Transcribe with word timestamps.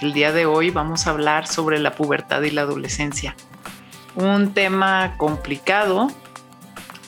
El 0.00 0.12
día 0.12 0.32
de 0.32 0.44
hoy 0.44 0.70
vamos 0.70 1.06
a 1.06 1.10
hablar 1.10 1.46
sobre 1.46 1.78
la 1.78 1.92
pubertad 1.92 2.42
y 2.42 2.50
la 2.50 2.62
adolescencia. 2.62 3.36
Un 4.16 4.52
tema 4.52 5.14
complicado, 5.16 6.08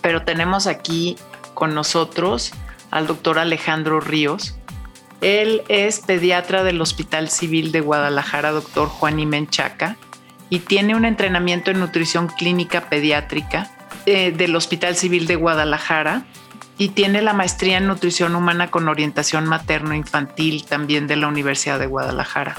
pero 0.00 0.22
tenemos 0.22 0.66
aquí 0.66 1.16
con 1.54 1.74
nosotros 1.74 2.52
al 2.92 3.06
doctor 3.06 3.38
Alejandro 3.38 4.00
Ríos. 4.00 4.56
Él 5.20 5.62
es 5.68 6.00
pediatra 6.00 6.62
del 6.62 6.80
Hospital 6.80 7.28
Civil 7.28 7.72
de 7.72 7.80
Guadalajara, 7.80 8.52
doctor 8.52 8.88
Juan 8.88 9.18
Imenchaca, 9.18 9.96
y 10.48 10.60
tiene 10.60 10.94
un 10.94 11.04
entrenamiento 11.04 11.72
en 11.72 11.80
nutrición 11.80 12.28
clínica 12.28 12.88
pediátrica 12.88 13.70
eh, 14.06 14.30
del 14.30 14.54
Hospital 14.54 14.94
Civil 14.94 15.26
de 15.26 15.34
Guadalajara 15.34 16.24
y 16.78 16.90
tiene 16.90 17.20
la 17.22 17.32
maestría 17.32 17.78
en 17.78 17.88
nutrición 17.88 18.36
humana 18.36 18.70
con 18.70 18.88
orientación 18.88 19.46
materno-infantil 19.46 20.64
también 20.64 21.08
de 21.08 21.16
la 21.16 21.26
Universidad 21.26 21.80
de 21.80 21.86
Guadalajara. 21.86 22.56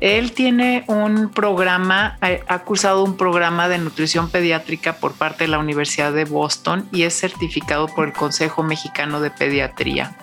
Él 0.00 0.32
tiene 0.32 0.84
un 0.88 1.30
programa, 1.30 2.18
ha 2.20 2.58
cursado 2.60 3.02
un 3.02 3.16
programa 3.16 3.68
de 3.68 3.78
nutrición 3.78 4.28
pediátrica 4.28 4.96
por 4.96 5.14
parte 5.14 5.44
de 5.44 5.48
la 5.48 5.58
Universidad 5.58 6.12
de 6.12 6.26
Boston 6.26 6.86
y 6.92 7.04
es 7.04 7.18
certificado 7.18 7.86
por 7.86 8.06
el 8.06 8.12
Consejo 8.12 8.62
Mexicano 8.62 9.20
de 9.20 9.30
Pediatría 9.30 10.16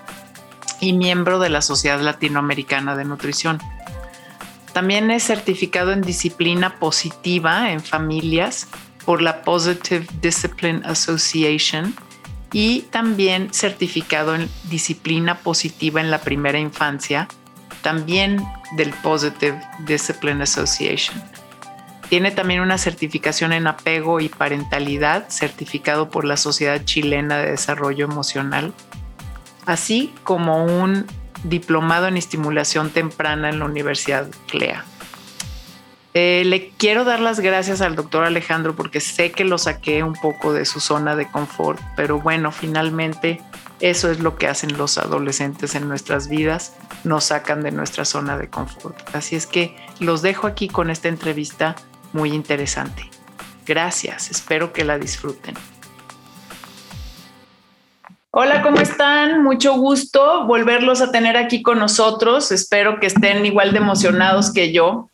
y 0.79 0.94
miembro 0.94 1.39
de 1.39 1.49
la 1.49 1.61
Sociedad 1.61 1.99
Latinoamericana 2.01 2.95
de 2.95 3.05
Nutrición. 3.05 3.59
También 4.73 5.09
es 5.11 5.23
certificado 5.23 5.91
en 5.91 6.01
disciplina 6.01 6.77
positiva 6.77 7.71
en 7.71 7.81
familias 7.81 8.67
por 9.05 9.21
la 9.21 9.41
Positive 9.41 10.05
Discipline 10.21 10.83
Association 10.85 11.95
y 12.51 12.81
también 12.91 13.51
certificado 13.53 14.35
en 14.35 14.49
disciplina 14.66 15.39
positiva 15.39 15.99
en 15.99 16.11
la 16.11 16.21
primera 16.21 16.59
infancia, 16.59 17.27
también 17.81 18.44
del 18.75 18.91
Positive 18.91 19.59
Discipline 19.79 20.41
Association. 20.41 21.21
Tiene 22.09 22.31
también 22.31 22.61
una 22.61 22.77
certificación 22.77 23.53
en 23.53 23.66
apego 23.66 24.19
y 24.19 24.29
parentalidad, 24.29 25.29
certificado 25.29 26.09
por 26.09 26.25
la 26.25 26.38
Sociedad 26.38 26.83
Chilena 26.83 27.38
de 27.38 27.51
Desarrollo 27.51 28.05
Emocional, 28.05 28.73
así 29.66 30.13
como 30.23 30.66
un 30.66 31.07
diplomado 31.44 32.07
en 32.07 32.17
estimulación 32.17 32.89
temprana 32.89 33.49
en 33.49 33.59
la 33.59 33.66
Universidad 33.66 34.27
CLEA. 34.47 34.85
Eh, 36.13 36.44
le 36.45 36.69
quiero 36.69 37.05
dar 37.05 37.19
las 37.19 37.39
gracias 37.39 37.81
al 37.81 37.95
doctor 37.95 38.23
Alejandro 38.23 38.75
porque 38.75 38.99
sé 38.99 39.31
que 39.31 39.44
lo 39.44 39.57
saqué 39.57 40.03
un 40.03 40.13
poco 40.13 40.53
de 40.53 40.66
su 40.66 40.79
zona 40.79 41.16
de 41.16 41.27
confort, 41.27 41.81
pero 41.95 42.19
bueno, 42.19 42.51
finalmente 42.51 43.41
eso 43.83 44.09
es 44.09 44.21
lo 44.21 44.37
que 44.37 44.47
hacen 44.47 44.77
los 44.77 44.97
adolescentes 44.97 45.75
en 45.75 45.89
nuestras 45.89 46.29
vidas, 46.29 46.73
nos 47.03 47.25
sacan 47.25 47.63
de 47.63 47.71
nuestra 47.71 48.05
zona 48.05 48.37
de 48.37 48.49
confort. 48.49 49.13
Así 49.13 49.35
es 49.35 49.45
que 49.45 49.75
los 49.99 50.21
dejo 50.21 50.47
aquí 50.47 50.69
con 50.69 50.89
esta 50.89 51.09
entrevista 51.09 51.75
muy 52.13 52.31
interesante. 52.31 53.09
Gracias, 53.65 54.31
espero 54.31 54.71
que 54.71 54.85
la 54.85 54.97
disfruten. 54.97 55.55
Hola, 58.35 58.63
¿cómo 58.63 58.79
están? 58.79 59.44
Mucho 59.44 59.75
gusto 59.75 60.45
volverlos 60.47 61.01
a 61.01 61.11
tener 61.11 61.38
aquí 61.38 61.61
con 61.61 61.77
nosotros. 61.77 62.51
Espero 62.51 62.99
que 62.99 63.05
estén 63.05 63.45
igual 63.45 63.73
de 63.73 63.77
emocionados 63.77 64.51
que 64.51 64.73
yo 64.73 65.11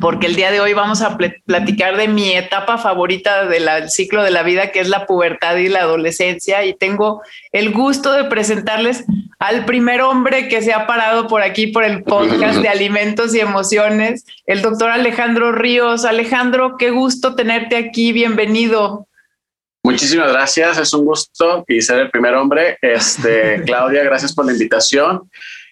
porque 0.00 0.26
el 0.26 0.36
día 0.36 0.50
de 0.50 0.60
hoy 0.60 0.72
vamos 0.72 1.02
a 1.02 1.18
platicar 1.18 1.98
de 1.98 2.08
mi 2.08 2.32
etapa 2.32 2.78
favorita 2.78 3.44
del 3.44 3.90
ciclo 3.90 4.22
de 4.22 4.30
la 4.30 4.42
vida, 4.42 4.70
que 4.70 4.80
es 4.80 4.88
la 4.88 5.04
pubertad 5.04 5.56
y 5.56 5.68
la 5.68 5.80
adolescencia, 5.80 6.64
y 6.64 6.72
tengo 6.72 7.20
el 7.52 7.72
gusto 7.72 8.12
de 8.12 8.24
presentarles 8.24 9.04
al 9.38 9.66
primer 9.66 10.00
hombre 10.00 10.48
que 10.48 10.62
se 10.62 10.72
ha 10.72 10.86
parado 10.86 11.28
por 11.28 11.42
aquí 11.42 11.66
por 11.66 11.84
el 11.84 12.04
podcast 12.04 12.60
de 12.60 12.68
alimentos 12.70 13.34
y 13.34 13.40
emociones, 13.40 14.24
el 14.46 14.62
doctor 14.62 14.90
Alejandro 14.90 15.52
Ríos. 15.52 16.06
Alejandro, 16.06 16.76
qué 16.78 16.90
gusto 16.90 17.34
tenerte 17.34 17.76
aquí, 17.76 18.12
bienvenido. 18.12 19.06
Muchísimas 19.86 20.32
gracias, 20.32 20.78
es 20.78 20.92
un 20.92 21.04
gusto 21.04 21.64
y 21.68 21.80
ser 21.80 22.00
el 22.00 22.10
primer 22.10 22.34
hombre. 22.34 22.76
Este, 22.82 23.62
Claudia, 23.66 24.02
gracias 24.02 24.34
por 24.34 24.44
la 24.44 24.50
invitación 24.50 25.30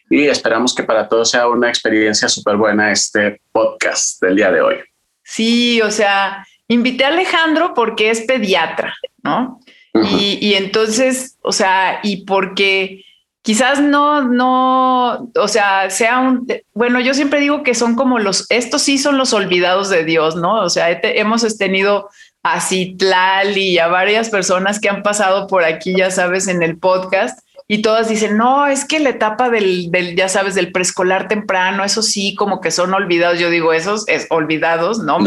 y 0.09 0.29
esperamos 0.29 0.73
que 0.73 0.85
para 0.85 1.09
todos 1.09 1.33
sea 1.33 1.49
una 1.49 1.69
experiencia 1.69 2.29
súper 2.29 2.57
buena 2.57 2.93
este 2.93 3.41
podcast 3.51 4.23
del 4.23 4.37
día 4.37 4.53
de 4.53 4.61
hoy. 4.61 4.77
Sí, 5.25 5.83
o 5.83 5.91
sea, 5.91 6.47
invité 6.69 7.05
a 7.05 7.09
Alejandro 7.09 7.75
porque 7.75 8.11
es 8.11 8.21
pediatra, 8.21 8.95
¿no? 9.25 9.59
y, 9.95 10.39
y, 10.41 10.55
entonces, 10.55 11.37
o 11.43 11.51
sea, 11.51 11.99
y 12.05 12.25
porque 12.25 13.05
quizás 13.43 13.81
no, 13.81 14.23
no, 14.23 15.29
o 15.35 15.49
sea, 15.49 15.91
sea 15.91 16.21
un, 16.21 16.47
bueno, 16.73 17.01
yo 17.01 17.15
siempre 17.15 17.41
digo 17.41 17.65
que 17.65 17.75
son 17.75 17.97
como 17.97 18.21
los, 18.21 18.47
estos 18.49 18.83
sí 18.83 18.97
son 18.97 19.19
los 19.19 19.33
olvidados 19.33 19.91
de 19.91 20.05
Dios, 20.05 20.37
¿no? 20.37 20.63
O 20.63 20.71
sea, 20.71 20.89
hemos 21.03 21.59
tenido 21.59 22.09
a 22.45 22.61
Citlal 22.61 23.59
y 23.59 23.79
a 23.79 23.89
varias 23.89 24.31
personas 24.31 24.79
que 24.79 24.89
han 24.89 25.03
pasado 25.03 25.49
por 25.49 25.65
aquí, 25.65 25.97
ya 25.97 26.11
sabes, 26.13 26.47
en 26.47 26.63
el 26.63 26.79
podcast 26.79 27.41
y 27.67 27.81
todas 27.81 28.09
dicen, 28.09 28.37
no, 28.37 28.67
es 28.67 28.85
que 28.85 29.01
la 29.01 29.11
etapa 29.11 29.49
del, 29.49 29.91
ya 30.17 30.29
sabes, 30.29 30.55
del 30.55 30.71
preescolar 30.71 31.29
temprano, 31.29 31.83
eso 31.83 32.03
sí, 32.03 32.35
como 32.35 32.61
que 32.61 32.71
son 32.71 32.93
olvidados. 32.93 33.39
Yo 33.39 33.49
digo, 33.49 33.73
esos 33.73 34.07
es 34.07 34.27
olvidados, 34.31 34.99
no, 34.99 35.19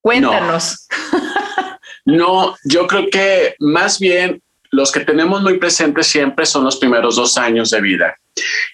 Cuéntanos. 0.00 0.86
No. 2.04 2.54
yo 2.64 2.86
creo 2.86 3.08
que 3.10 3.54
más 3.60 3.98
bien 3.98 4.42
los 4.70 4.92
que 4.92 5.00
tenemos 5.00 5.40
muy 5.40 5.58
presentes 5.58 6.08
siempre 6.08 6.44
son 6.44 6.64
los 6.64 6.76
primeros 6.76 7.16
dos 7.16 7.38
años 7.38 7.70
de 7.70 7.80
vida. 7.80 8.18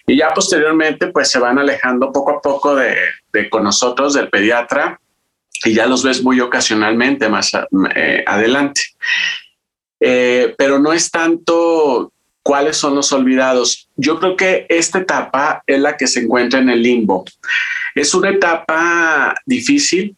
Y 0.07 0.17
ya 0.17 0.33
posteriormente, 0.33 1.07
pues 1.07 1.29
se 1.29 1.39
van 1.39 1.59
alejando 1.59 2.11
poco 2.11 2.31
a 2.31 2.41
poco 2.41 2.75
de, 2.75 2.97
con 3.49 3.63
nosotros, 3.63 4.15
del 4.15 4.29
pediatra, 4.29 4.99
y 5.63 5.73
ya 5.73 5.85
los 5.85 6.03
ves 6.03 6.23
muy 6.23 6.39
ocasionalmente 6.39 7.29
más 7.29 7.51
eh, 7.95 8.23
adelante. 8.25 8.81
Eh, 9.99 10.55
pero 10.57 10.79
no 10.79 10.93
es 10.93 11.11
tanto 11.11 12.11
¿Cuáles 12.43 12.77
son 12.77 12.95
los 12.95 13.11
olvidados? 13.11 13.87
Yo 13.95 14.19
creo 14.19 14.35
que 14.35 14.65
esta 14.67 14.99
etapa 14.99 15.63
es 15.67 15.79
la 15.79 15.95
que 15.95 16.07
se 16.07 16.21
encuentra 16.21 16.59
en 16.59 16.69
el 16.69 16.81
limbo. 16.81 17.23
Es 17.93 18.15
una 18.15 18.29
etapa 18.29 19.35
difícil 19.45 20.17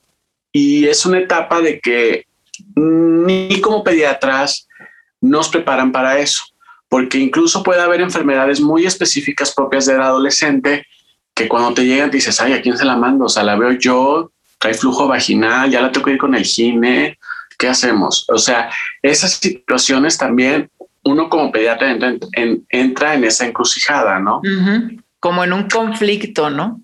y 0.52 0.86
es 0.88 1.06
una 1.06 1.20
etapa 1.20 1.60
de 1.60 1.80
que 1.82 2.26
ni 2.76 3.60
como 3.60 3.84
pediatras 3.84 4.68
nos 5.20 5.50
preparan 5.50 5.92
para 5.92 6.20
eso, 6.20 6.44
porque 6.88 7.18
incluso 7.18 7.62
puede 7.62 7.82
haber 7.82 8.00
enfermedades 8.00 8.62
muy 8.62 8.86
específicas 8.86 9.54
propias 9.54 9.86
del 9.86 10.02
adolescente 10.02 10.86
que 11.34 11.50
cuando 11.50 11.74
te 11.74 11.86
llegan 11.86 12.12
dices, 12.12 12.40
ay, 12.40 12.54
¿a 12.54 12.62
quién 12.62 12.78
se 12.78 12.86
la 12.86 12.96
mando? 12.96 13.26
O 13.26 13.30
sea, 13.30 13.44
la 13.44 13.56
veo 13.56 13.72
yo, 13.72 14.32
hay 14.68 14.74
flujo 14.74 15.08
vaginal, 15.08 15.70
ya 15.70 15.82
la 15.82 15.92
tengo 15.92 16.06
que 16.06 16.14
ir 16.14 16.18
con 16.18 16.36
el 16.36 16.44
gine, 16.44 17.18
¿qué 17.58 17.68
hacemos? 17.68 18.26
O 18.30 18.38
sea, 18.38 18.70
esas 19.02 19.34
situaciones 19.34 20.18
también 20.18 20.70
uno 21.04 21.30
como 21.30 21.52
pediatra 21.52 21.92
entra 21.92 22.16
en, 22.34 22.66
entra 22.70 23.14
en 23.14 23.24
esa 23.26 23.46
encrucijada, 23.46 24.20
¿no? 24.20 24.42
Como 25.20 25.44
en 25.44 25.54
un 25.54 25.70
conflicto, 25.70 26.50
¿no? 26.50 26.82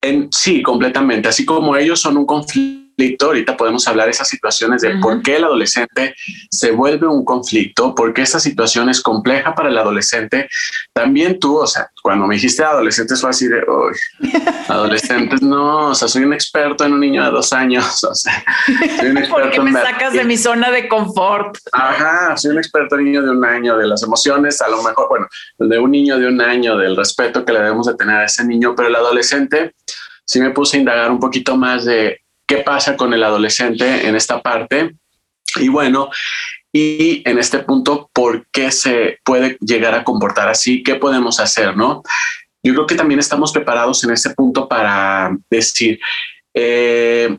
En, 0.00 0.28
sí, 0.30 0.62
completamente. 0.62 1.28
Así 1.28 1.44
como 1.44 1.76
ellos 1.76 2.00
son 2.00 2.16
un 2.16 2.26
conflicto 2.26 2.75
ahorita 3.20 3.56
podemos 3.56 3.86
hablar 3.88 4.06
de 4.06 4.12
esas 4.12 4.28
situaciones 4.28 4.82
de 4.82 4.96
por 4.96 5.22
qué 5.22 5.36
el 5.36 5.44
adolescente 5.44 6.14
se 6.50 6.70
vuelve 6.70 7.06
un 7.06 7.24
conflicto, 7.24 7.94
por 7.94 8.14
qué 8.14 8.22
esa 8.22 8.40
situación 8.40 8.88
es 8.88 9.02
compleja 9.02 9.54
para 9.54 9.68
el 9.68 9.78
adolescente. 9.78 10.48
También 10.92 11.38
tú, 11.38 11.58
o 11.58 11.66
sea, 11.66 11.90
cuando 12.02 12.26
me 12.26 12.36
dijiste 12.36 12.64
adolescentes 12.64 13.20
fue 13.20 13.30
así 13.30 13.48
de, 13.48 13.62
adolescentes, 14.68 15.42
no, 15.42 15.88
o 15.88 15.94
sea, 15.94 16.08
soy 16.08 16.24
un 16.24 16.32
experto 16.32 16.84
en 16.84 16.94
un 16.94 17.00
niño 17.00 17.24
de 17.24 17.30
dos 17.30 17.52
años, 17.52 18.02
o 18.10 18.14
sea, 18.14 18.44
soy 18.98 19.10
un 19.10 19.18
experto 19.18 19.42
¿Por 19.42 19.50
qué 19.50 19.60
me 19.60 19.72
sacas 19.72 20.12
de 20.12 20.24
mi 20.24 20.36
zona 20.36 20.70
de 20.70 20.88
confort? 20.88 21.56
Ajá, 21.72 22.36
soy 22.36 22.52
un 22.52 22.58
experto 22.58 22.96
niño 22.96 23.22
de 23.22 23.30
un 23.30 23.44
año, 23.44 23.76
de 23.76 23.86
las 23.86 24.02
emociones, 24.02 24.60
a 24.62 24.68
lo 24.68 24.82
mejor, 24.82 25.08
bueno, 25.08 25.26
de 25.58 25.78
un 25.78 25.90
niño 25.90 26.18
de 26.18 26.28
un 26.28 26.40
año, 26.40 26.76
del 26.76 26.96
respeto 26.96 27.44
que 27.44 27.52
le 27.52 27.60
debemos 27.60 27.86
de 27.86 27.94
tener 27.94 28.16
a 28.16 28.24
ese 28.24 28.44
niño, 28.44 28.74
pero 28.74 28.88
el 28.88 28.96
adolescente 28.96 29.74
sí 30.24 30.40
me 30.40 30.50
puse 30.50 30.76
a 30.76 30.80
indagar 30.80 31.10
un 31.10 31.20
poquito 31.20 31.56
más 31.56 31.84
de 31.84 32.20
qué 32.46 32.58
pasa 32.58 32.96
con 32.96 33.12
el 33.12 33.22
adolescente 33.22 34.06
en 34.06 34.14
esta 34.16 34.40
parte. 34.40 34.94
Y 35.56 35.68
bueno, 35.68 36.10
y 36.72 37.22
en 37.28 37.38
este 37.38 37.60
punto, 37.60 38.10
¿por 38.12 38.46
qué 38.52 38.70
se 38.70 39.18
puede 39.24 39.56
llegar 39.60 39.94
a 39.94 40.04
comportar 40.04 40.48
así? 40.48 40.82
¿Qué 40.82 40.96
podemos 40.96 41.40
hacer? 41.40 41.76
¿No? 41.76 42.02
yo 42.66 42.74
creo 42.74 42.86
que 42.86 42.94
también 42.96 43.20
estamos 43.20 43.52
preparados 43.52 44.02
en 44.02 44.10
ese 44.10 44.30
punto 44.30 44.68
para 44.68 45.36
decir, 45.48 46.00
eh, 46.52 47.38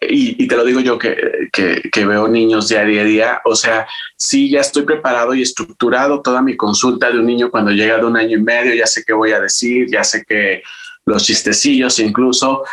y, 0.00 0.46
te 0.48 0.56
lo 0.56 0.64
digo 0.64 0.80
yo 0.80 0.98
que, 0.98 1.48
que, 1.52 2.06
veo 2.06 2.28
niños 2.28 2.68
día 2.68 2.80
a 2.80 2.84
día, 2.84 3.40
o 3.44 3.54
sea, 3.54 3.86
sí, 4.16 4.50
ya 4.50 4.60
estoy 4.60 4.84
preparado 4.84 5.34
y 5.34 5.42
estructurado 5.42 6.22
toda 6.22 6.40
mi 6.40 6.56
consulta 6.56 7.10
de 7.10 7.18
un 7.18 7.26
niño 7.26 7.50
cuando 7.50 7.72
llega 7.72 7.98
de 7.98 8.06
un 8.06 8.16
año 8.16 8.38
y 8.38 8.42
medio, 8.42 8.74
ya 8.74 8.86
sé 8.86 9.02
qué 9.06 9.12
voy 9.12 9.32
a 9.32 9.40
decir, 9.40 9.86
ya 9.90 10.02
sé 10.02 10.24
que 10.26 10.62
los 11.06 11.24
chistecillos 11.24 11.98
incluso, 11.98 12.64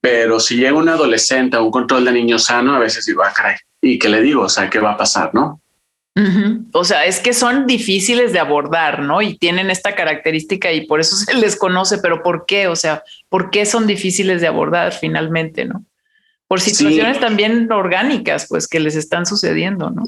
pero 0.00 0.40
si 0.40 0.56
llega 0.56 0.74
un 0.74 0.88
adolescente 0.88 1.56
a 1.56 1.62
un 1.62 1.70
control 1.70 2.04
de 2.04 2.12
niño 2.12 2.38
sano, 2.38 2.74
a 2.74 2.78
veces 2.78 3.04
digo, 3.04 3.22
ah, 3.22 3.32
caray, 3.34 3.56
¿y 3.80 3.98
qué 3.98 4.08
le 4.08 4.22
digo? 4.22 4.42
O 4.42 4.48
sea, 4.48 4.70
¿qué 4.70 4.78
va 4.78 4.92
a 4.92 4.96
pasar? 4.96 5.34
¿No? 5.34 5.60
O 6.72 6.84
sea, 6.84 7.04
es 7.04 7.20
que 7.20 7.32
son 7.32 7.66
difíciles 7.66 8.32
de 8.32 8.40
abordar, 8.40 9.00
¿no? 9.00 9.22
Y 9.22 9.38
tienen 9.38 9.70
esta 9.70 9.94
característica 9.94 10.72
y 10.72 10.86
por 10.86 11.00
eso 11.00 11.16
se 11.16 11.34
les 11.34 11.56
conoce, 11.56 11.98
pero 11.98 12.22
¿por 12.22 12.44
qué? 12.46 12.68
O 12.68 12.76
sea, 12.76 13.02
¿por 13.28 13.50
qué 13.50 13.66
son 13.66 13.86
difíciles 13.86 14.40
de 14.40 14.46
abordar 14.46 14.92
finalmente, 14.92 15.64
¿no? 15.64 15.84
Por 16.48 16.60
situaciones 16.60 17.20
también 17.20 17.70
orgánicas, 17.70 18.46
pues, 18.48 18.66
que 18.66 18.80
les 18.80 18.96
están 18.96 19.24
sucediendo, 19.24 19.90
¿no? 19.90 20.02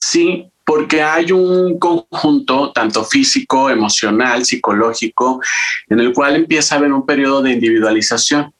Sí, 0.00 0.50
porque 0.66 1.02
hay 1.02 1.30
un 1.30 1.78
conjunto, 1.78 2.72
tanto 2.72 3.04
físico, 3.04 3.70
emocional, 3.70 4.44
psicológico, 4.44 5.40
en 5.88 6.00
el 6.00 6.12
cual 6.12 6.34
empieza 6.34 6.74
a 6.74 6.78
haber 6.78 6.92
un 6.92 7.06
periodo 7.06 7.42
de 7.42 7.52
individualización. 7.52 8.52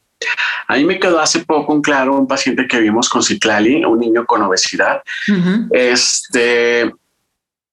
A 0.67 0.76
mí 0.76 0.85
me 0.85 0.99
quedó 0.99 1.20
hace 1.20 1.41
poco 1.41 1.73
un 1.73 1.82
claro 1.82 2.17
un 2.17 2.26
paciente 2.26 2.67
que 2.67 2.81
vimos 2.81 3.09
con 3.09 3.23
Ciclali, 3.23 3.85
un 3.85 3.99
niño 3.99 4.26
con 4.26 4.43
obesidad. 4.43 5.03
Este 5.70 6.93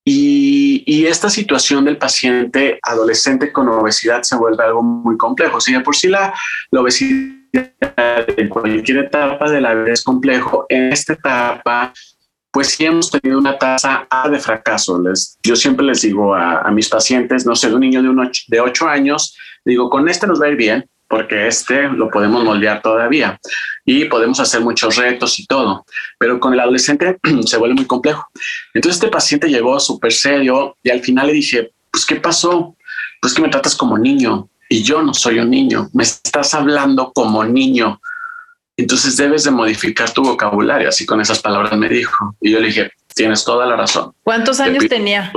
y, 0.08 1.06
esta 1.08 1.30
situación 1.30 1.86
del 1.86 1.98
paciente 1.98 2.80
adolescente 2.84 3.52
con 3.52 3.68
obesidad 3.70 4.22
se 4.22 4.36
vuelve 4.36 4.64
algo 4.64 4.84
muy 4.84 5.18
complejo. 5.18 5.60
Si 5.60 5.74
de 5.74 5.80
por 5.80 5.96
sí 5.96 6.08
la, 6.08 6.34
la 6.70 6.82
obesidad 6.82 7.34
en 8.38 8.50
cualquier 8.50 8.98
etapa 9.00 9.50
de 9.50 9.62
la 9.62 9.74
vida 9.74 9.94
es 9.94 10.04
complejo, 10.04 10.66
en 10.70 10.94
esta 10.94 11.14
etapa 11.14 11.92
pues 12.52 12.70
sí 12.70 12.86
hemos 12.86 13.12
tenido 13.12 13.38
una 13.38 13.58
tasa 13.58 14.08
de 14.32 14.40
fracaso. 14.40 15.02
Les, 15.02 15.38
yo 15.44 15.58
siempre 15.58 15.86
les 15.86 16.04
digo 16.04 16.34
a, 16.34 16.72
mis 16.72 16.88
pacientes, 16.88 17.46
no 17.46 17.54
sé, 17.54 17.74
un 17.74 17.82
niño 17.82 18.02
de, 18.02 18.08
un 18.08 18.32
de 18.48 18.60
ocho 18.62 18.88
años, 18.88 19.36
digo, 19.66 19.90
con 19.90 20.08
este 20.08 20.26
nos 20.26 20.42
va 20.42 20.46
a 20.46 20.50
ir 20.52 20.56
bien, 20.56 20.90
porque 21.08 21.48
este 21.48 21.84
lo 21.84 22.10
podemos 22.10 22.44
moldear 22.44 22.82
todavía 22.82 23.40
y 23.86 24.06
podemos 24.06 24.40
hacer 24.40 24.62
muchos 24.62 24.96
retos 24.96 25.40
y 25.40 25.46
todo, 25.46 25.86
pero 26.18 26.40
con 26.40 26.54
el 26.54 26.60
adolescente 26.60 27.18
se 27.46 27.58
vuelve 27.58 27.76
muy 27.76 27.86
complejo. 27.86 28.28
Entonces 28.74 29.02
este 29.02 29.12
paciente 29.12 29.48
llegó 29.48 29.80
súper 29.80 30.12
serio 30.12 30.78
y 30.84 30.90
al 30.90 31.02
final 31.02 31.28
le 31.28 31.34
dije, 31.34 31.72
pues 31.92 32.06
¿qué 32.06 32.16
pasó? 32.18 32.76
Pues 33.22 33.34
que 33.34 33.42
me 33.42 33.50
tratas 33.50 33.76
como 33.76 33.98
niño 33.98 34.50
y 34.70 34.84
yo 34.84 35.02
no 35.02 35.14
soy 35.14 35.40
un 35.40 35.50
niño, 35.50 35.90
me 35.94 36.04
estás 36.04 36.54
hablando 36.54 37.12
como 37.14 37.44
niño. 37.44 38.02
Entonces 38.78 39.16
debes 39.16 39.46
de 39.46 39.52
modificar 39.52 40.12
tu 40.12 40.22
vocabulario, 40.22 40.90
así 40.90 41.06
con 41.06 41.22
esas 41.22 41.40
palabras 41.40 41.78
me 41.78 41.88
dijo. 41.88 42.36
Y 42.42 42.52
yo 42.52 42.60
le 42.60 42.68
dije, 42.68 42.92
tienes 43.14 43.46
toda 43.46 43.66
la 43.66 43.78
razón. 43.78 44.14
¿Cuántos 44.24 44.60
años 44.60 44.86
tenía? 44.90 45.32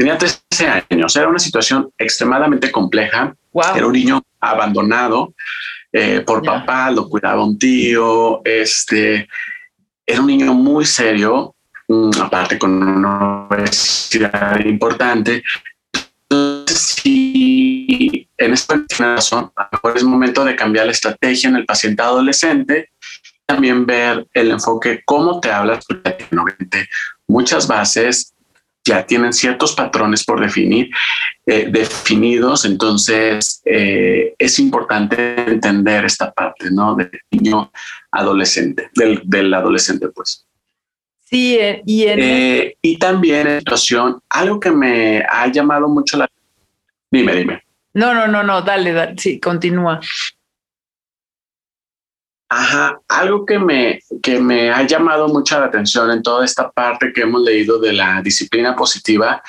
Tenía 0.00 0.16
13 0.16 0.86
años, 0.88 1.14
era 1.14 1.28
una 1.28 1.38
situación 1.38 1.92
extremadamente 1.98 2.72
compleja. 2.72 3.36
Era 3.76 3.86
un 3.86 3.92
niño 3.92 4.22
abandonado 4.40 5.34
eh, 5.92 6.20
por 6.20 6.42
papá, 6.42 6.90
lo 6.90 7.06
cuidaba 7.06 7.44
un 7.44 7.58
tío, 7.58 8.40
este, 8.42 9.28
era 10.06 10.20
un 10.22 10.28
niño 10.28 10.54
muy 10.54 10.86
serio, 10.86 11.54
mm, 11.86 12.12
aparte 12.18 12.58
con 12.58 12.82
una 12.82 13.46
obesidad 13.46 14.64
importante. 14.64 15.42
Entonces, 16.30 16.78
si 16.78 18.26
en 18.38 18.54
esta 18.54 18.82
razón, 18.98 19.52
a 19.54 19.64
lo 19.64 19.68
mejor 19.72 19.98
es 19.98 20.02
momento 20.02 20.46
de 20.46 20.56
cambiar 20.56 20.86
la 20.86 20.92
estrategia 20.92 21.50
en 21.50 21.56
el 21.56 21.66
paciente 21.66 22.00
adolescente, 22.00 22.88
también 23.44 23.84
ver 23.84 24.26
el 24.32 24.50
enfoque, 24.50 25.02
cómo 25.04 25.40
te 25.40 25.52
hablas, 25.52 25.84
muchas 27.28 27.68
bases 27.68 28.32
ya 28.84 29.06
tienen 29.06 29.32
ciertos 29.32 29.74
patrones 29.74 30.24
por 30.24 30.40
definir, 30.40 30.90
eh, 31.46 31.68
definidos, 31.70 32.64
entonces 32.64 33.60
eh, 33.64 34.34
es 34.38 34.58
importante 34.58 35.40
entender 35.40 36.04
esta 36.04 36.32
parte, 36.32 36.70
¿no? 36.70 36.94
Del 36.94 37.10
niño 37.30 37.70
adolescente, 38.10 38.90
del, 38.94 39.22
del 39.24 39.52
adolescente, 39.52 40.08
pues. 40.08 40.46
Sí, 41.24 41.56
eh, 41.60 41.82
y, 41.86 42.04
en... 42.06 42.72
y 42.82 42.98
también 42.98 43.46
en 43.46 43.58
situación, 43.60 44.20
algo 44.28 44.58
que 44.58 44.70
me 44.70 45.24
ha 45.28 45.46
llamado 45.46 45.88
mucho 45.88 46.16
la... 46.16 46.28
Dime, 47.10 47.34
dime. 47.34 47.62
No, 47.94 48.14
no, 48.14 48.26
no, 48.26 48.42
no, 48.42 48.62
dale, 48.62 48.92
dale, 48.92 49.14
sí, 49.18 49.38
continúa. 49.38 50.00
Ajá, 52.52 53.00
algo 53.06 53.46
que 53.46 53.60
me, 53.60 54.00
que 54.20 54.40
me 54.40 54.70
ha 54.70 54.82
llamado 54.82 55.28
mucha 55.28 55.60
la 55.60 55.66
atención 55.66 56.10
en 56.10 56.20
toda 56.20 56.44
esta 56.44 56.68
parte 56.68 57.12
que 57.12 57.20
hemos 57.20 57.42
leído 57.42 57.78
de 57.78 57.92
la 57.92 58.20
disciplina 58.22 58.74
positiva, 58.74 59.40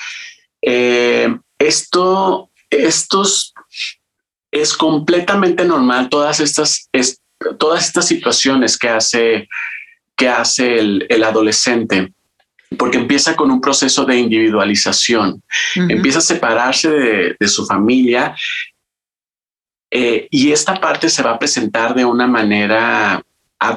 eh, 0.62 1.36
esto, 1.58 2.50
estos 2.70 3.52
es 4.52 4.72
completamente 4.74 5.64
normal, 5.64 6.08
todas 6.10 6.38
estas, 6.38 6.88
todas 7.58 7.84
estas 7.84 8.06
situaciones 8.06 8.78
que 8.78 8.88
hace, 8.88 9.48
que 10.16 10.28
hace 10.28 10.78
el, 10.78 11.24
adolescente 11.24 12.12
porque 12.78 12.98
empieza 12.98 13.36
con 13.36 13.50
un 13.50 13.60
proceso 13.60 14.06
de 14.06 14.16
individualización, 14.16 15.42
empieza 15.74 16.20
a 16.20 16.22
separarse 16.22 16.88
de, 16.88 17.36
de, 17.38 17.48
su 17.48 17.66
familia 17.66 18.34
eh, 19.94 20.26
y 20.30 20.52
esta 20.52 20.80
parte 20.80 21.10
se 21.10 21.22
va 21.22 21.32
a 21.32 21.38
presentar 21.38 21.94
de 21.94 22.06
una 22.06 22.26
manera 22.26 23.22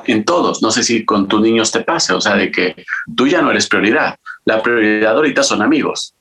en 0.08 0.24
todos. 0.24 0.62
No 0.62 0.72
sé 0.72 0.82
si 0.82 1.04
con 1.04 1.28
tus 1.28 1.42
niños 1.42 1.74
te 1.74 1.82
pasa, 1.82 2.16
o 2.16 2.22
sea, 2.22 2.36
de 2.36 2.50
que 2.52 2.86
tú 3.16 3.28
ya 3.28 3.42
no 3.42 3.52
eres 3.52 3.68
prioridad. 3.68 4.16
La 4.46 4.64
prioridad 4.64 5.14
ahorita 5.14 5.44
son 5.44 5.62
amigos. 5.62 6.16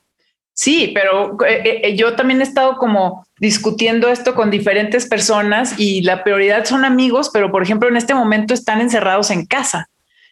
Sí, 0.53 0.91
pero 0.93 1.37
eh, 1.47 1.81
eh, 1.83 1.95
yo 1.95 2.13
también 2.15 2.41
he 2.41 2.43
estado 2.43 2.75
como 2.75 3.25
discutiendo 3.39 4.09
esto 4.09 4.35
con 4.35 4.51
diferentes 4.51 5.07
personas 5.07 5.79
y 5.79 6.01
la 6.01 6.25
prioridad 6.25 6.65
son 6.65 6.83
amigos, 6.83 7.29
pero 7.33 7.49
por 7.49 7.63
ejemplo 7.63 7.87
en 7.87 7.95
este 7.95 8.13
momento 8.13 8.53
están 8.53 8.81
encerrados 8.81 9.31
en 9.31 9.45
casa. 9.45 9.89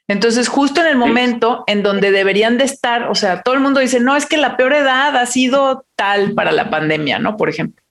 Entonces, 0.10 0.50
justo 0.50 0.82
en 0.82 0.88
el 0.88 0.98
momento 0.98 1.64
en 1.68 1.84
donde 1.84 2.12
deberían 2.12 2.58
de 2.58 2.66
estar, 2.66 3.10
o 3.10 3.16
sea, 3.16 3.42
todo 3.42 3.56
el 3.56 3.62
mundo 3.62 3.80
dice, 3.80 4.02
no, 4.02 4.18
es 4.18 4.26
que 4.26 4.36
la 4.36 4.58
peor 4.58 4.74
edad 4.74 5.16
ha 5.16 5.26
sido 5.26 5.86
tal 5.96 6.34
para 6.34 6.52
la 6.52 6.70
pandemia, 6.70 7.20
¿no? 7.20 7.38
Por 7.38 7.48
ejemplo. 7.48 7.83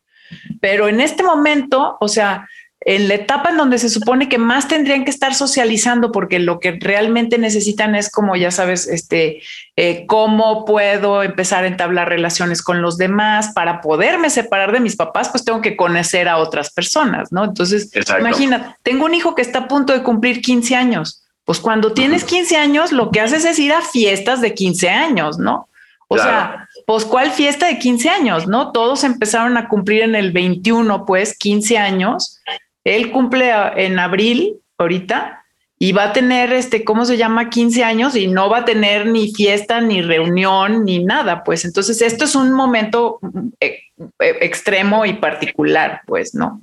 Pero 0.61 0.89
en 0.89 1.01
este 1.01 1.23
momento, 1.23 1.97
o 2.01 2.09
sea, 2.09 2.49
en 2.85 3.09
la 3.09 3.15
etapa 3.15 3.51
en 3.51 3.57
donde 3.57 3.79
se 3.79 3.89
supone 3.89 4.29
que 4.29 4.39
más 4.39 4.69
tendrían 4.69 5.05
que 5.05 5.11
estar 5.11 5.35
socializando 5.35 6.11
porque 6.11 6.39
lo 6.39 6.59
que 6.59 6.73
realmente 6.81 7.39
necesitan 7.39 7.95
es 7.95 8.11
como 8.11 8.35
ya 8.37 8.51
sabes, 8.51 8.89
este, 8.89 9.43
eh, 9.77 10.05
cómo 10.07 10.65
puedo 10.65 11.23
empezar 11.23 11.65
a 11.65 11.69
entablar 11.69 12.09
relaciones 12.09 12.63
con 12.63 12.83
los 12.83 12.99
demás 12.99 13.53
para 13.55 13.81
poderme 13.81 14.31
separar 14.31 14.73
de 14.73 14.81
mis 14.81 14.97
papás, 14.97 15.29
pues 15.29 15.45
tengo 15.45 15.61
que 15.61 15.77
conocer 15.77 16.29
a 16.29 16.39
otras 16.39 16.71
personas, 16.71 17.31
¿no? 17.33 17.45
Entonces, 17.45 17.91
imagina, 18.19 18.77
tengo 18.83 19.05
un 19.05 19.15
hijo 19.15 19.35
que 19.35 19.43
está 19.43 19.61
a 19.61 19.69
punto 19.69 19.93
de 19.93 20.03
cumplir 20.03 20.41
15 20.41 20.75
años. 20.75 21.23
Pues 21.45 21.59
cuando 21.59 21.93
tienes 21.93 22.25
15 22.25 22.57
años, 22.57 22.93
lo 22.93 23.11
que 23.11 23.21
haces 23.21 23.45
es 23.45 23.59
ir 23.59 23.73
a 23.73 23.83
fiestas 23.83 24.41
de 24.41 24.55
15 24.55 24.89
años, 24.89 25.39
¿no? 25.39 25.69
O 26.07 26.19
sea, 26.19 26.69
pues 26.87 27.05
cuál 27.05 27.31
fiesta 27.31 27.67
de 27.67 27.79
15 27.79 28.09
años, 28.11 28.47
¿no? 28.47 28.73
Todos 28.73 29.05
empezaron 29.05 29.57
a 29.57 29.69
cumplir 29.69 30.03
en 30.03 30.15
el 30.15 30.33
21, 30.33 31.05
pues 31.07 31.37
15 31.37 31.79
años. 31.79 32.41
Él 32.85 33.11
cumple 33.11 33.53
en 33.77 33.99
abril 33.99 34.57
ahorita 34.79 35.45
y 35.83 35.91
va 35.91 36.05
a 36.05 36.13
tener 36.13 36.53
este, 36.53 36.85
¿cómo 36.85 37.05
se 37.05 37.17
llama? 37.17 37.51
15 37.51 37.83
años 37.83 38.15
y 38.15 38.29
no 38.29 38.49
va 38.49 38.59
a 38.59 38.65
tener 38.65 39.07
ni 39.07 39.35
fiesta, 39.35 39.81
ni 39.81 40.01
reunión, 40.01 40.85
ni 40.85 41.03
nada. 41.03 41.43
Pues 41.43 41.65
entonces 41.65 42.01
esto 42.03 42.25
es 42.25 42.37
un 42.37 42.53
momento 42.53 43.19
eh, 43.59 43.81
eh, 44.21 44.37
extremo 44.43 45.05
y 45.05 45.15
particular, 45.15 46.03
pues, 46.07 46.37
¿no? 46.37 46.61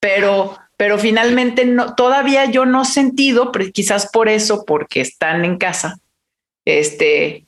Pero, 0.00 0.56
pero 0.78 0.98
finalmente 0.98 1.66
no, 1.66 1.94
todavía 1.94 2.46
yo 2.46 2.64
no 2.64 2.82
he 2.82 2.86
sentido, 2.86 3.52
quizás 3.52 4.10
por 4.10 4.30
eso, 4.30 4.64
porque 4.64 5.02
están 5.02 5.44
en 5.44 5.58
casa, 5.58 5.98
este, 6.64 7.43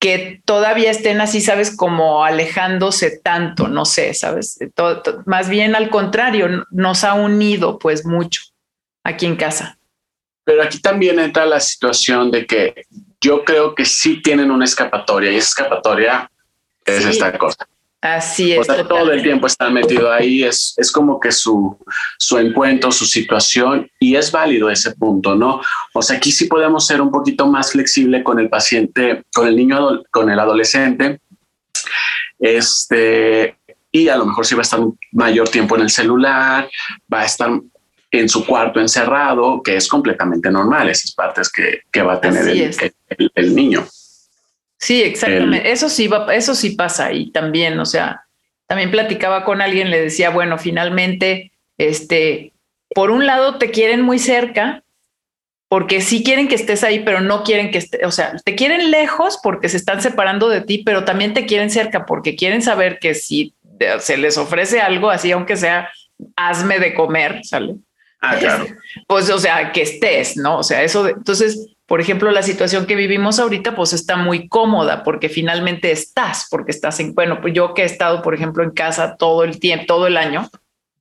que 0.00 0.40
todavía 0.46 0.90
estén 0.90 1.20
así, 1.20 1.42
sabes, 1.42 1.76
como 1.76 2.24
alejándose 2.24 3.18
tanto, 3.18 3.68
no 3.68 3.84
sé, 3.84 4.14
sabes, 4.14 4.58
más 5.26 5.50
bien 5.50 5.76
al 5.76 5.90
contrario, 5.90 6.66
nos 6.70 7.04
ha 7.04 7.14
unido 7.14 7.78
pues 7.78 8.06
mucho 8.06 8.40
aquí 9.04 9.26
en 9.26 9.36
casa. 9.36 9.78
Pero 10.44 10.62
aquí 10.62 10.80
también 10.80 11.20
entra 11.20 11.44
la 11.44 11.60
situación 11.60 12.30
de 12.30 12.46
que 12.46 12.86
yo 13.20 13.44
creo 13.44 13.74
que 13.74 13.84
sí 13.84 14.22
tienen 14.22 14.50
una 14.50 14.64
escapatoria 14.64 15.30
y 15.30 15.36
esa 15.36 15.48
escapatoria 15.48 16.30
es 16.86 17.04
esta 17.04 17.36
cosa. 17.36 17.68
Así 18.00 18.52
es. 18.52 18.66
todo 18.66 19.12
el 19.12 19.22
tiempo 19.22 19.46
están 19.46 19.74
metido 19.74 20.10
ahí, 20.10 20.42
es, 20.42 20.74
es 20.78 20.90
como 20.90 21.20
que 21.20 21.30
su, 21.30 21.76
su 22.18 22.38
encuentro, 22.38 22.90
su 22.90 23.04
situación, 23.04 23.90
y 23.98 24.16
es 24.16 24.32
válido 24.32 24.70
ese 24.70 24.92
punto, 24.92 25.34
¿no? 25.34 25.60
O 25.92 26.00
sea, 26.00 26.16
aquí 26.16 26.32
sí 26.32 26.46
podemos 26.46 26.86
ser 26.86 27.02
un 27.02 27.10
poquito 27.10 27.46
más 27.46 27.72
flexible 27.72 28.22
con 28.22 28.38
el 28.38 28.48
paciente, 28.48 29.24
con 29.34 29.46
el 29.46 29.56
niño, 29.56 30.02
con 30.10 30.30
el 30.30 30.38
adolescente, 30.38 31.20
este, 32.38 33.58
y 33.92 34.08
a 34.08 34.16
lo 34.16 34.24
mejor 34.24 34.46
sí 34.46 34.54
va 34.54 34.60
a 34.60 34.62
estar 34.62 34.80
mayor 35.12 35.48
tiempo 35.48 35.76
en 35.76 35.82
el 35.82 35.90
celular, 35.90 36.70
va 37.12 37.20
a 37.20 37.26
estar 37.26 37.50
en 38.10 38.28
su 38.28 38.44
cuarto 38.44 38.80
encerrado, 38.80 39.62
que 39.62 39.76
es 39.76 39.86
completamente 39.88 40.50
normal, 40.50 40.88
esas 40.88 41.12
partes 41.12 41.50
que, 41.50 41.82
que 41.92 42.02
va 42.02 42.14
a 42.14 42.20
tener 42.20 42.48
el, 42.48 43.30
el, 43.34 43.54
niño. 43.54 43.86
Sí, 44.80 45.02
exactamente. 45.02 45.70
eso 45.70 45.88
sí 45.90 46.08
va, 46.08 46.34
eso 46.34 46.54
sí 46.54 46.70
pasa 46.70 47.12
y 47.12 47.30
también, 47.30 47.78
o 47.78 47.84
sea, 47.84 48.24
también 48.66 48.90
platicaba 48.90 49.44
con 49.44 49.60
alguien, 49.60 49.90
le 49.90 50.00
decía, 50.00 50.30
bueno, 50.30 50.56
finalmente, 50.56 51.52
este, 51.76 52.52
por 52.94 53.10
un 53.10 53.26
lado 53.26 53.58
te 53.58 53.70
quieren 53.70 54.00
muy 54.00 54.18
cerca, 54.18 54.82
porque 55.68 56.00
sí 56.00 56.24
quieren 56.24 56.48
que 56.48 56.54
estés 56.54 56.82
ahí, 56.82 57.00
pero 57.00 57.20
no 57.20 57.44
quieren 57.44 57.70
que 57.70 57.78
estés, 57.78 58.00
o 58.04 58.10
sea, 58.10 58.34
te 58.42 58.56
quieren 58.56 58.90
lejos 58.90 59.38
porque 59.42 59.68
se 59.68 59.76
están 59.76 60.00
separando 60.00 60.48
de 60.48 60.62
ti, 60.62 60.82
pero 60.84 61.04
también 61.04 61.34
te 61.34 61.46
quieren 61.46 61.70
cerca 61.70 62.06
porque 62.06 62.34
quieren 62.34 62.62
saber 62.62 62.98
que 62.98 63.14
si 63.14 63.54
se 64.00 64.16
les 64.16 64.38
ofrece 64.38 64.80
algo 64.80 65.10
así, 65.10 65.30
aunque 65.30 65.56
sea 65.56 65.90
hazme 66.36 66.78
de 66.78 66.94
comer, 66.94 67.40
¿sale? 67.44 67.76
Ah, 68.20 68.36
claro. 68.36 68.66
Pues, 69.06 69.30
o 69.30 69.38
sea, 69.38 69.72
que 69.72 69.82
estés, 69.82 70.36
¿no? 70.36 70.58
O 70.58 70.62
sea, 70.62 70.82
eso, 70.82 71.08
entonces, 71.08 71.68
por 71.90 72.00
ejemplo, 72.00 72.30
la 72.30 72.44
situación 72.44 72.86
que 72.86 72.94
vivimos 72.94 73.40
ahorita, 73.40 73.74
pues 73.74 73.92
está 73.92 74.14
muy 74.14 74.46
cómoda 74.46 75.02
porque 75.02 75.28
finalmente 75.28 75.90
estás, 75.90 76.46
porque 76.48 76.70
estás 76.70 77.00
en, 77.00 77.16
bueno, 77.16 77.40
pues 77.40 77.52
yo 77.52 77.74
que 77.74 77.82
he 77.82 77.84
estado, 77.84 78.22
por 78.22 78.32
ejemplo, 78.32 78.62
en 78.62 78.70
casa 78.70 79.16
todo 79.16 79.42
el 79.42 79.58
tiempo, 79.58 79.86
todo 79.86 80.06
el 80.06 80.16
año, 80.16 80.48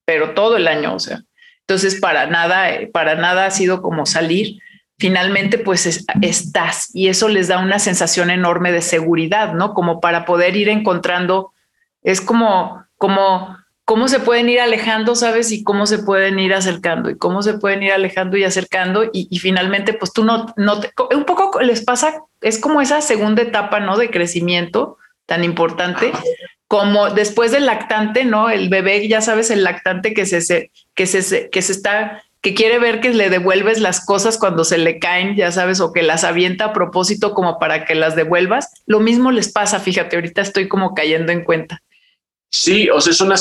pero 0.03 0.33
todo 0.33 0.57
el 0.57 0.67
año, 0.67 0.95
o 0.95 0.99
sea, 0.99 1.21
entonces, 1.69 1.99
para 1.99 2.25
nada, 2.25 2.67
para 2.91 3.13
nada 3.13 3.45
ha 3.45 3.51
sido 3.51 3.83
como 3.83 4.07
salir. 4.07 4.57
Finalmente, 4.97 5.59
pues 5.59 6.03
estás 6.23 6.89
y 6.95 7.09
eso 7.09 7.29
les 7.29 7.47
da 7.47 7.59
una 7.59 7.77
sensación 7.77 8.31
enorme 8.31 8.71
de 8.71 8.81
seguridad, 8.81 9.53
¿no? 9.53 9.75
Como 9.75 10.01
para 10.01 10.25
poder 10.25 10.55
ir 10.55 10.69
encontrando, 10.69 11.53
es 12.01 12.21
como, 12.21 12.83
como, 12.97 13.55
cómo 13.89 14.07
se 14.07 14.19
pueden 14.19 14.47
ir 14.49 14.61
alejando, 14.61 15.15
¿sabes? 15.15 15.51
Y 15.51 15.63
cómo 15.63 15.87
se 15.87 15.97
pueden 15.97 16.37
ir 16.37 16.53
acercando 16.53 17.09
y 17.09 17.17
cómo 17.17 17.41
se 17.41 17.55
pueden 17.55 17.81
ir 17.81 17.91
alejando 17.91 18.37
y 18.37 18.43
acercando. 18.43 19.09
Y, 19.11 19.39
finalmente, 19.39 19.93
pues 19.93 20.13
tú 20.13 20.23
no, 20.23 20.53
no 20.57 20.79
te, 20.79 20.91
un 21.15 21.25
poco 21.25 21.59
les 21.59 21.83
pasa, 21.83 22.21
es 22.39 22.59
como 22.59 22.81
esa 22.81 23.01
segunda 23.01 23.41
etapa, 23.41 23.79
¿no? 23.79 23.97
De 23.97 24.11
crecimiento 24.11 24.99
tan 25.25 25.43
importante, 25.43 26.11
como 26.67 27.09
después 27.09 27.51
del 27.51 27.65
lactante, 27.65 28.25
¿no? 28.25 28.51
El 28.51 28.69
bebé, 28.69 29.07
ya 29.07 29.21
sabes, 29.21 29.49
el 29.49 29.63
lactante 29.63 30.13
que 30.13 30.27
se, 30.27 30.69
que 30.93 31.07
se, 31.07 31.49
que 31.49 31.61
se 31.63 31.71
está, 31.71 32.23
que 32.41 32.53
quiere 32.53 32.77
ver 32.77 33.01
que 33.01 33.09
le 33.09 33.31
devuelves 33.31 33.79
las 33.79 34.05
cosas 34.05 34.37
cuando 34.37 34.65
se 34.65 34.77
le 34.77 34.99
caen, 34.99 35.35
ya 35.35 35.51
sabes, 35.51 35.79
o 35.79 35.93
que 35.93 36.03
las 36.03 36.23
avienta 36.23 36.65
a 36.65 36.73
propósito 36.73 37.33
como 37.33 37.57
para 37.57 37.85
que 37.85 37.95
las 37.95 38.15
devuelvas. 38.15 38.71
Lo 38.85 38.99
mismo 38.99 39.31
les 39.31 39.51
pasa, 39.51 39.79
fíjate, 39.79 40.15
ahorita 40.15 40.43
estoy 40.43 40.67
como 40.67 40.93
cayendo 40.93 41.31
en 41.31 41.43
cuenta. 41.43 41.81
Sí, 42.51 42.87
o 42.89 43.01
sea, 43.01 43.11
es 43.11 43.21
una, 43.21 43.35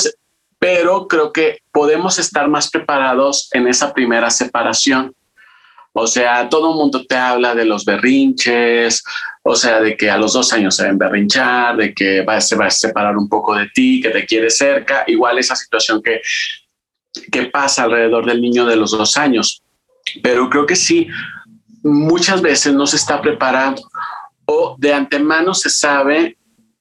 pero 0.59 1.07
creo 1.07 1.31
que 1.31 1.59
podemos 1.71 2.19
estar 2.19 2.47
más 2.49 2.69
preparados 2.69 3.49
en 3.53 3.67
esa 3.67 3.93
primera 3.93 4.29
separación. 4.29 5.15
O 5.93 6.05
sea, 6.05 6.47
todo 6.49 6.71
el 6.71 6.77
mundo 6.77 7.05
te 7.05 7.15
habla 7.15 7.55
de 7.55 7.65
los 7.65 7.83
berrinches, 7.83 9.03
o 9.41 9.55
sea, 9.55 9.79
de 9.79 9.97
que 9.97 10.11
a 10.11 10.17
los 10.17 10.33
dos 10.33 10.53
años 10.53 10.75
se 10.75 10.83
ven 10.83 10.97
berrinchar, 10.97 11.77
de 11.77 11.93
que 11.93 12.21
va, 12.21 12.39
se 12.39 12.55
va 12.55 12.67
a 12.67 12.71
separar 12.71 13.17
un 13.17 13.27
poco 13.27 13.55
de 13.55 13.67
ti, 13.73 14.01
que 14.01 14.09
te 14.09 14.25
quiere 14.25 14.49
cerca. 14.49 15.03
Igual 15.07 15.39
esa 15.39 15.55
situación 15.55 16.03
que, 16.03 16.21
que 17.31 17.45
pasa 17.45 17.83
alrededor 17.83 18.25
del 18.25 18.41
niño 18.41 18.65
de 18.65 18.75
los 18.75 18.91
dos 18.91 19.17
años. 19.17 19.63
Pero 20.21 20.49
creo 20.49 20.65
que 20.65 20.75
sí, 20.75 21.07
muchas 21.83 22.41
veces 22.41 22.73
no 22.73 22.85
se 22.85 22.97
está 22.97 23.21
preparando 23.21 23.81
o 24.45 24.75
de 24.77 24.93
antemano 24.93 25.53
se 25.53 25.69
sabe 25.69 26.37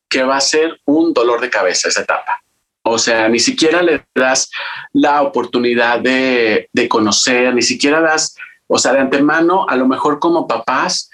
que 0.08 0.22
va 0.22 0.36
a 0.36 0.40
ser 0.40 0.80
un 0.86 1.12
dolor 1.12 1.40
de 1.40 1.50
cabeza 1.50 1.88
esa 1.88 2.02
etapa. 2.02 2.42
O 2.88 2.98
sea, 2.98 3.28
ni 3.28 3.38
siquiera 3.38 3.82
le 3.82 4.04
das 4.14 4.50
la 4.92 5.22
oportunidad 5.22 6.00
de, 6.00 6.68
de 6.72 6.88
conocer, 6.88 7.54
ni 7.54 7.62
siquiera 7.62 8.00
das 8.00 8.34
o 8.68 8.78
sea, 8.78 8.92
de 8.92 9.00
antemano, 9.00 9.66
a 9.68 9.76
lo 9.76 9.88
mejor 9.88 10.18
como 10.18 10.46
papás, 10.46 11.10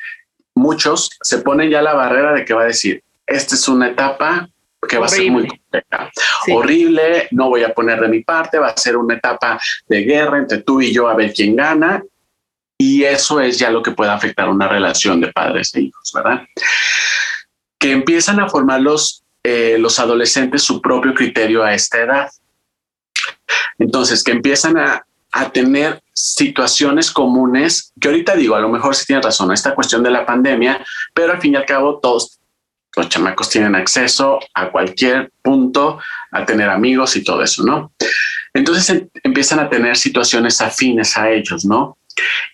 muchos 0.54 1.10
se 1.22 1.38
ponen 1.38 1.70
ya 1.70 1.82
la 1.82 1.94
barrera 1.94 2.32
de 2.32 2.44
que 2.44 2.52
va 2.52 2.62
a 2.62 2.66
decir, 2.66 3.02
esta 3.26 3.54
es 3.54 3.68
una 3.68 3.88
etapa 3.88 4.48
que 4.86 4.98
va 4.98 5.06
a 5.06 5.08
ser 5.08 5.30
muy 5.30 5.46
compleja, 5.46 6.10
horrible, 6.52 7.28
no 7.30 7.48
voy 7.48 7.62
a 7.62 7.72
poner 7.72 8.00
de 8.00 8.08
mi 8.08 8.22
parte, 8.22 8.58
va 8.58 8.68
a 8.68 8.76
ser 8.76 8.96
una 8.96 9.14
etapa 9.14 9.58
de 9.88 10.02
guerra 10.02 10.38
entre 10.38 10.58
tú 10.58 10.82
y 10.82 10.92
yo 10.92 11.08
a 11.08 11.14
ver 11.14 11.32
quién 11.32 11.56
gana. 11.56 12.02
Y 12.76 13.04
eso 13.04 13.40
es 13.40 13.58
ya 13.58 13.70
lo 13.70 13.82
que 13.82 13.92
puede 13.92 14.10
afectar 14.10 14.48
una 14.48 14.68
relación 14.68 15.20
de 15.20 15.32
padres 15.32 15.74
e 15.74 15.82
hijos, 15.82 16.12
¿verdad? 16.12 16.42
Que 17.78 17.92
empiezan 17.92 18.40
a 18.40 18.48
formar 18.48 18.82
los, 18.82 19.23
eh, 19.44 19.76
los 19.78 19.98
adolescentes 19.98 20.62
su 20.62 20.80
propio 20.80 21.14
criterio 21.14 21.62
a 21.62 21.74
esta 21.74 22.00
edad. 22.00 22.30
Entonces, 23.78 24.24
que 24.24 24.32
empiezan 24.32 24.78
a, 24.78 25.06
a 25.32 25.50
tener 25.50 26.02
situaciones 26.12 27.10
comunes, 27.10 27.92
que 28.00 28.08
ahorita 28.08 28.36
digo, 28.36 28.54
a 28.54 28.60
lo 28.60 28.68
mejor 28.68 28.94
sí 28.94 29.04
tiene 29.04 29.20
razón, 29.20 29.52
esta 29.52 29.74
cuestión 29.74 30.02
de 30.02 30.10
la 30.10 30.24
pandemia, 30.24 30.84
pero 31.12 31.32
al 31.32 31.40
fin 31.40 31.52
y 31.52 31.56
al 31.56 31.66
cabo 31.66 31.98
todos 31.98 32.38
los 32.96 33.08
chamacos 33.08 33.50
tienen 33.50 33.74
acceso 33.74 34.38
a 34.54 34.70
cualquier 34.70 35.32
punto, 35.42 35.98
a 36.30 36.46
tener 36.46 36.70
amigos 36.70 37.16
y 37.16 37.24
todo 37.24 37.42
eso, 37.42 37.64
¿no? 37.64 37.92
Entonces 38.54 38.88
em, 38.90 39.08
empiezan 39.22 39.58
a 39.58 39.68
tener 39.68 39.96
situaciones 39.96 40.60
afines 40.60 41.16
a 41.16 41.30
ellos, 41.30 41.64
¿no? 41.64 41.98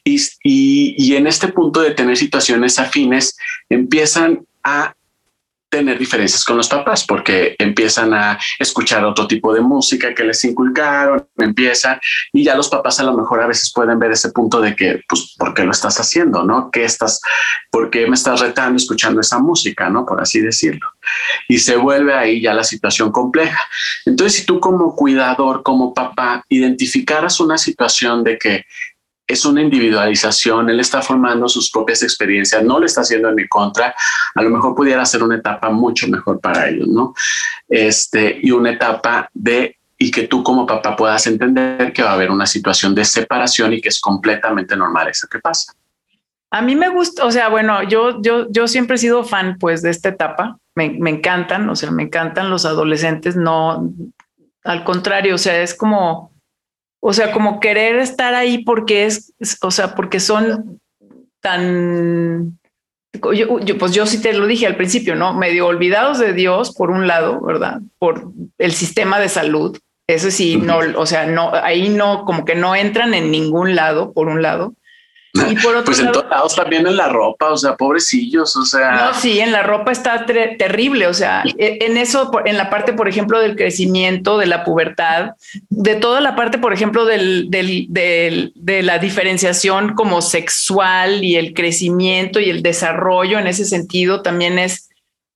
Y, 0.02 0.16
y, 0.42 0.94
y 0.97 1.16
en 1.16 1.26
este 1.26 1.49
punto 1.49 1.82
de 1.82 1.90
tener 1.90 2.16
situaciones 2.16 2.78
afines, 2.78 3.37
empiezan 3.68 4.47
a 4.64 4.94
tener 5.71 5.99
diferencias 5.99 6.45
con 6.45 6.57
los 6.57 6.69
papás 6.69 7.05
porque 7.07 7.55
empiezan 7.59 8.12
a 8.12 8.39
escuchar 8.59 9.05
otro 9.05 9.27
tipo 9.27 9.55
de 9.55 9.61
música 9.61 10.12
que 10.15 10.25
les 10.25 10.45
inculcaron, 10.45 11.27
empiezan 11.39 11.99
y 12.33 12.45
ya 12.45 12.57
los 12.57 12.69
papás 12.69 12.99
a 13.00 13.05
lo 13.05 13.17
mejor 13.17 13.41
a 13.41 13.47
veces 13.47 13.73
pueden 13.73 13.99
ver 13.99 14.11
ese 14.11 14.33
punto 14.33 14.61
de 14.61 14.75
que, 14.75 15.00
pues, 15.09 15.35
¿por 15.39 15.55
qué 15.55 15.62
lo 15.62 15.71
estás 15.71 15.99
haciendo? 16.00 16.43
¿No? 16.43 16.71
¿Qué 16.71 16.85
estás, 16.85 17.21
por 17.71 17.89
qué 17.89 18.07
me 18.09 18.15
estás 18.15 18.41
retando 18.41 18.77
escuchando 18.77 19.21
esa 19.21 19.39
música? 19.39 19.89
¿No? 19.89 20.05
Por 20.05 20.21
así 20.21 20.41
decirlo. 20.41 20.89
Y 21.49 21.59
se 21.59 21.77
vuelve 21.77 22.15
ahí 22.15 22.41
ya 22.41 22.53
la 22.53 22.65
situación 22.65 23.12
compleja. 23.12 23.61
Entonces, 24.05 24.41
si 24.41 24.47
tú 24.47 24.59
como 24.59 24.97
cuidador, 24.97 25.62
como 25.62 25.95
papá, 25.95 26.45
identificaras 26.49 27.39
una 27.39 27.57
situación 27.57 28.25
de 28.25 28.39
que 28.39 28.65
es 29.30 29.44
una 29.44 29.62
individualización, 29.62 30.70
él 30.70 30.80
está 30.80 31.02
formando 31.02 31.49
sus 31.49 31.70
propias 31.70 32.02
experiencias, 32.02 32.62
no 32.64 32.78
lo 32.78 32.87
está 32.87 33.02
haciendo 33.02 33.28
en 33.28 33.34
mi 33.34 33.46
contra, 33.49 33.94
a 34.34 34.42
lo 34.42 34.50
mejor 34.50 34.75
pudiera 34.75 35.04
ser 35.04 35.22
una 35.22 35.37
etapa 35.37 35.70
mucho 35.70 36.08
mejor 36.08 36.40
para 36.40 36.68
ellos, 36.68 36.88
¿no? 36.88 37.14
Este, 37.68 38.38
y 38.42 38.50
una 38.50 38.70
etapa 38.70 39.30
de, 39.32 39.76
y 39.99 40.10
que 40.10 40.26
tú 40.26 40.42
como 40.42 40.66
papá 40.66 40.96
puedas 40.96 41.26
entender 41.26 41.92
que 41.92 42.02
va 42.02 42.10
a 42.10 42.14
haber 42.14 42.30
una 42.30 42.46
situación 42.46 42.94
de 42.94 43.04
separación 43.04 43.72
y 43.72 43.80
que 43.80 43.88
es 43.88 44.00
completamente 44.00 44.76
normal 44.76 45.08
eso 45.08 45.28
que 45.28 45.38
pasa. 45.38 45.72
A 46.50 46.62
mí 46.62 46.75
me 46.75 46.88
gusta, 46.88 47.25
o 47.25 47.30
sea, 47.30 47.49
bueno, 47.49 47.84
yo, 47.84 48.20
yo, 48.20 48.50
yo 48.50 48.66
siempre 48.66 48.96
he 48.96 48.99
sido 48.99 49.22
fan 49.22 49.56
pues 49.60 49.82
de 49.82 49.90
esta 49.90 50.08
etapa, 50.08 50.58
me, 50.75 50.90
me 50.99 51.10
encantan, 51.10 51.68
o 51.68 51.76
sea, 51.76 51.92
me 51.92 52.02
encantan 52.02 52.50
los 52.50 52.64
adolescentes, 52.64 53.37
no, 53.37 53.92
al 54.64 54.84
contrario, 54.84 55.37
o 55.37 55.38
sea, 55.38 55.62
es 55.62 55.75
como 55.75 56.29
o 57.00 57.12
sea, 57.12 57.33
como 57.33 57.61
querer 57.61 57.97
estar 57.97 58.35
ahí 58.35 58.62
porque 58.64 59.07
es, 59.07 59.33
o 59.62 59.71
sea, 59.71 59.95
porque 59.95 60.21
son 60.21 60.80
tan, 61.40 62.59
yo, 63.35 63.78
pues 63.78 63.92
yo 63.92 64.07
sí 64.07 64.21
te 64.21 64.35
lo 64.35 64.47
dije 64.47 64.66
al 64.66 64.76
principio, 64.76 65.16
¿no? 65.16 65.33
Medio 65.35 65.66
olvidados 65.66 66.19
de 66.19 66.33
Dios, 66.35 66.75
por 66.75 66.90
un 66.90 67.07
lado, 67.07 67.40
¿verdad? 67.40 67.80
Por 67.99 68.30
el 68.59 68.73
sistema 68.73 69.19
de 69.19 69.28
salud. 69.28 69.78
Eso 70.07 70.30
sí, 70.30 70.57
no, 70.57 70.80
o 70.97 71.07
sea, 71.07 71.26
no, 71.26 71.52
ahí 71.54 71.88
no, 71.88 72.25
como 72.25 72.45
que 72.45 72.54
no 72.54 72.75
entran 72.75 73.14
en 73.14 73.30
ningún 73.30 73.76
lado, 73.76 74.12
por 74.12 74.28
un 74.28 74.42
lado. 74.42 74.75
Y 75.32 75.56
por 75.56 75.76
otro 75.76 75.84
pues 75.84 76.00
en 76.00 76.10
todos 76.10 76.28
lados 76.28 76.56
también 76.56 76.87
en 76.87 76.96
la 76.96 77.08
ropa, 77.08 77.52
o 77.52 77.56
sea, 77.56 77.76
pobrecillos, 77.76 78.56
o 78.56 78.64
sea. 78.64 78.90
No, 78.92 79.14
sí, 79.14 79.38
en 79.38 79.52
la 79.52 79.62
ropa 79.62 79.92
está 79.92 80.26
terrible, 80.26 81.06
o 81.06 81.14
sea, 81.14 81.44
e, 81.56 81.78
en 81.82 81.96
eso, 81.96 82.30
en 82.44 82.56
la 82.56 82.68
parte, 82.68 82.92
por 82.92 83.08
ejemplo, 83.08 83.38
del 83.38 83.54
crecimiento, 83.54 84.38
de 84.38 84.46
la 84.46 84.64
pubertad, 84.64 85.32
de 85.68 85.94
toda 85.94 86.20
la 86.20 86.34
parte, 86.34 86.58
por 86.58 86.72
ejemplo, 86.72 87.04
del, 87.04 87.50
del, 87.50 87.87
del, 87.90 88.52
de 88.56 88.82
la 88.82 88.99
diferenciación 88.99 89.94
como 89.94 90.20
sexual 90.20 91.22
y 91.22 91.37
el 91.37 91.54
crecimiento 91.54 92.40
y 92.40 92.50
el 92.50 92.62
desarrollo 92.62 93.38
en 93.38 93.46
ese 93.46 93.64
sentido 93.64 94.22
también 94.22 94.58
es 94.58 94.90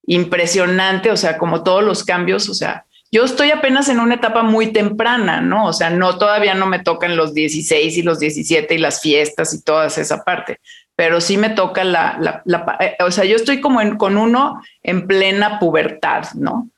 impresionante, 0.06 1.10
o 1.10 1.16
sea, 1.16 1.38
como 1.38 1.62
todos 1.62 1.84
los 1.84 2.04
cambios, 2.04 2.48
o 2.48 2.54
sea, 2.54 2.84
yo 3.14 3.22
estoy 3.22 3.52
apenas 3.52 3.88
en 3.88 4.00
una 4.00 4.16
etapa 4.16 4.42
muy 4.42 4.72
temprana, 4.72 5.40
¿no? 5.40 5.66
O 5.66 5.72
sea, 5.72 5.88
no, 5.88 6.18
todavía 6.18 6.56
no 6.56 6.66
me 6.66 6.80
tocan 6.80 7.16
los 7.16 7.32
16 7.32 7.96
y 7.96 8.02
los 8.02 8.18
17 8.18 8.74
y 8.74 8.78
las 8.78 9.00
fiestas 9.00 9.54
y 9.54 9.62
toda 9.62 9.86
esa 9.86 10.24
parte, 10.24 10.58
pero 10.96 11.20
sí 11.20 11.36
me 11.36 11.50
toca 11.50 11.84
la, 11.84 12.18
la, 12.44 12.76
eh, 12.80 12.96
o 13.04 13.12
sea, 13.12 13.24
yo 13.24 13.36
estoy 13.36 13.60
como 13.60 13.80
en, 13.80 13.98
con 13.98 14.16
uno 14.16 14.60
en 14.82 15.06
plena 15.06 15.60
pubertad, 15.60 16.24
¿no? 16.34 16.68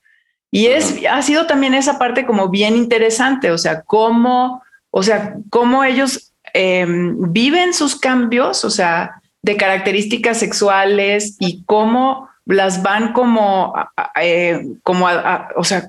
Y 0.51 0.67
es, 0.67 1.01
ha 1.11 1.23
sido 1.23 1.47
también 1.47 1.73
esa 1.73 1.99
parte 1.99 2.27
como 2.27 2.51
bien 2.51 2.77
interesante, 2.77 3.51
o 3.51 3.57
sea, 3.57 3.81
cómo, 3.81 4.63
o 4.91 5.03
sea, 5.03 5.37
cómo 5.49 5.85
ellos 5.85 6.35
em, 6.53 7.33
viven 7.33 7.73
sus 7.73 7.99
cambios, 7.99 8.63
o 8.63 8.71
sea, 8.71 9.23
de 9.41 9.57
características 9.57 10.37
sexuales 10.37 11.37
y 11.39 11.65
cómo 11.65 12.29
las 12.45 12.83
van 12.83 13.15
como, 13.15 13.73
eh, 14.21 14.61
como, 14.83 15.09
o 15.57 15.65
sea, 15.65 15.89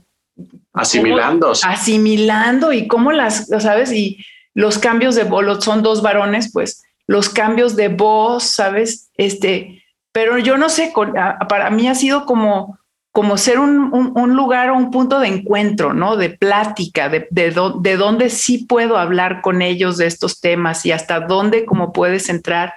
Asimilando. 0.77 1.53
Asimilando 1.63 2.73
y 2.73 2.87
cómo 2.87 3.11
las, 3.11 3.47
¿sabes? 3.59 3.91
Y 3.91 4.23
los 4.53 4.77
cambios 4.77 5.15
de 5.15 5.23
voz, 5.23 5.63
son 5.63 5.83
dos 5.83 6.01
varones, 6.01 6.51
pues 6.51 6.83
los 7.07 7.29
cambios 7.29 7.75
de 7.75 7.87
voz, 7.87 8.43
¿sabes? 8.43 9.09
Este, 9.15 9.83
pero 10.11 10.37
yo 10.37 10.57
no 10.57 10.69
sé, 10.69 10.93
para 11.47 11.69
mí 11.69 11.87
ha 11.87 11.95
sido 11.95 12.25
como, 12.25 12.77
como 13.11 13.37
ser 13.37 13.59
un, 13.59 13.91
un, 13.93 14.35
lugar 14.35 14.69
o 14.69 14.75
un 14.75 14.91
punto 14.91 15.19
de 15.19 15.27
encuentro, 15.27 15.93
¿no? 15.93 16.17
De 16.17 16.29
plática, 16.29 17.07
de, 17.07 17.27
de, 17.31 17.55
de 17.79 17.97
dónde 17.97 18.29
sí 18.29 18.65
puedo 18.65 18.97
hablar 18.97 19.41
con 19.41 19.61
ellos 19.61 19.97
de 19.97 20.07
estos 20.07 20.41
temas 20.41 20.85
y 20.85 20.91
hasta 20.91 21.21
dónde 21.21 21.65
como 21.65 21.93
puedes 21.93 22.29
entrar. 22.29 22.73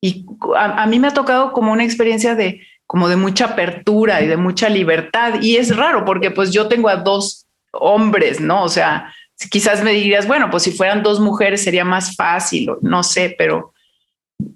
Y 0.00 0.26
a 0.56 0.86
mí 0.86 0.98
me 0.98 1.08
ha 1.08 1.14
tocado 1.14 1.52
como 1.52 1.72
una 1.72 1.84
experiencia 1.84 2.34
de, 2.34 2.60
como 2.88 3.08
de 3.08 3.16
mucha 3.16 3.44
apertura 3.44 4.22
y 4.22 4.26
de 4.26 4.38
mucha 4.38 4.68
libertad. 4.70 5.42
Y 5.42 5.56
es 5.56 5.76
raro 5.76 6.04
porque 6.06 6.30
pues 6.32 6.50
yo 6.50 6.68
tengo 6.68 6.88
a 6.88 6.96
dos 6.96 7.46
hombres, 7.70 8.40
¿no? 8.40 8.64
O 8.64 8.68
sea, 8.68 9.14
quizás 9.50 9.84
me 9.84 9.92
dirías, 9.92 10.26
bueno, 10.26 10.50
pues 10.50 10.62
si 10.62 10.72
fueran 10.72 11.02
dos 11.02 11.20
mujeres 11.20 11.62
sería 11.62 11.84
más 11.84 12.16
fácil, 12.16 12.70
no 12.80 13.02
sé, 13.02 13.34
pero 13.36 13.74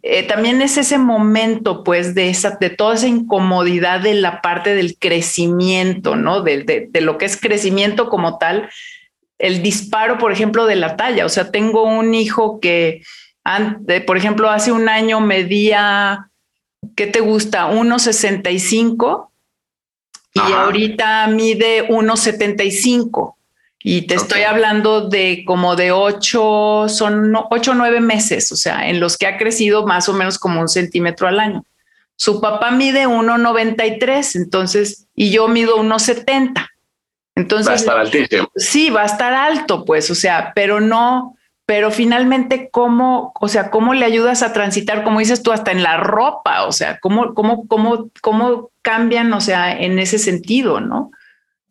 eh, 0.02 0.22
también 0.22 0.62
es 0.62 0.78
ese 0.78 0.96
momento, 0.96 1.84
pues, 1.84 2.14
de, 2.14 2.30
esa, 2.30 2.56
de 2.58 2.70
toda 2.70 2.94
esa 2.94 3.06
incomodidad 3.06 4.00
de 4.00 4.14
la 4.14 4.40
parte 4.40 4.74
del 4.74 4.96
crecimiento, 4.98 6.16
¿no? 6.16 6.40
De, 6.40 6.88
de, 6.90 7.00
lo 7.02 7.18
que 7.18 7.26
es 7.26 7.36
crecimiento 7.36 8.08
como 8.08 8.38
tal, 8.38 8.70
el 9.38 9.62
disparo, 9.62 10.16
por 10.16 10.32
ejemplo, 10.32 10.64
de 10.64 10.76
la 10.76 10.96
talla. 10.96 11.26
O 11.26 11.28
sea, 11.28 11.50
tengo 11.50 11.82
un 11.82 12.14
hijo 12.14 12.60
que, 12.60 13.02
por 14.06 14.16
ejemplo, 14.16 14.48
hace 14.48 14.72
un 14.72 14.88
año 14.88 15.20
medía 15.20 16.30
¿qué 16.96 17.06
te 17.06 17.20
gusta? 17.20 17.70
1,65 17.70 19.28
y 20.34 20.40
ahorita 20.40 21.26
mide 21.28 21.88
1,75. 21.88 23.34
Y 23.84 24.02
te 24.02 24.14
estoy 24.14 24.42
hablando 24.42 25.08
de 25.08 25.42
como 25.44 25.74
de 25.74 25.90
8, 25.90 26.86
son 26.88 27.34
8 27.34 27.70
o 27.72 27.74
9 27.74 28.00
meses, 28.00 28.52
o 28.52 28.56
sea, 28.56 28.88
en 28.88 29.00
los 29.00 29.18
que 29.18 29.26
ha 29.26 29.38
crecido 29.38 29.86
más 29.86 30.08
o 30.08 30.12
menos 30.12 30.38
como 30.38 30.60
un 30.60 30.68
centímetro 30.68 31.26
al 31.26 31.40
año. 31.40 31.64
Su 32.14 32.40
papá 32.40 32.70
mide 32.70 33.08
1,93, 33.08 34.36
entonces, 34.36 35.08
y 35.16 35.30
yo 35.30 35.48
mido 35.48 35.78
1,70. 35.78 36.68
Entonces, 37.34 37.68
va 37.68 37.72
a 37.72 37.76
estar 37.76 37.98
altísimo. 37.98 38.48
Sí, 38.54 38.90
va 38.90 39.02
a 39.02 39.06
estar 39.06 39.34
alto, 39.34 39.84
pues, 39.84 40.08
o 40.10 40.14
sea, 40.14 40.52
pero 40.54 40.80
no, 40.80 41.36
pero 41.66 41.90
finalmente 41.90 42.68
cómo, 42.70 43.32
o 43.40 43.48
sea, 43.48 43.70
cómo 43.70 43.94
le 43.94 44.04
ayudas 44.04 44.42
a 44.42 44.52
transitar, 44.52 45.04
como 45.04 45.20
dices 45.20 45.42
tú, 45.42 45.52
hasta 45.52 45.70
en 45.70 45.82
la 45.82 45.96
ropa, 45.96 46.66
o 46.66 46.72
sea, 46.72 46.98
cómo, 47.00 47.34
cómo, 47.34 47.66
cómo, 47.68 48.10
cómo 48.20 48.70
cambian, 48.82 49.32
o 49.32 49.40
sea, 49.40 49.78
en 49.78 49.98
ese 49.98 50.18
sentido, 50.18 50.80
¿no? 50.80 51.10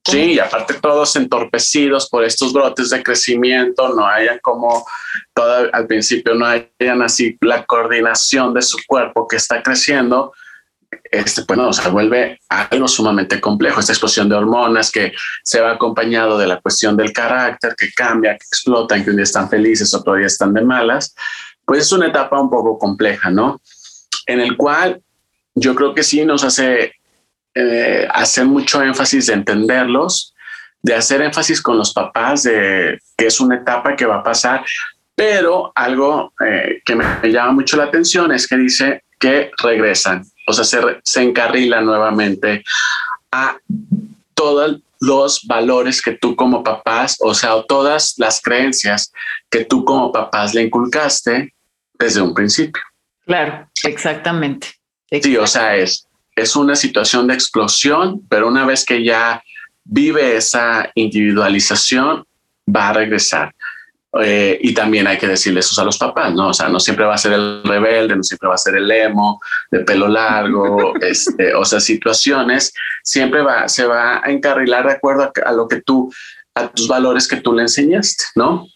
Sí, 0.03 0.33
y 0.33 0.39
aparte 0.39 0.73
todos 0.75 1.15
entorpecidos 1.15 2.09
por 2.09 2.23
estos 2.23 2.53
brotes 2.53 2.89
de 2.89 3.03
crecimiento, 3.03 3.93
no 3.93 4.07
hayan 4.07 4.39
como 4.39 4.83
todo, 5.33 5.69
al 5.71 5.85
principio 5.85 6.33
no 6.33 6.47
hayan 6.47 7.03
así 7.03 7.37
la 7.41 7.65
coordinación 7.65 8.53
de 8.53 8.63
su 8.63 8.79
cuerpo 8.87 9.27
que 9.27 9.35
está 9.35 9.61
creciendo, 9.61 10.33
este, 11.11 11.43
bueno, 11.47 11.71
se 11.73 11.89
vuelve 11.89 12.39
algo 12.49 12.87
sumamente 12.87 13.39
complejo. 13.39 13.79
Esta 13.79 13.91
explosión 13.91 14.29
de 14.29 14.35
hormonas 14.35 14.91
que 14.91 15.13
se 15.43 15.61
va 15.61 15.71
acompañado 15.71 16.37
de 16.37 16.47
la 16.47 16.59
cuestión 16.61 16.95
del 16.95 17.11
carácter 17.13 17.75
que 17.77 17.91
cambia, 17.91 18.31
que 18.31 18.45
explotan, 18.45 19.03
que 19.03 19.09
un 19.09 19.17
día 19.17 19.23
están 19.23 19.49
felices, 19.49 19.93
otro 19.93 20.15
día 20.15 20.27
están 20.27 20.53
de 20.53 20.61
malas, 20.61 21.15
pues 21.65 21.81
es 21.81 21.91
una 21.91 22.07
etapa 22.07 22.39
un 22.39 22.49
poco 22.49 22.77
compleja, 22.77 23.29
¿no? 23.29 23.61
En 24.25 24.39
el 24.39 24.55
cual 24.57 25.01
yo 25.55 25.75
creo 25.75 25.93
que 25.93 26.03
sí 26.03 26.25
nos 26.25 26.43
hace 26.43 26.93
eh, 27.55 28.07
hacer 28.09 28.45
mucho 28.45 28.81
énfasis 28.81 29.27
de 29.27 29.33
entenderlos, 29.33 30.33
de 30.81 30.95
hacer 30.95 31.21
énfasis 31.21 31.61
con 31.61 31.77
los 31.77 31.93
papás 31.93 32.43
de 32.43 32.99
que 33.17 33.27
es 33.27 33.39
una 33.39 33.57
etapa 33.57 33.95
que 33.95 34.05
va 34.05 34.17
a 34.17 34.23
pasar, 34.23 34.63
pero 35.13 35.71
algo 35.75 36.33
eh, 36.45 36.81
que 36.85 36.95
me 36.95 37.05
llama 37.23 37.51
mucho 37.51 37.77
la 37.77 37.83
atención 37.83 38.31
es 38.31 38.47
que 38.47 38.57
dice 38.57 39.03
que 39.19 39.51
regresan 39.61 40.23
o 40.51 40.63
sea, 40.63 40.65
se, 40.65 40.99
se 41.03 41.21
encarrila 41.21 41.81
nuevamente 41.81 42.63
a 43.31 43.57
todos 44.33 44.81
los 44.99 45.45
valores 45.45 46.01
que 46.01 46.11
tú 46.11 46.35
como 46.35 46.63
papás, 46.63 47.17
o 47.19 47.33
sea, 47.33 47.63
todas 47.67 48.13
las 48.17 48.41
creencias 48.41 49.11
que 49.49 49.65
tú 49.65 49.83
como 49.83 50.11
papás 50.11 50.53
le 50.53 50.61
inculcaste 50.61 51.53
desde 51.97 52.21
un 52.21 52.33
principio. 52.33 52.81
Claro, 53.25 53.67
exactamente. 53.83 54.67
Sí, 55.21 55.35
o 55.37 55.47
sea, 55.47 55.75
es, 55.75 56.07
es 56.35 56.55
una 56.55 56.75
situación 56.75 57.27
de 57.27 57.33
explosión, 57.33 58.21
pero 58.29 58.47
una 58.47 58.65
vez 58.65 58.85
que 58.85 59.03
ya 59.03 59.43
vive 59.83 60.37
esa 60.37 60.89
individualización, 60.95 62.25
va 62.73 62.89
a 62.89 62.93
regresar. 62.93 63.53
Eh, 64.19 64.59
y 64.61 64.73
también 64.73 65.07
hay 65.07 65.17
que 65.17 65.27
decirle 65.27 65.61
eso 65.61 65.79
a 65.81 65.85
los 65.85 65.97
papás, 65.97 66.33
¿no? 66.33 66.49
O 66.49 66.53
sea, 66.53 66.67
no 66.67 66.79
siempre 66.79 67.05
va 67.05 67.15
a 67.15 67.17
ser 67.17 67.33
el 67.33 67.63
rebelde, 67.63 68.15
no 68.15 68.23
siempre 68.23 68.49
va 68.49 68.55
a 68.55 68.57
ser 68.57 68.75
el 68.75 68.91
emo, 68.91 69.39
de 69.69 69.79
pelo 69.81 70.07
largo, 70.07 70.93
este, 71.01 71.55
o 71.55 71.63
sea, 71.63 71.79
situaciones, 71.79 72.73
siempre 73.03 73.41
va, 73.41 73.69
se 73.69 73.85
va 73.85 74.21
a 74.23 74.29
encarrilar 74.29 74.85
de 74.85 74.93
acuerdo 74.93 75.31
a, 75.45 75.51
lo 75.53 75.67
que 75.67 75.81
tú, 75.81 76.13
a 76.55 76.67
tus 76.67 76.89
valores 76.89 77.27
que 77.27 77.37
tú 77.37 77.53
le 77.53 77.63
enseñaste, 77.63 78.25
¿no? 78.35 78.67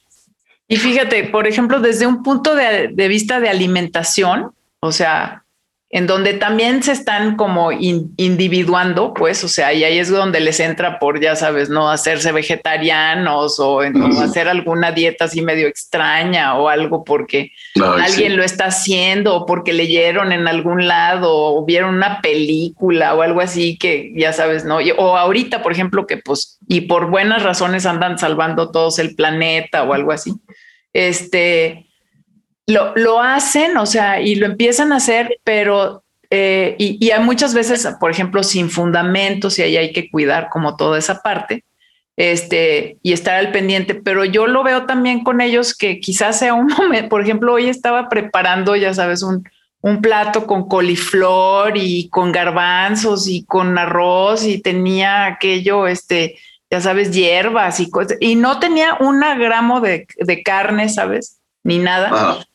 Y 0.67 0.77
fíjate, 0.77 1.25
por 1.25 1.47
ejemplo, 1.47 1.79
desde 1.79 2.07
un 2.07 2.23
punto 2.23 2.55
de, 2.55 2.89
de 2.91 3.07
vista 3.07 3.39
de 3.39 3.49
alimentación, 3.49 4.51
o 4.79 4.91
sea, 4.91 5.44
en 5.95 6.07
donde 6.07 6.33
también 6.33 6.83
se 6.83 6.91
están 6.91 7.37
como 7.37 7.71
individuando, 7.71 9.13
pues, 9.13 9.45
o 9.45 9.47
sea, 9.47 9.71
y 9.71 9.85
ahí 9.85 9.97
es 9.97 10.09
donde 10.09 10.41
les 10.41 10.59
entra 10.59 10.99
por, 10.99 11.21
ya 11.21 11.37
sabes, 11.37 11.69
no 11.69 11.89
hacerse 11.89 12.33
vegetarianos 12.33 13.61
o, 13.61 13.79
hacer 14.21 14.49
alguna 14.49 14.91
dieta 14.91 15.23
así 15.23 15.41
medio 15.41 15.69
extraña 15.69 16.55
o 16.55 16.67
algo 16.67 17.05
porque 17.05 17.53
alguien 17.81 18.35
lo 18.35 18.43
está 18.43 18.65
haciendo 18.65 19.35
o 19.35 19.45
porque 19.45 19.71
leyeron 19.71 20.33
en 20.33 20.49
algún 20.49 20.85
lado 20.85 21.31
o 21.31 21.63
vieron 21.63 21.95
una 21.95 22.19
película 22.19 23.15
o 23.15 23.21
algo 23.21 23.39
así 23.39 23.77
que, 23.77 24.11
ya 24.17 24.33
sabes, 24.33 24.65
¿no? 24.65 24.79
o 24.97 25.15
ahorita, 25.15 25.63
por 25.63 25.71
ejemplo, 25.71 26.05
que 26.07 26.17
pues, 26.17 26.59
y 26.67 26.81
por 26.81 27.09
buenas 27.09 27.41
razones 27.41 27.85
andan 27.85 28.19
salvando 28.19 28.69
todos 28.69 28.99
el 28.99 29.15
planeta 29.15 29.83
o 29.83 29.93
algo 29.93 30.11
así. 30.11 30.33
Este, 30.91 31.84
lo, 32.67 32.93
lo 32.95 33.21
hacen, 33.21 33.77
o 33.77 33.85
sea, 33.85 34.21
y 34.21 34.35
lo 34.35 34.45
empiezan 34.45 34.91
a 34.91 34.97
hacer, 34.97 35.39
pero 35.43 36.03
eh, 36.29 36.75
y, 36.79 37.11
hay 37.11 37.23
muchas 37.23 37.53
veces, 37.53 37.87
por 37.99 38.11
ejemplo, 38.11 38.43
sin 38.43 38.69
fundamentos 38.69 39.59
y 39.59 39.63
ahí 39.63 39.77
hay 39.77 39.93
que 39.93 40.09
cuidar 40.09 40.49
como 40.49 40.75
toda 40.75 40.97
esa 40.97 41.21
parte 41.21 41.63
este, 42.17 42.97
y 43.03 43.13
estar 43.13 43.35
al 43.35 43.51
pendiente, 43.51 43.93
pero 43.95 44.25
yo 44.25 44.47
lo 44.47 44.63
veo 44.63 44.85
también 44.85 45.23
con 45.23 45.41
ellos 45.41 45.75
que 45.75 45.99
quizás 45.99 46.39
sea 46.39 46.53
un 46.53 46.67
momento, 46.77 47.09
por 47.09 47.21
ejemplo, 47.21 47.53
hoy 47.53 47.67
estaba 47.67 48.09
preparando, 48.09 48.75
ya 48.75 48.93
sabes, 48.93 49.21
un, 49.21 49.47
un 49.81 50.01
plato 50.01 50.47
con 50.47 50.67
coliflor 50.67 51.77
y 51.77 52.09
con 52.09 52.31
garbanzos 52.31 53.27
y 53.27 53.43
con 53.45 53.77
arroz 53.77 54.45
y 54.45 54.59
tenía 54.59 55.25
aquello, 55.25 55.87
este, 55.87 56.39
ya 56.71 56.81
sabes, 56.81 57.11
hierbas 57.11 57.79
y 57.79 57.89
cosas, 57.89 58.17
y 58.19 58.35
no 58.35 58.59
tenía 58.59 58.97
un 58.99 59.19
gramo 59.19 59.81
de, 59.81 60.07
de 60.17 60.41
carne, 60.41 60.89
¿sabes? 60.89 61.37
Ni 61.63 61.77
nada. 61.77 62.45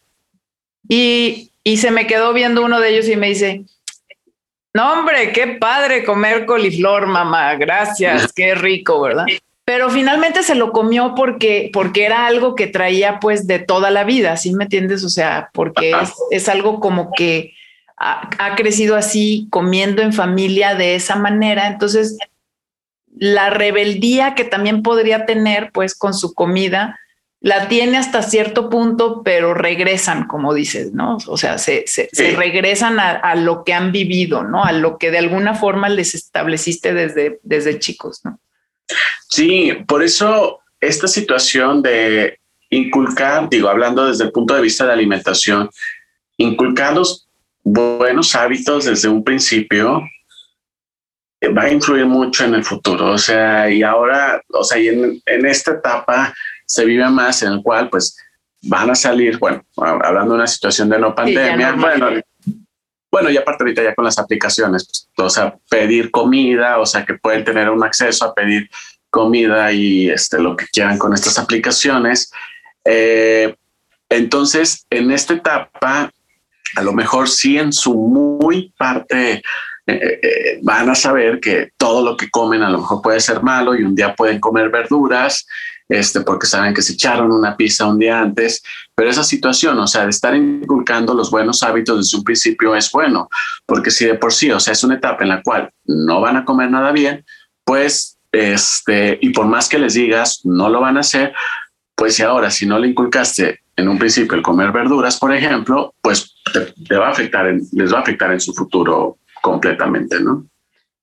Y, 0.88 1.50
y 1.64 1.76
se 1.76 1.90
me 1.90 2.06
quedó 2.06 2.32
viendo 2.32 2.64
uno 2.64 2.80
de 2.80 2.90
ellos 2.90 3.08
y 3.08 3.16
me 3.16 3.28
dice, 3.28 3.64
no 4.72 4.92
hombre, 4.92 5.32
qué 5.32 5.58
padre 5.60 6.04
comer 6.04 6.46
coliflor, 6.46 7.06
mamá, 7.06 7.54
gracias, 7.56 8.32
qué 8.36 8.54
rico, 8.54 9.00
¿verdad? 9.00 9.24
Pero 9.64 9.90
finalmente 9.90 10.42
se 10.42 10.54
lo 10.54 10.72
comió 10.72 11.14
porque, 11.14 11.70
porque 11.72 12.04
era 12.04 12.26
algo 12.26 12.54
que 12.54 12.66
traía 12.66 13.20
pues 13.20 13.46
de 13.46 13.60
toda 13.60 13.90
la 13.90 14.04
vida, 14.04 14.36
¿sí 14.36 14.52
me 14.52 14.64
entiendes? 14.64 15.04
O 15.04 15.08
sea, 15.08 15.50
porque 15.52 15.92
es, 16.30 16.48
algo 16.48 16.80
como 16.80 17.12
que 17.12 17.54
ha, 17.96 18.30
ha, 18.38 18.56
crecido 18.56 18.96
así, 18.96 19.46
comiendo 19.50 20.02
en 20.02 20.12
familia 20.12 20.74
de 20.74 20.96
esa 20.96 21.14
manera. 21.14 21.68
Entonces, 21.68 22.18
la 23.14 23.50
rebeldía 23.50 24.34
que 24.34 24.44
también 24.44 24.82
podría 24.82 25.24
tener 25.24 25.70
pues 25.72 25.94
con 25.94 26.14
su 26.14 26.34
comida, 26.34 26.98
la 27.40 27.68
tiene 27.68 27.96
hasta 27.96 28.22
cierto 28.22 28.68
punto, 28.68 29.22
pero 29.22 29.54
regresan, 29.54 30.26
como 30.26 30.52
dices, 30.52 30.92
¿no? 30.92 31.16
O 31.26 31.38
sea, 31.38 31.56
se, 31.56 31.86
regresan 32.36 33.00
a, 33.00 33.34
lo 33.34 33.64
que 33.64 33.72
han 33.72 33.92
vivido, 33.92 34.44
¿no? 34.44 34.62
A 34.62 34.72
lo 34.72 34.98
que 34.98 35.10
de 35.10 35.18
alguna 35.18 35.54
forma 35.54 35.88
les 35.88 36.14
estableciste 36.14 36.92
desde, 36.92 37.40
desde 37.42 37.78
chicos, 37.78 38.20
¿no? 38.24 38.38
Sí, 39.28 39.72
por 39.86 40.02
eso 40.02 40.60
esta 40.80 41.08
situación 41.08 41.82
de 41.82 42.38
inculcar, 42.68 43.48
digo, 43.48 43.68
hablando 43.68 44.06
desde 44.06 44.24
el 44.24 44.32
punto 44.32 44.54
de 44.54 44.62
vista 44.62 44.84
de 44.84 44.92
alimentación, 44.92 45.70
inculcar 46.36 46.94
los 46.94 47.26
buenos 47.62 48.34
hábitos 48.34 48.84
desde 48.84 49.08
un 49.08 49.24
principio 49.24 50.02
eh, 51.40 51.48
va 51.48 51.62
a 51.62 51.72
influir 51.72 52.04
mucho 52.04 52.44
en 52.44 52.54
el 52.54 52.64
futuro. 52.64 53.12
O 53.12 53.18
sea, 53.18 53.70
y 53.70 53.82
ahora, 53.82 54.42
o 54.48 54.62
sea, 54.62 54.78
y 54.78 54.88
en, 54.88 55.22
en 55.24 55.46
esta 55.46 55.72
etapa, 55.72 56.34
se 56.70 56.84
vive 56.84 57.08
más 57.10 57.42
en 57.42 57.52
el 57.52 57.62
cual 57.64 57.90
pues 57.90 58.16
van 58.62 58.90
a 58.90 58.94
salir, 58.94 59.38
bueno, 59.38 59.64
hablando 59.76 60.34
de 60.34 60.38
una 60.38 60.46
situación 60.46 60.88
de 60.88 61.00
no 61.00 61.14
pandemia, 61.16 61.72
bueno, 61.72 62.10
bueno, 63.10 63.28
y 63.28 63.36
aparte 63.36 63.64
ahorita 63.64 63.82
ya 63.82 63.94
con 63.94 64.04
las 64.04 64.18
aplicaciones, 64.20 65.08
pues, 65.16 65.26
o 65.26 65.30
sea, 65.30 65.56
pedir 65.68 66.12
comida, 66.12 66.78
o 66.78 66.86
sea, 66.86 67.04
que 67.04 67.14
pueden 67.14 67.42
tener 67.42 67.68
un 67.70 67.82
acceso 67.82 68.24
a 68.24 68.32
pedir 68.32 68.70
comida 69.10 69.72
y 69.72 70.10
este, 70.10 70.40
lo 70.40 70.54
que 70.54 70.66
quieran 70.66 70.96
con 70.96 71.12
estas 71.12 71.36
aplicaciones. 71.40 72.30
Eh, 72.84 73.52
entonces, 74.08 74.86
en 74.90 75.10
esta 75.10 75.34
etapa, 75.34 76.12
a 76.76 76.82
lo 76.82 76.92
mejor 76.92 77.28
sí 77.28 77.58
en 77.58 77.72
su 77.72 77.94
muy 77.94 78.72
parte 78.78 79.42
eh, 79.86 80.20
eh, 80.22 80.60
van 80.62 80.88
a 80.88 80.94
saber 80.94 81.40
que 81.40 81.70
todo 81.76 82.04
lo 82.04 82.16
que 82.16 82.30
comen 82.30 82.62
a 82.62 82.70
lo 82.70 82.78
mejor 82.78 83.02
puede 83.02 83.18
ser 83.18 83.42
malo 83.42 83.74
y 83.74 83.82
un 83.82 83.96
día 83.96 84.14
pueden 84.14 84.38
comer 84.38 84.70
verduras, 84.70 85.44
este, 85.90 86.20
porque 86.20 86.46
saben 86.46 86.72
que 86.72 86.82
se 86.82 86.92
echaron 86.92 87.32
una 87.32 87.56
pizza 87.56 87.86
un 87.86 87.98
día 87.98 88.20
antes, 88.20 88.62
pero 88.94 89.10
esa 89.10 89.24
situación, 89.24 89.76
o 89.80 89.88
sea, 89.88 90.04
de 90.04 90.10
estar 90.10 90.34
inculcando 90.36 91.12
los 91.14 91.32
buenos 91.32 91.64
hábitos 91.64 91.98
desde 91.98 92.16
un 92.16 92.24
principio 92.24 92.76
es 92.76 92.92
bueno, 92.92 93.28
porque 93.66 93.90
si 93.90 94.06
de 94.06 94.14
por 94.14 94.32
sí, 94.32 94.52
o 94.52 94.60
sea, 94.60 94.72
es 94.72 94.84
una 94.84 94.94
etapa 94.94 95.24
en 95.24 95.30
la 95.30 95.42
cual 95.42 95.68
no 95.84 96.20
van 96.20 96.36
a 96.36 96.44
comer 96.44 96.70
nada 96.70 96.92
bien, 96.92 97.24
pues, 97.64 98.18
este, 98.30 99.18
y 99.20 99.30
por 99.30 99.46
más 99.46 99.68
que 99.68 99.80
les 99.80 99.94
digas, 99.94 100.42
no 100.44 100.68
lo 100.68 100.80
van 100.80 100.96
a 100.96 101.00
hacer, 101.00 101.34
pues 101.96 102.14
si 102.14 102.22
ahora, 102.22 102.52
si 102.52 102.66
no 102.66 102.78
le 102.78 102.86
inculcaste 102.86 103.58
en 103.74 103.88
un 103.88 103.98
principio 103.98 104.36
el 104.36 104.42
comer 104.42 104.70
verduras, 104.70 105.18
por 105.18 105.34
ejemplo, 105.34 105.92
pues 106.00 106.36
te, 106.88 106.96
va 106.96 107.08
a 107.08 107.10
afectar, 107.10 107.52
les 107.72 107.92
va 107.92 107.98
a 107.98 108.02
afectar 108.02 108.32
en 108.32 108.40
su 108.40 108.54
futuro 108.54 109.18
completamente, 109.42 110.20
¿no? 110.20 110.46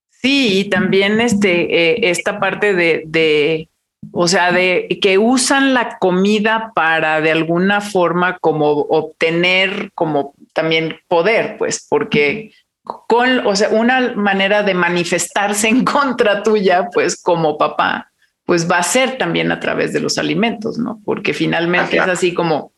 Sí, 0.10 0.60
y 0.60 0.70
también 0.70 1.20
este, 1.20 1.92
eh, 1.92 2.10
esta 2.10 2.40
parte 2.40 2.74
de, 2.74 3.04
de, 3.06 3.70
o 4.12 4.28
sea, 4.28 4.52
de 4.52 4.88
que 5.02 5.18
usan 5.18 5.74
la 5.74 5.98
comida 5.98 6.72
para 6.76 7.22
de 7.22 7.32
alguna 7.32 7.82
forma 7.82 8.38
como 8.40 8.72
obtener 8.72 9.92
como 9.96 10.34
también 10.54 11.00
poder, 11.08 11.58
pues, 11.58 11.86
porque 11.90 12.52
con, 12.84 13.46
o 13.46 13.56
sea, 13.56 13.70
una 13.70 14.14
manera 14.16 14.64
de 14.64 14.74
manifestarse 14.74 15.68
en 15.68 15.84
contra 15.84 16.42
tuya, 16.44 16.88
pues, 16.94 17.22
como 17.22 17.58
papá, 17.58 18.12
pues 18.46 18.70
va 18.70 18.78
a 18.78 18.84
ser 18.84 19.18
también 19.18 19.52
a 19.52 19.60
través 19.60 19.92
de 19.94 20.00
los 20.00 20.18
alimentos, 20.18 20.78
¿no? 20.78 21.02
Porque 21.04 21.34
finalmente 21.34 21.98
es 21.98 22.08
así 22.08 22.34
como, 22.34 22.72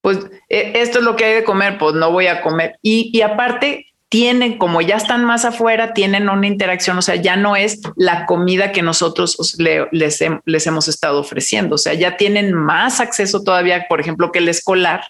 pues, 0.00 0.18
e, 0.48 0.72
esto 0.76 0.98
es 0.98 1.04
lo 1.04 1.14
que 1.14 1.24
hay 1.24 1.34
de 1.34 1.44
comer, 1.44 1.78
pues 1.78 1.94
no 1.94 2.10
voy 2.10 2.26
a 2.26 2.42
comer. 2.42 2.76
Y, 2.82 3.10
y 3.16 3.22
aparte, 3.22 3.86
tienen, 4.16 4.56
como 4.56 4.80
ya 4.80 4.96
están 4.96 5.26
más 5.26 5.44
afuera, 5.44 5.92
tienen 5.92 6.30
una 6.30 6.46
interacción, 6.46 6.96
o 6.96 7.02
sea, 7.02 7.16
ya 7.16 7.36
no 7.36 7.54
es 7.54 7.82
la 7.96 8.24
comida 8.24 8.72
que 8.72 8.80
nosotros 8.80 9.56
les, 9.58 10.18
les, 10.46 10.66
hemos 10.66 10.88
estado 10.88 11.20
ofreciendo, 11.20 11.74
o 11.74 11.78
sea, 11.78 11.92
ya 11.92 12.16
tienen 12.16 12.54
más 12.54 13.00
acceso 13.00 13.44
todavía, 13.44 13.84
por 13.90 14.00
ejemplo, 14.00 14.32
que 14.32 14.38
el 14.38 14.48
escolar 14.48 15.02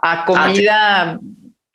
a 0.00 0.24
comida 0.24 1.20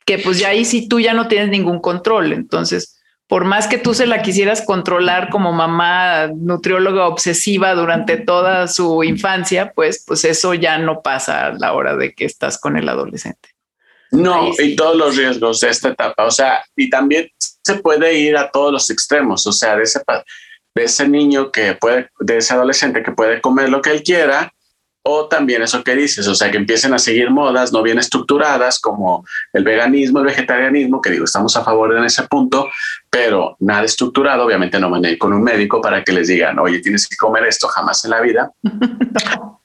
que 0.04 0.18
pues 0.18 0.40
ya 0.40 0.48
ahí 0.48 0.66
sí 0.66 0.88
tú 0.88 1.00
ya 1.00 1.14
no 1.14 1.26
tienes 1.26 1.48
ningún 1.48 1.80
control, 1.80 2.34
entonces, 2.34 3.00
por 3.28 3.46
más 3.46 3.66
que 3.66 3.78
tú 3.78 3.94
se 3.94 4.04
la 4.04 4.20
quisieras 4.20 4.60
controlar 4.60 5.30
como 5.30 5.54
mamá 5.54 6.26
nutrióloga 6.36 7.06
obsesiva 7.06 7.72
durante 7.72 8.18
toda 8.18 8.68
su 8.68 9.02
infancia, 9.04 9.72
pues, 9.74 10.04
pues 10.06 10.26
eso 10.26 10.52
ya 10.52 10.76
no 10.76 11.00
pasa 11.00 11.46
a 11.46 11.52
la 11.54 11.72
hora 11.72 11.96
de 11.96 12.12
que 12.12 12.26
estás 12.26 12.58
con 12.58 12.76
el 12.76 12.90
adolescente. 12.90 13.48
No, 14.12 14.50
y 14.58 14.76
todos 14.76 14.96
los 14.96 15.16
riesgos 15.16 15.60
de 15.60 15.70
esta 15.70 15.88
etapa, 15.88 16.26
o 16.26 16.30
sea, 16.30 16.62
y 16.76 16.90
también 16.90 17.30
se 17.38 17.76
puede 17.76 18.18
ir 18.18 18.36
a 18.36 18.50
todos 18.50 18.70
los 18.70 18.90
extremos, 18.90 19.46
o 19.46 19.52
sea, 19.52 19.74
de 19.76 19.84
ese, 19.84 20.02
de 20.74 20.84
ese 20.84 21.08
niño 21.08 21.50
que 21.50 21.74
puede, 21.74 22.10
de 22.20 22.36
ese 22.36 22.52
adolescente 22.52 23.02
que 23.02 23.12
puede 23.12 23.40
comer 23.40 23.70
lo 23.70 23.80
que 23.80 23.90
él 23.90 24.02
quiera, 24.02 24.52
o 25.04 25.26
también 25.28 25.62
eso 25.62 25.82
que 25.82 25.96
dices, 25.96 26.28
o 26.28 26.34
sea, 26.34 26.50
que 26.50 26.58
empiecen 26.58 26.92
a 26.92 26.98
seguir 26.98 27.30
modas 27.30 27.72
no 27.72 27.82
bien 27.82 27.98
estructuradas 27.98 28.78
como 28.78 29.24
el 29.52 29.64
veganismo, 29.64 30.20
el 30.20 30.26
vegetarianismo, 30.26 31.00
que 31.00 31.10
digo, 31.10 31.24
estamos 31.24 31.56
a 31.56 31.64
favor 31.64 31.96
en 31.96 32.04
ese 32.04 32.22
punto, 32.24 32.68
pero 33.10 33.56
nada 33.60 33.84
estructurado, 33.84 34.44
obviamente 34.44 34.78
no 34.78 34.90
van 34.90 35.04
a 35.04 35.10
ir 35.10 35.18
con 35.18 35.32
un 35.32 35.42
médico 35.42 35.80
para 35.80 36.04
que 36.04 36.12
les 36.12 36.28
digan, 36.28 36.58
oye, 36.58 36.80
tienes 36.80 37.08
que 37.08 37.16
comer 37.16 37.46
esto 37.46 37.66
jamás 37.66 38.04
en 38.04 38.10
la 38.10 38.20
vida. 38.20 38.52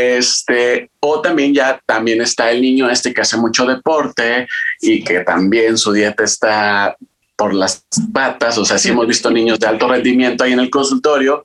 Este, 0.00 0.90
o 1.00 1.20
también 1.20 1.54
ya 1.54 1.80
también 1.84 2.20
está 2.20 2.50
el 2.50 2.62
niño 2.62 2.88
este 2.88 3.12
que 3.12 3.20
hace 3.20 3.36
mucho 3.36 3.66
deporte 3.66 4.48
y 4.80 5.04
que 5.04 5.20
también 5.20 5.76
su 5.76 5.92
dieta 5.92 6.24
está 6.24 6.96
por 7.36 7.54
las 7.54 7.86
patas. 8.12 8.58
O 8.58 8.64
sea, 8.64 8.78
si 8.78 8.90
hemos 8.90 9.06
visto 9.06 9.30
niños 9.30 9.58
de 9.58 9.66
alto 9.66 9.88
rendimiento 9.88 10.44
ahí 10.44 10.52
en 10.52 10.60
el 10.60 10.70
consultorio 10.70 11.44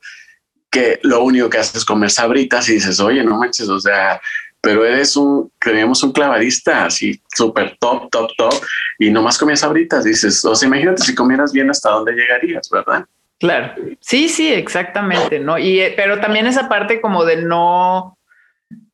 que 0.70 1.00
lo 1.02 1.22
único 1.22 1.48
que 1.48 1.58
hace 1.58 1.78
es 1.78 1.84
comer 1.84 2.10
sabritas 2.10 2.68
y 2.68 2.74
dices, 2.74 3.00
oye, 3.00 3.24
no 3.24 3.38
manches, 3.38 3.68
o 3.68 3.80
sea, 3.80 4.20
pero 4.60 4.84
eres 4.84 5.16
un, 5.16 5.50
creemos 5.58 6.02
un 6.02 6.12
clavadista 6.12 6.86
así 6.86 7.20
súper 7.34 7.76
top, 7.78 8.10
top, 8.10 8.30
top 8.36 8.54
y 8.98 9.10
nomás 9.10 9.38
comías 9.38 9.60
sabritas. 9.60 10.04
Dices, 10.04 10.44
o 10.44 10.54
sea, 10.54 10.66
imagínate 10.66 11.02
si 11.02 11.14
comieras 11.14 11.52
bien 11.52 11.70
hasta 11.70 11.90
dónde 11.90 12.12
llegarías, 12.12 12.68
¿verdad? 12.70 13.04
Claro, 13.38 13.74
sí, 14.00 14.28
sí, 14.28 14.52
exactamente, 14.52 15.38
¿no? 15.38 15.58
Y, 15.58 15.80
eh, 15.80 15.92
pero 15.94 16.20
también 16.20 16.46
esa 16.46 16.68
parte 16.68 17.00
como 17.00 17.24
de 17.24 17.42
no, 17.42 18.15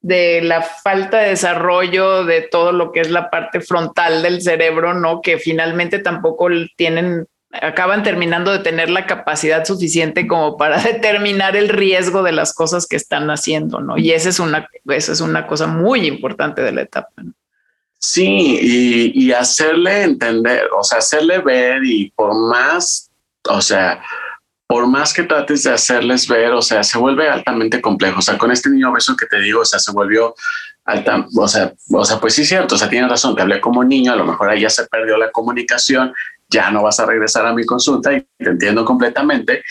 de 0.03 0.43
la 0.43 0.63
falta 0.63 1.19
de 1.19 1.31
desarrollo 1.31 2.25
de 2.25 2.43
todo 2.43 2.73
lo 2.73 2.93
que 2.93 3.01
es 3.01 3.11
la 3.11 3.31
parte 3.31 3.61
frontal 3.61 4.23
del 4.23 4.43
cerebro, 4.43 4.95
¿no? 4.95 5.23
Que 5.23 5.39
finalmente 5.39 6.01
tampoco 6.01 6.49
tienen, 6.77 7.29
acaban 7.53 8.03
terminando 8.03 8.51
de 8.51 8.59
tener 8.59 8.91
la 8.91 9.07
capacidad 9.07 9.65
suficiente 9.65 10.27
como 10.27 10.57
para 10.57 10.79
determinar 10.83 11.57
el 11.57 11.69
riesgo 11.69 12.23
de 12.23 12.33
las 12.33 12.53
cosas 12.53 12.87
que 12.87 12.97
están 12.97 13.31
haciendo, 13.31 13.81
¿no? 13.81 13.97
Y 13.97 14.11
esa 14.11 14.29
es 14.29 14.41
una, 14.41 14.69
es 14.89 15.21
una 15.21 15.47
cosa 15.47 15.67
muy 15.69 16.07
importante 16.07 16.63
de 16.63 16.73
la 16.73 16.83
etapa. 16.83 17.11
Sí, 17.99 18.59
y, 18.61 19.27
y 19.27 19.33
hacerle 19.33 20.03
entender, 20.03 20.69
o 20.77 20.83
sea, 20.83 20.99
hacerle 20.99 21.39
ver 21.39 21.85
y 21.85 22.11
por 22.11 22.35
más, 22.35 23.09
o 23.49 23.61
sea, 23.61 24.03
por 24.73 24.87
más 24.87 25.13
que 25.13 25.25
trates 25.25 25.65
de 25.65 25.71
hacerles 25.71 26.27
ver, 26.27 26.51
o 26.53 26.63
sea, 26.63 26.83
se 26.83 26.97
vuelve 26.97 27.29
altamente 27.29 27.83
complejo. 27.83 28.21
O 28.21 28.23
sea, 28.23 28.39
con 28.39 28.51
este 28.51 28.71
niño 28.71 28.91
beso 28.91 29.15
que 29.15 29.27
te 29.27 29.39
digo, 29.39 29.61
o 29.61 29.65
sea, 29.67 29.79
se 29.79 29.93
volvió 29.93 30.35
alta, 30.87 31.27
o 31.37 31.47
sea, 31.47 31.75
o 31.91 32.05
sea, 32.07 32.19
pues 32.19 32.33
sí, 32.33 32.47
cierto, 32.47 32.77
o 32.77 32.79
sea, 32.79 32.89
tienes 32.89 33.11
razón, 33.11 33.37
te 33.37 33.43
hablé 33.43 33.61
como 33.61 33.85
niño, 33.85 34.15
a 34.15 34.17
lo 34.17 34.25
mejor 34.25 34.49
ahí 34.49 34.63
ya 34.63 34.71
se 34.71 34.87
perdió 34.87 35.19
la 35.19 35.31
comunicación, 35.31 36.15
ya 36.49 36.71
no 36.71 36.85
vas 36.85 36.99
a 37.01 37.05
regresar 37.05 37.45
a 37.45 37.53
mi 37.53 37.67
consulta 37.67 38.15
y 38.15 38.27
te 38.39 38.49
entiendo 38.49 38.83
completamente. 38.83 39.63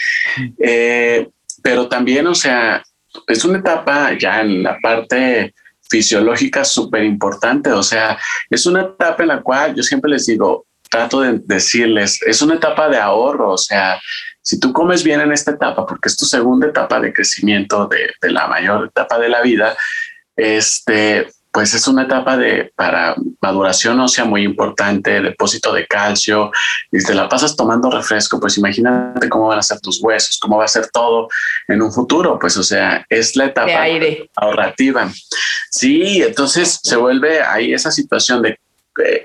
Eh, 0.60 1.28
pero 1.64 1.88
también, 1.88 2.28
o 2.28 2.36
sea, 2.36 2.84
es 3.26 3.44
una 3.44 3.58
etapa 3.58 4.16
ya 4.16 4.42
en 4.42 4.62
la 4.62 4.78
parte 4.80 5.56
fisiológica 5.90 6.64
súper 6.64 7.06
importante, 7.06 7.72
o 7.72 7.82
sea, 7.82 8.20
es 8.52 8.68
una 8.68 8.82
etapa 8.82 9.24
en 9.24 9.30
la 9.30 9.42
cual 9.42 9.74
yo 9.74 9.82
siempre 9.82 10.12
les 10.12 10.28
digo, 10.28 10.68
trato 10.92 11.22
de 11.22 11.40
decirles, 11.46 12.22
es 12.22 12.42
una 12.44 12.56
etapa 12.56 12.88
de 12.88 12.98
ahorro, 12.98 13.54
o 13.54 13.58
sea, 13.58 14.00
si 14.42 14.60
tú 14.60 14.74
comes 14.74 15.04
bien 15.04 15.22
en 15.22 15.32
esta 15.32 15.52
etapa, 15.52 15.86
porque 15.86 16.10
es 16.10 16.18
tu 16.18 16.26
segunda 16.26 16.68
etapa 16.68 17.00
de 17.00 17.14
crecimiento 17.14 17.88
de, 17.88 18.12
la 18.30 18.48
mayor 18.48 18.88
etapa 18.88 19.20
de 19.20 19.30
la 19.30 19.42
vida, 19.42 19.76
este, 20.36 21.28
pues 21.52 21.74
es 21.74 21.88
una 21.88 22.04
etapa 22.04 22.38
de 22.38 22.72
para 22.76 23.16
maduración 23.42 24.00
ósea 24.00 24.26
muy 24.26 24.44
importante, 24.44 25.22
depósito 25.22 25.74
de 25.74 25.86
calcio, 25.86 26.52
y 26.92 27.04
te 27.04 27.14
la 27.14 27.28
pasas 27.28 27.56
tomando 27.56 27.92
refresco, 27.92 28.40
pues 28.40 28.58
imagínate 28.58 29.30
cómo 29.30 29.48
van 29.48 29.60
a 29.60 29.64
ser 29.64 29.80
tus 29.80 30.02
huesos, 30.02 30.40
cómo 30.40 30.58
va 30.58 30.66
a 30.66 30.70
ser 30.70 30.88
todo 30.92 31.28
en 31.68 31.82
un 31.82 31.92
futuro, 31.92 32.40
pues 32.40 32.58
o 32.58 32.64
sea, 32.64 33.06
es 33.10 33.36
la 33.36 33.46
etapa 33.46 33.86
ahorrativa. 34.36 35.12
Sí, 35.70 36.22
entonces 36.24 36.80
se 36.82 36.96
vuelve 36.96 37.42
ahí 37.42 37.74
esa 37.74 37.92
situación 37.92 38.42
de 38.42 38.58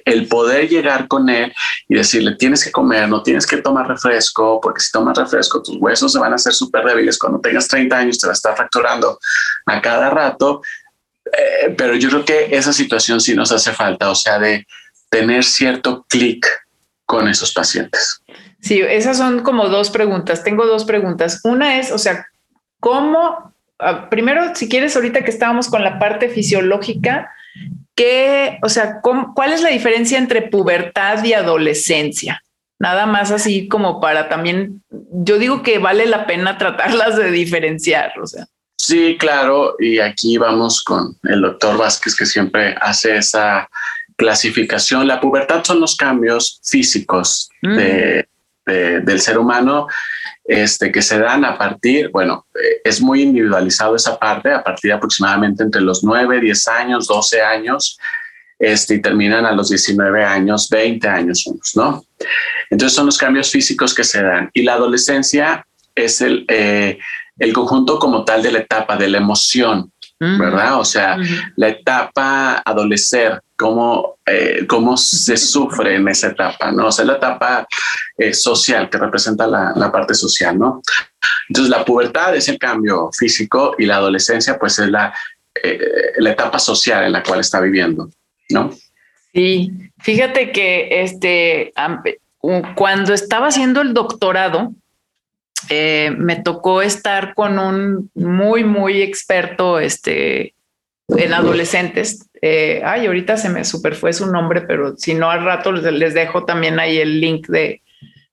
el 0.04 0.28
poder 0.28 0.68
llegar 0.68 1.08
con 1.08 1.28
él 1.28 1.52
y 1.88 1.96
decirle 1.96 2.36
tienes 2.36 2.64
que 2.64 2.70
comer, 2.70 3.08
no 3.08 3.22
tienes 3.22 3.46
que 3.46 3.56
tomar 3.58 3.88
refresco, 3.88 4.60
porque 4.60 4.80
si 4.80 4.92
tomas 4.92 5.18
refresco 5.18 5.62
tus 5.62 5.76
huesos 5.78 6.12
se 6.12 6.18
van 6.18 6.32
a 6.32 6.36
hacer 6.36 6.52
súper 6.52 6.84
débiles. 6.84 7.18
Cuando 7.18 7.40
tengas 7.40 7.68
30 7.68 7.96
años 7.96 8.18
te 8.18 8.26
va 8.26 8.32
a 8.32 8.34
estar 8.34 8.56
fracturando 8.56 9.18
a 9.66 9.80
cada 9.80 10.10
rato. 10.10 10.62
Eh, 11.26 11.74
pero 11.76 11.96
yo 11.96 12.08
creo 12.08 12.24
que 12.24 12.56
esa 12.56 12.72
situación 12.72 13.20
sí 13.20 13.34
nos 13.34 13.50
hace 13.50 13.72
falta, 13.72 14.10
o 14.10 14.14
sea, 14.14 14.38
de 14.38 14.66
tener 15.10 15.44
cierto 15.44 16.06
clic 16.08 16.46
con 17.04 17.28
esos 17.28 17.52
pacientes. 17.52 18.22
Sí, 18.60 18.80
esas 18.80 19.16
son 19.16 19.42
como 19.42 19.68
dos 19.68 19.90
preguntas. 19.90 20.42
Tengo 20.42 20.66
dos 20.66 20.84
preguntas. 20.84 21.40
Una 21.44 21.78
es, 21.78 21.92
o 21.92 21.98
sea, 21.98 22.26
¿cómo? 22.80 23.54
Ah, 23.78 24.08
primero, 24.08 24.54
si 24.54 24.68
quieres, 24.68 24.96
ahorita 24.96 25.24
que 25.24 25.30
estábamos 25.30 25.68
con 25.68 25.84
la 25.84 25.98
parte 25.98 26.28
fisiológica, 26.28 27.30
¿Qué, 27.96 28.58
o 28.62 28.68
sea, 28.68 29.00
cuál 29.00 29.52
es 29.52 29.62
la 29.62 29.70
diferencia 29.70 30.18
entre 30.18 30.42
pubertad 30.42 31.24
y 31.24 31.32
adolescencia? 31.32 32.42
Nada 32.78 33.06
más 33.06 33.30
así 33.30 33.68
como 33.68 34.00
para 34.00 34.28
también, 34.28 34.82
yo 34.90 35.38
digo 35.38 35.62
que 35.62 35.78
vale 35.78 36.06
la 36.06 36.26
pena 36.26 36.58
tratarlas 36.58 37.16
de 37.16 37.30
diferenciar, 37.30 38.12
o 38.20 38.26
sea. 38.26 38.46
Sí, 38.78 39.16
claro, 39.18 39.74
y 39.80 39.98
aquí 39.98 40.36
vamos 40.36 40.84
con 40.84 41.16
el 41.24 41.40
doctor 41.40 41.78
Vázquez 41.78 42.14
que 42.14 42.26
siempre 42.26 42.76
hace 42.80 43.16
esa 43.16 43.68
clasificación. 44.16 45.08
La 45.08 45.20
pubertad 45.20 45.64
son 45.64 45.80
los 45.80 45.96
cambios 45.96 46.60
físicos 46.62 47.48
mm. 47.62 47.76
Del 48.66 49.20
ser 49.20 49.38
humano 49.38 49.86
este, 50.48 50.92
que 50.92 51.02
se 51.02 51.18
dan 51.18 51.44
a 51.44 51.58
partir, 51.58 52.10
bueno, 52.10 52.46
eh, 52.54 52.80
es 52.84 53.00
muy 53.00 53.22
individualizado 53.22 53.96
esa 53.96 54.16
parte, 54.18 54.52
a 54.52 54.62
partir 54.62 54.92
aproximadamente 54.92 55.64
entre 55.64 55.80
los 55.80 56.04
9, 56.04 56.40
10 56.40 56.68
años, 56.68 57.08
12 57.08 57.42
años, 57.42 57.98
este, 58.58 58.94
y 58.94 59.02
terminan 59.02 59.44
a 59.44 59.52
los 59.52 59.68
19 59.68 60.24
años, 60.24 60.68
20 60.70 61.08
años 61.08 61.44
¿no? 61.74 62.04
Entonces 62.70 62.94
son 62.94 63.06
los 63.06 63.18
cambios 63.18 63.50
físicos 63.50 63.94
que 63.94 64.04
se 64.04 64.22
dan. 64.22 64.50
Y 64.54 64.62
la 64.62 64.74
adolescencia 64.74 65.66
es 65.94 66.20
el, 66.20 66.44
eh, 66.48 66.98
el 67.38 67.52
conjunto 67.52 67.98
como 67.98 68.24
tal 68.24 68.42
de 68.42 68.52
la 68.52 68.60
etapa 68.60 68.96
de 68.96 69.08
la 69.08 69.18
emoción, 69.18 69.92
¿verdad? 70.18 70.80
O 70.80 70.84
sea, 70.84 71.18
la 71.56 71.68
etapa 71.68 72.62
adolecer, 72.64 73.42
cómo, 73.56 74.18
eh, 74.26 74.66
cómo 74.68 74.96
se 74.96 75.36
sufre 75.36 75.96
en 75.96 76.08
esa 76.08 76.28
etapa, 76.28 76.70
¿no? 76.72 76.88
O 76.88 76.92
sea, 76.92 77.04
la 77.04 77.14
etapa 77.14 77.66
eh, 78.18 78.32
social 78.32 78.88
que 78.90 78.98
representa 78.98 79.46
la, 79.46 79.72
la, 79.74 79.90
parte 79.90 80.14
social, 80.14 80.58
¿no? 80.58 80.82
Entonces, 81.48 81.70
la 81.70 81.84
pubertad 81.84 82.36
es 82.36 82.48
el 82.48 82.58
cambio 82.58 83.10
físico 83.16 83.74
y 83.78 83.86
la 83.86 83.96
adolescencia, 83.96 84.58
pues, 84.58 84.78
es 84.78 84.90
la, 84.90 85.14
eh, 85.62 86.12
la 86.18 86.30
etapa 86.30 86.58
social 86.58 87.04
en 87.04 87.12
la 87.12 87.22
cual 87.22 87.40
está 87.40 87.60
viviendo, 87.60 88.10
¿no? 88.50 88.70
Sí, 89.32 89.70
fíjate 89.98 90.50
que 90.50 91.02
este, 91.02 91.72
cuando 92.74 93.12
estaba 93.12 93.48
haciendo 93.48 93.82
el 93.82 93.92
doctorado, 93.92 94.72
eh, 95.68 96.14
me 96.16 96.36
tocó 96.36 96.80
estar 96.80 97.34
con 97.34 97.58
un 97.58 98.10
muy, 98.14 98.64
muy 98.64 99.02
experto 99.02 99.78
este, 99.78 100.54
en 101.08 101.32
adolescentes. 101.32 102.28
Eh, 102.42 102.82
ay, 102.84 103.06
ahorita 103.06 103.36
se 103.36 103.48
me 103.48 103.64
super 103.64 103.94
fue 103.94 104.12
su 104.12 104.26
nombre, 104.26 104.62
pero 104.62 104.96
si 104.96 105.14
no 105.14 105.30
al 105.30 105.44
rato 105.44 105.72
les, 105.72 106.14
dejo 106.14 106.44
también 106.44 106.78
ahí 106.80 106.98
el 106.98 107.20
link 107.20 107.46
de, 107.48 107.82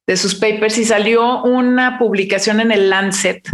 de, 0.07 0.17
sus 0.17 0.35
papers 0.35 0.77
y 0.77 0.85
salió 0.85 1.43
una 1.43 1.97
publicación 1.99 2.59
en 2.59 2.71
el 2.71 2.89
Lancet, 2.89 3.47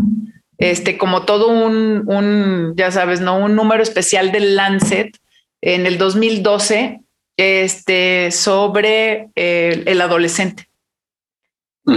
este, 0.57 0.97
como 0.97 1.23
todo 1.23 1.47
un, 1.47 2.03
un, 2.07 2.73
ya 2.75 2.91
sabes, 2.91 3.21
¿no? 3.21 3.37
Un 3.37 3.55
número 3.55 3.83
especial 3.83 4.31
del 4.31 4.55
Lancet 4.55 5.17
en 5.61 5.85
el 5.85 5.97
2012 5.97 7.01
este, 7.37 8.31
sobre 8.31 9.29
el, 9.35 9.87
el 9.87 10.01
adolescente. 10.01 10.68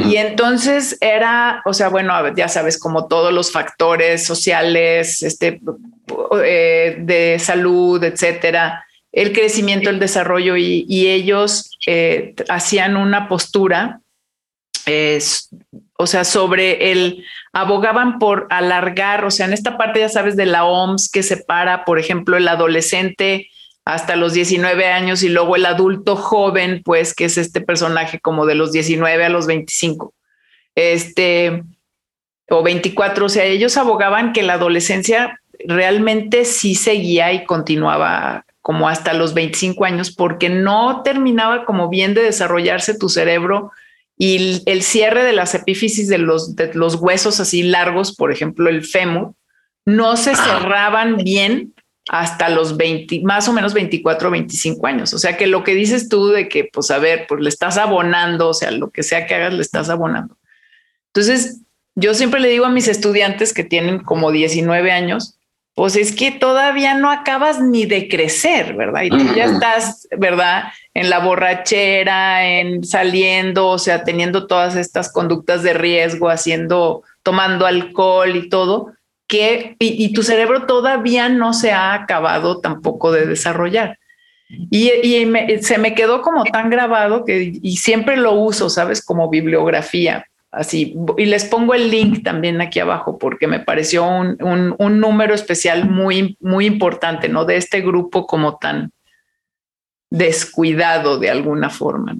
Y 0.08 0.16
entonces 0.16 0.96
era, 1.00 1.62
o 1.64 1.74
sea, 1.74 1.88
bueno, 1.88 2.14
ya 2.34 2.48
sabes, 2.48 2.78
como 2.78 3.06
todos 3.08 3.32
los 3.32 3.52
factores 3.52 4.24
sociales, 4.24 5.22
este, 5.22 5.60
eh, 6.44 6.96
de 6.98 7.38
salud, 7.38 8.02
etcétera, 8.02 8.84
el 9.12 9.32
crecimiento, 9.32 9.90
el 9.90 9.98
desarrollo, 9.98 10.56
y, 10.56 11.08
ellos 11.08 11.76
eh, 11.86 12.34
hacían 12.48 12.96
una 12.96 13.28
postura, 13.28 14.00
o 15.98 16.06
sea, 16.06 16.24
sobre 16.24 16.92
el, 16.92 17.24
abogaban 17.52 18.18
por 18.18 18.46
alargar, 18.50 19.24
o 19.24 19.30
sea, 19.30 19.46
en 19.46 19.52
esta 19.52 19.76
parte, 19.76 20.00
ya 20.00 20.08
sabes, 20.08 20.36
de 20.36 20.46
la 20.46 20.64
OMS 20.64 21.10
que 21.10 21.22
separa, 21.22 21.84
por 21.84 21.98
ejemplo, 21.98 22.36
el 22.36 22.48
adolescente 22.48 23.48
hasta 23.84 24.16
los 24.16 24.32
19 24.32 24.86
años 24.86 25.22
y 25.22 25.28
luego 25.28 25.56
el 25.56 25.66
adulto 25.66 26.16
joven, 26.16 26.82
pues, 26.84 27.14
que 27.14 27.24
es 27.24 27.38
este 27.38 27.60
personaje 27.60 28.20
como 28.20 28.46
de 28.46 28.54
los 28.54 28.72
19 28.72 29.24
a 29.24 29.28
los 29.28 29.46
25, 29.46 30.14
este, 30.74 31.64
o 32.48 32.62
24, 32.62 33.26
o 33.26 33.28
sea, 33.28 33.44
ellos 33.44 33.76
abogaban 33.76 34.32
que 34.32 34.42
la 34.42 34.54
adolescencia 34.54 35.40
realmente 35.66 36.44
sí 36.44 36.74
seguía 36.74 37.32
y 37.32 37.44
continuaba 37.44 38.44
como 38.60 38.88
hasta 38.88 39.12
los 39.12 39.34
25 39.34 39.84
años, 39.84 40.12
porque 40.12 40.48
no 40.48 41.02
terminaba 41.02 41.64
como 41.64 41.88
bien 41.88 42.14
de 42.14 42.22
desarrollarse 42.22 42.96
tu 42.96 43.08
cerebro 43.08 43.72
y 44.16 44.62
el 44.66 44.82
cierre 44.82 45.24
de 45.24 45.32
las 45.32 45.56
epífisis 45.56 46.06
de 46.06 46.18
los, 46.18 46.54
de 46.54 46.72
los 46.74 46.94
huesos 46.94 47.40
así 47.40 47.64
largos, 47.64 48.14
por 48.14 48.30
ejemplo, 48.30 48.70
el 48.70 48.84
fémur, 48.84 49.34
no 49.84 50.16
se 50.16 50.36
cerraban 50.36 51.16
bien 51.16 51.71
hasta 52.08 52.48
los 52.48 52.76
20, 52.76 53.20
más 53.22 53.48
o 53.48 53.52
menos 53.52 53.74
24 53.74 54.28
o 54.28 54.32
25 54.32 54.86
años. 54.86 55.14
O 55.14 55.18
sea 55.18 55.36
que 55.36 55.46
lo 55.46 55.62
que 55.64 55.74
dices 55.74 56.08
tú 56.08 56.28
de 56.28 56.48
que, 56.48 56.68
pues 56.72 56.90
a 56.90 56.98
ver, 56.98 57.26
pues 57.28 57.40
le 57.40 57.48
estás 57.48 57.78
abonando, 57.78 58.48
o 58.48 58.54
sea, 58.54 58.70
lo 58.70 58.90
que 58.90 59.02
sea 59.02 59.26
que 59.26 59.34
hagas, 59.34 59.54
le 59.54 59.62
estás 59.62 59.88
abonando. 59.88 60.36
Entonces, 61.08 61.60
yo 61.94 62.14
siempre 62.14 62.40
le 62.40 62.48
digo 62.48 62.64
a 62.64 62.70
mis 62.70 62.88
estudiantes 62.88 63.52
que 63.52 63.64
tienen 63.64 64.00
como 64.00 64.32
19 64.32 64.90
años, 64.90 65.38
pues 65.74 65.96
es 65.96 66.14
que 66.14 66.32
todavía 66.32 66.94
no 66.94 67.10
acabas 67.10 67.60
ni 67.60 67.86
de 67.86 68.08
crecer, 68.08 68.74
¿verdad? 68.74 69.02
Y 69.02 69.10
tú 69.10 69.34
ya 69.34 69.44
estás, 69.44 70.06
¿verdad? 70.18 70.64
En 70.92 71.08
la 71.08 71.20
borrachera, 71.20 72.46
en 72.46 72.84
saliendo, 72.84 73.68
o 73.68 73.78
sea, 73.78 74.04
teniendo 74.04 74.46
todas 74.46 74.76
estas 74.76 75.10
conductas 75.10 75.62
de 75.62 75.72
riesgo, 75.72 76.28
haciendo, 76.28 77.04
tomando 77.22 77.64
alcohol 77.64 78.36
y 78.36 78.48
todo 78.50 78.92
y, 79.78 80.12
tu 80.12 80.22
cerebro 80.22 80.66
todavía 80.66 81.28
no 81.28 81.52
se 81.52 81.72
ha 81.72 81.94
acabado 81.94 82.60
tampoco 82.60 83.12
de 83.12 83.26
desarrollar. 83.26 83.98
Y, 84.70 84.90
se 85.62 85.78
me 85.78 85.94
quedó 85.94 86.22
como 86.22 86.44
tan 86.44 86.70
grabado 86.70 87.24
que 87.24 87.52
y 87.62 87.76
siempre 87.76 88.16
lo 88.16 88.32
uso, 88.32 88.68
¿sabes? 88.68 89.04
Como 89.04 89.30
bibliografía. 89.30 90.26
Así, 90.50 90.94
y 91.16 91.24
les 91.24 91.46
pongo 91.46 91.72
el 91.72 91.90
link 91.90 92.22
también 92.22 92.60
aquí 92.60 92.78
abajo 92.78 93.16
porque 93.16 93.46
me 93.46 93.60
pareció 93.60 94.04
un, 94.04 94.36
un, 94.78 95.00
número 95.00 95.32
especial 95.32 95.88
muy, 95.88 96.36
muy 96.40 96.66
importante, 96.66 97.30
¿no? 97.30 97.46
De 97.46 97.56
este 97.56 97.80
grupo 97.80 98.26
como 98.26 98.58
tan 98.58 98.92
descuidado 100.10 101.18
de 101.18 101.30
alguna 101.30 101.70
forma. 101.70 102.14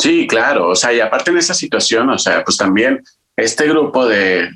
Sí, 0.00 0.28
claro. 0.28 0.68
O 0.68 0.76
sea, 0.76 0.92
y 0.92 1.00
aparte 1.00 1.32
en 1.32 1.38
esa 1.38 1.52
situación, 1.52 2.08
o 2.10 2.18
sea, 2.18 2.44
pues 2.44 2.56
también 2.56 3.02
este 3.36 3.66
grupo 3.68 4.06
de 4.06 4.48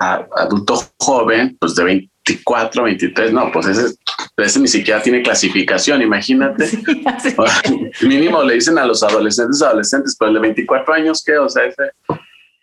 adulto 0.00 0.82
joven, 0.98 1.56
pues 1.58 1.74
de 1.74 1.84
24, 1.84 2.84
23, 2.84 3.32
no, 3.32 3.50
pues 3.52 3.66
ese, 3.66 3.94
ese 4.36 4.60
ni 4.60 4.68
siquiera 4.68 5.02
tiene 5.02 5.22
clasificación, 5.22 6.02
imagínate. 6.02 6.68
Mínimo 8.02 8.42
le 8.42 8.54
dicen 8.54 8.78
a 8.78 8.86
los 8.86 9.02
adolescentes, 9.02 9.62
adolescentes, 9.62 10.16
pero 10.18 10.30
el 10.30 10.34
de 10.34 10.40
24 10.40 10.94
años, 10.94 11.22
¿qué? 11.24 11.38
O 11.38 11.48
sea, 11.48 11.64
ese... 11.64 11.90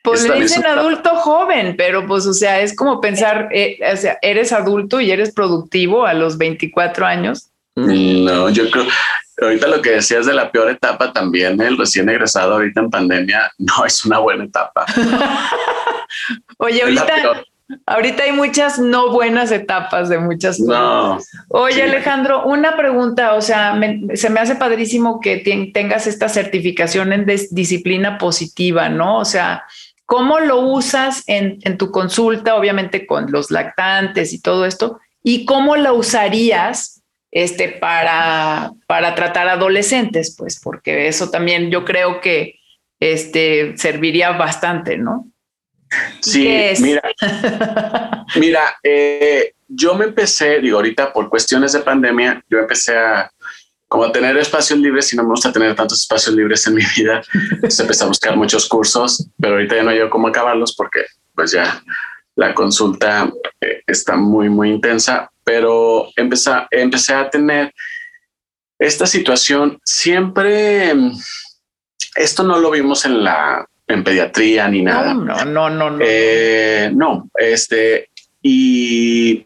Pues 0.04 0.28
le 0.28 0.42
dicen 0.42 0.66
adulto 0.66 1.12
joven, 1.18 1.76
pero 1.78 2.08
pues, 2.08 2.26
o 2.26 2.34
sea, 2.34 2.60
es 2.62 2.76
como 2.76 3.00
pensar, 3.00 3.50
eh, 3.52 3.78
o 3.94 3.98
sea, 3.98 4.18
eres 4.24 4.52
adulto 4.52 5.00
y 5.00 5.12
eres 5.12 5.32
productivo 5.32 6.08
a 6.08 6.16
los 6.16 6.40
24 6.40 7.06
años. 7.06 7.52
No, 7.76 8.50
yo 8.50 8.70
creo, 8.72 8.86
ahorita 9.42 9.68
lo 9.68 9.82
que 9.82 9.92
decías 9.92 10.26
de 10.26 10.34
la 10.34 10.52
peor 10.52 10.70
etapa 10.70 11.12
también, 11.14 11.60
el 11.62 11.78
recién 11.78 12.10
egresado 12.10 12.54
ahorita 12.54 12.82
en 12.82 12.90
pandemia, 12.90 13.52
no 13.58 13.86
es 13.86 14.06
una 14.06 14.20
buena 14.20 14.44
etapa. 14.44 14.86
Oye, 16.58 16.82
ahorita, 16.84 17.44
ahorita 17.86 18.24
hay 18.24 18.32
muchas 18.32 18.80
no 18.80 19.12
buenas 19.12 19.52
etapas 19.52 20.10
de 20.10 20.20
muchas 20.20 20.58
cosas. 20.58 21.30
Oye, 21.50 21.84
Alejandro, 21.84 22.46
una 22.46 22.76
pregunta, 22.76 23.36
o 23.36 23.42
sea, 23.42 23.80
se 24.14 24.30
me 24.30 24.40
hace 24.40 24.56
padrísimo 24.56 25.20
que 25.20 25.38
tengas 25.74 26.08
esta 26.08 26.30
certificación 26.30 27.14
en 27.14 27.26
disciplina 27.52 28.18
positiva, 28.18 28.90
¿no? 28.90 29.18
O 29.18 29.26
sea, 29.26 29.64
¿cómo 30.06 30.40
lo 30.40 30.60
usas 30.60 31.24
en, 31.28 31.60
en 31.64 31.78
tu 31.78 31.92
consulta, 31.92 32.56
obviamente 32.56 33.06
con 33.06 33.32
los 33.32 33.52
lactantes 33.52 34.34
y 34.34 34.42
todo 34.42 34.66
esto? 34.66 35.00
¿Y 35.24 35.46
cómo 35.46 35.76
lo 35.76 35.94
usarías 35.94 37.02
este, 37.32 37.70
para, 37.70 38.72
para 38.88 39.16
tratar 39.16 39.48
adolescentes? 39.48 40.36
Pues 40.38 40.60
porque 40.60 41.08
eso 41.08 41.30
también 41.30 41.70
yo 41.70 41.86
creo 41.86 42.22
que 42.22 42.60
este, 43.00 43.78
serviría 43.78 44.32
bastante, 44.32 44.98
¿no? 44.98 45.31
Sí, 46.20 46.48
mira, 46.80 47.02
mira, 48.36 48.78
eh, 48.84 49.54
yo 49.68 49.96
me 49.96 50.06
empecé, 50.06 50.60
digo, 50.60 50.78
ahorita 50.78 51.12
por 51.12 51.30
cuestiones 51.30 51.74
de 51.74 51.80
pandemia, 51.80 52.44
yo 52.50 52.60
empecé 52.60 52.98
a 52.98 53.32
como 53.92 54.06
a 54.06 54.12
tener 54.14 54.38
espacios 54.38 54.80
libres 54.80 55.12
y 55.12 55.18
no 55.18 55.24
me 55.24 55.32
gusta 55.32 55.52
tener 55.52 55.76
tantos 55.76 56.00
espacios 56.00 56.34
libres 56.34 56.66
en 56.66 56.76
mi 56.76 56.84
vida. 56.96 57.22
Entonces 57.52 57.78
empecé 57.78 58.06
a 58.06 58.08
buscar 58.08 58.38
muchos 58.38 58.70
cursos, 58.70 59.28
pero 59.38 59.56
ahorita 59.56 59.76
ya 59.76 59.84
no 59.84 59.92
llego 59.92 60.10
cómo 60.10 60.30
acabarlos 60.30 60.74
porque 60.78 61.02
pues 61.36 61.52
ya 61.52 61.84
la 62.36 62.54
consulta 62.54 63.30
eh, 63.60 63.82
está 63.86 64.16
muy, 64.16 64.50
muy 64.50 64.70
intensa, 64.70 65.30
pero 65.44 66.08
empecé, 66.16 66.52
empecé 66.72 67.14
a 67.14 67.30
tener 67.30 67.74
esta 68.80 69.06
situación 69.06 69.78
siempre. 69.84 70.94
Esto 72.16 72.44
no 72.44 72.60
lo 72.60 72.72
vimos 72.72 73.04
en 73.04 73.26
la 73.26 73.68
en 73.88 74.04
pediatría 74.04 74.68
ni 74.68 74.82
nada. 74.82 75.14
No, 75.14 75.46
no, 75.46 75.70
no, 75.70 75.90
no. 75.90 76.00
Eh, 76.06 76.92
no, 76.94 77.30
este, 77.36 78.10
y 78.42 79.46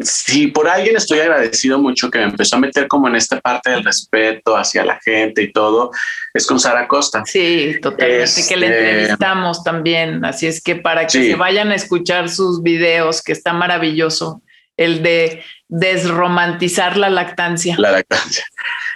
si 0.00 0.46
por 0.48 0.68
alguien 0.68 0.96
estoy 0.96 1.20
agradecido 1.20 1.78
mucho 1.78 2.10
que 2.10 2.18
me 2.18 2.24
empezó 2.24 2.56
a 2.56 2.60
meter 2.60 2.88
como 2.88 3.08
en 3.08 3.16
esta 3.16 3.40
parte 3.40 3.70
del 3.70 3.84
respeto 3.84 4.56
hacia 4.56 4.84
la 4.84 4.98
gente 5.00 5.42
y 5.42 5.52
todo, 5.52 5.90
es 6.32 6.46
con 6.46 6.58
Sara 6.58 6.88
Costa. 6.88 7.22
Sí, 7.26 7.76
totalmente, 7.80 8.42
que 8.48 8.56
le 8.56 8.66
este, 8.66 8.90
entrevistamos 8.90 9.62
también. 9.62 10.24
Así 10.24 10.46
es 10.46 10.62
que 10.62 10.76
para 10.76 11.06
que 11.06 11.30
se 11.30 11.34
vayan 11.34 11.70
a 11.70 11.74
escuchar 11.74 12.30
sus 12.30 12.62
videos, 12.62 13.22
que 13.22 13.32
está 13.32 13.52
maravilloso, 13.52 14.42
el 14.78 15.02
de 15.02 15.42
desromantizar 15.68 16.96
la 16.96 17.10
lactancia. 17.10 17.76
La 17.78 17.92
lactancia. 17.92 18.44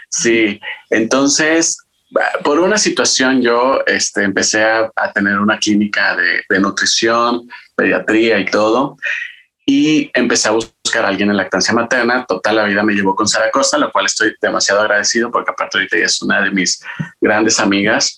Sí, 0.09 0.61
entonces 0.88 1.86
por 2.45 2.61
una 2.61 2.79
situación 2.79 3.42
yo 3.42 3.81
este, 3.87 4.23
empecé 4.23 4.62
a, 4.62 4.90
tener 5.14 5.38
una 5.38 5.59
clínica 5.59 6.16
de, 6.16 6.61
nutrición, 6.61 7.49
pediatría 7.75 8.38
y 8.38 8.47
todo, 8.47 8.97
y 9.66 10.11
empecé 10.14 10.49
a 10.49 10.53
buscar 10.53 11.05
a 11.05 11.09
alguien 11.09 11.31
en 11.31 11.37
lactancia 11.37 11.75
materna. 11.75 12.25
Total, 12.27 12.57
la 12.57 12.64
vida 12.64 12.83
me 12.85 12.95
llevó 12.95 13.16
con 13.16 13.27
Sara 13.27 13.51
Costa, 13.51 13.79
lo 13.79 13.90
cual 13.90 14.07
estoy 14.07 14.35
demasiado 14.40 14.83
agradecido 14.83 15.31
porque 15.33 15.51
aparte 15.51 15.79
ahorita 15.79 15.97
ella 15.97 16.07
es 16.07 16.23
una 16.23 16.40
de 16.42 16.53
mis 16.53 16.81
grandes 17.21 17.59
amigas. 17.59 18.16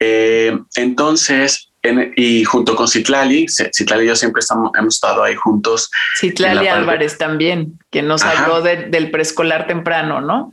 Eh, 0.00 0.58
entonces, 0.74 1.72
y 2.16 2.42
junto 2.42 2.74
con 2.74 2.88
Citlali, 2.88 3.46
Citlali 3.48 4.04
y 4.04 4.08
yo 4.08 4.16
siempre 4.16 4.40
estamos, 4.40 4.72
hemos 4.76 4.94
estado 4.94 5.22
ahí 5.22 5.36
juntos. 5.36 5.90
Citlali 6.18 6.66
Álvarez 6.66 7.16
también, 7.16 7.78
que 7.90 8.02
nos 8.02 8.22
habló 8.22 8.62
del 8.62 9.10
preescolar 9.12 9.68
temprano, 9.68 10.20
¿no? 10.20 10.52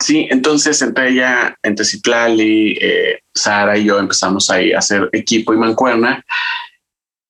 Sí, 0.00 0.28
entonces 0.30 0.80
entre 0.80 1.10
ella, 1.10 1.56
entre 1.62 1.84
Citlali, 1.84 2.78
eh, 2.80 3.20
Sara 3.34 3.76
y 3.76 3.84
yo 3.84 3.98
empezamos 3.98 4.48
ahí 4.48 4.72
a 4.72 4.78
hacer 4.78 5.08
equipo 5.12 5.52
y 5.52 5.56
mancuerna. 5.56 6.24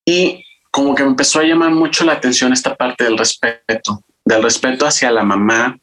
Y 0.05 0.45
como 0.71 0.93
que 0.93 1.03
me 1.03 1.09
empezó 1.09 1.39
a 1.39 1.43
llamar 1.43 1.71
mucho 1.71 2.05
la 2.05 2.13
atención 2.13 2.53
esta 2.53 2.75
parte 2.75 3.03
del 3.05 3.17
respeto, 3.17 4.03
del 4.23 4.43
respeto 4.43 4.85
hacia 4.85 5.11
la 5.11 5.23
mamá, 5.23 5.79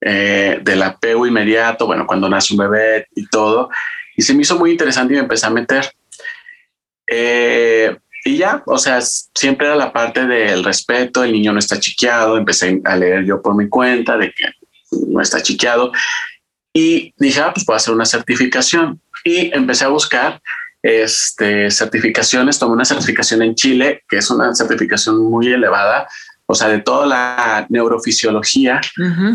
eh, 0.00 0.60
del 0.62 0.82
apego 0.82 1.26
inmediato, 1.26 1.86
bueno, 1.86 2.06
cuando 2.06 2.28
nace 2.28 2.52
un 2.52 2.58
bebé 2.58 3.06
y 3.14 3.26
todo. 3.28 3.70
Y 4.16 4.22
se 4.22 4.34
me 4.34 4.42
hizo 4.42 4.58
muy 4.58 4.72
interesante 4.72 5.14
y 5.14 5.16
me 5.16 5.22
empecé 5.22 5.46
a 5.46 5.50
meter. 5.50 5.90
Eh, 7.06 7.96
y 8.24 8.36
ya, 8.36 8.62
o 8.66 8.76
sea, 8.76 9.00
siempre 9.00 9.66
era 9.66 9.76
la 9.76 9.92
parte 9.92 10.26
del 10.26 10.62
respeto, 10.62 11.24
el 11.24 11.32
niño 11.32 11.52
no 11.52 11.58
está 11.58 11.78
chiqueado, 11.78 12.36
empecé 12.36 12.80
a 12.84 12.96
leer 12.96 13.24
yo 13.24 13.40
por 13.40 13.54
mi 13.56 13.68
cuenta 13.68 14.18
de 14.18 14.32
que 14.32 14.44
no 15.08 15.20
está 15.20 15.42
chiqueado. 15.42 15.92
Y 16.72 17.14
dije, 17.16 17.40
ah, 17.40 17.52
pues 17.54 17.64
puedo 17.64 17.76
hacer 17.76 17.94
una 17.94 18.04
certificación 18.04 19.00
y 19.24 19.54
empecé 19.54 19.84
a 19.84 19.88
buscar 19.88 20.40
este, 20.82 21.70
certificaciones, 21.70 22.58
tomé 22.58 22.74
una 22.74 22.84
certificación 22.84 23.42
en 23.42 23.54
Chile, 23.54 24.04
que 24.08 24.18
es 24.18 24.30
una 24.30 24.54
certificación 24.54 25.24
muy 25.24 25.52
elevada, 25.52 26.06
o 26.46 26.54
sea, 26.54 26.68
de 26.68 26.78
toda 26.78 27.06
la 27.06 27.66
neurofisiología, 27.70 28.80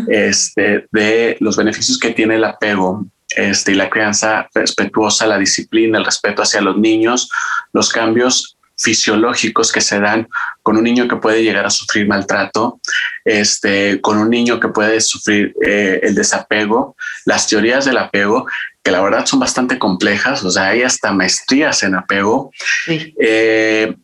este, 0.08 0.86
de 0.90 1.36
los 1.40 1.56
beneficios 1.56 1.98
que 1.98 2.12
tiene 2.12 2.36
el 2.36 2.44
apego 2.44 3.04
este, 3.28 3.72
y 3.72 3.74
la 3.74 3.90
crianza 3.90 4.48
respetuosa, 4.54 5.26
la 5.26 5.36
disciplina, 5.36 5.98
el 5.98 6.06
respeto 6.06 6.42
hacia 6.42 6.62
los 6.62 6.78
niños, 6.78 7.28
los 7.72 7.90
cambios 7.90 8.56
fisiológicos 8.82 9.70
que 9.70 9.80
se 9.80 10.00
dan 10.00 10.28
con 10.62 10.76
un 10.76 10.84
niño 10.84 11.06
que 11.08 11.16
puede 11.16 11.42
llegar 11.42 11.64
a 11.64 11.70
sufrir 11.70 12.06
maltrato, 12.06 12.80
este, 13.24 14.00
con 14.00 14.18
un 14.18 14.28
niño 14.28 14.58
que 14.58 14.68
puede 14.68 15.00
sufrir 15.00 15.54
eh, 15.64 16.00
el 16.02 16.14
desapego, 16.14 16.96
las 17.24 17.46
teorías 17.46 17.84
del 17.84 17.98
apego, 17.98 18.46
que 18.82 18.90
la 18.90 19.00
verdad 19.00 19.26
son 19.26 19.38
bastante 19.38 19.78
complejas, 19.78 20.42
o 20.42 20.50
sea, 20.50 20.68
hay 20.68 20.82
hasta 20.82 21.12
maestrías 21.12 21.82
en 21.84 21.94
apego. 21.94 22.50
Eh, 22.88 23.94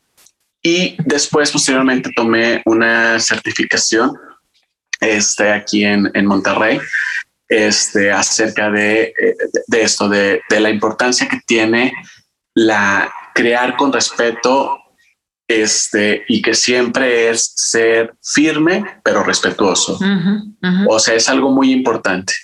y 0.62 0.96
después, 1.04 1.50
posteriormente, 1.50 2.10
tomé 2.14 2.62
una 2.64 3.18
certificación 3.18 4.12
este, 5.00 5.52
aquí 5.52 5.84
en, 5.84 6.10
en 6.14 6.26
Monterrey 6.26 6.80
este, 7.48 8.12
acerca 8.12 8.70
de, 8.70 9.04
eh, 9.04 9.36
de 9.66 9.82
esto, 9.82 10.08
de, 10.08 10.42
de, 10.48 10.60
la 10.60 10.70
importancia 10.70 11.28
que 11.28 11.40
tiene 11.46 11.92
la 12.54 13.10
crear 13.38 13.76
con 13.76 13.92
respeto 13.92 14.80
este, 15.46 16.24
y 16.26 16.42
que 16.42 16.54
siempre 16.54 17.30
es 17.30 17.52
ser 17.54 18.16
firme, 18.20 18.84
pero 19.04 19.22
respetuoso. 19.22 19.96
O 20.88 20.98
sea, 20.98 21.14
es 21.14 21.28
algo 21.28 21.52
muy 21.52 21.70
importante. 21.70 22.34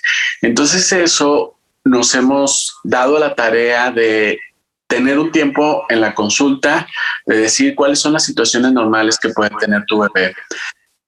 Entonces 0.41 0.89
eso 0.93 1.59
nos 1.83 2.15
hemos 2.15 2.79
dado 2.85 3.19
la 3.19 3.35
tarea 3.35 3.91
de 3.91 4.39
tener 4.87 5.19
un 5.19 5.33
tiempo 5.33 5.85
en 5.89 5.99
la 5.99 6.15
consulta, 6.15 6.87
de 7.25 7.37
decir 7.39 7.75
cuáles 7.75 7.99
son 7.99 8.13
las 8.13 8.23
situaciones 8.23 8.71
normales 8.71 9.19
que 9.19 9.29
puede 9.29 9.51
tener 9.59 9.83
tu 9.85 9.99
bebé. 9.99 10.33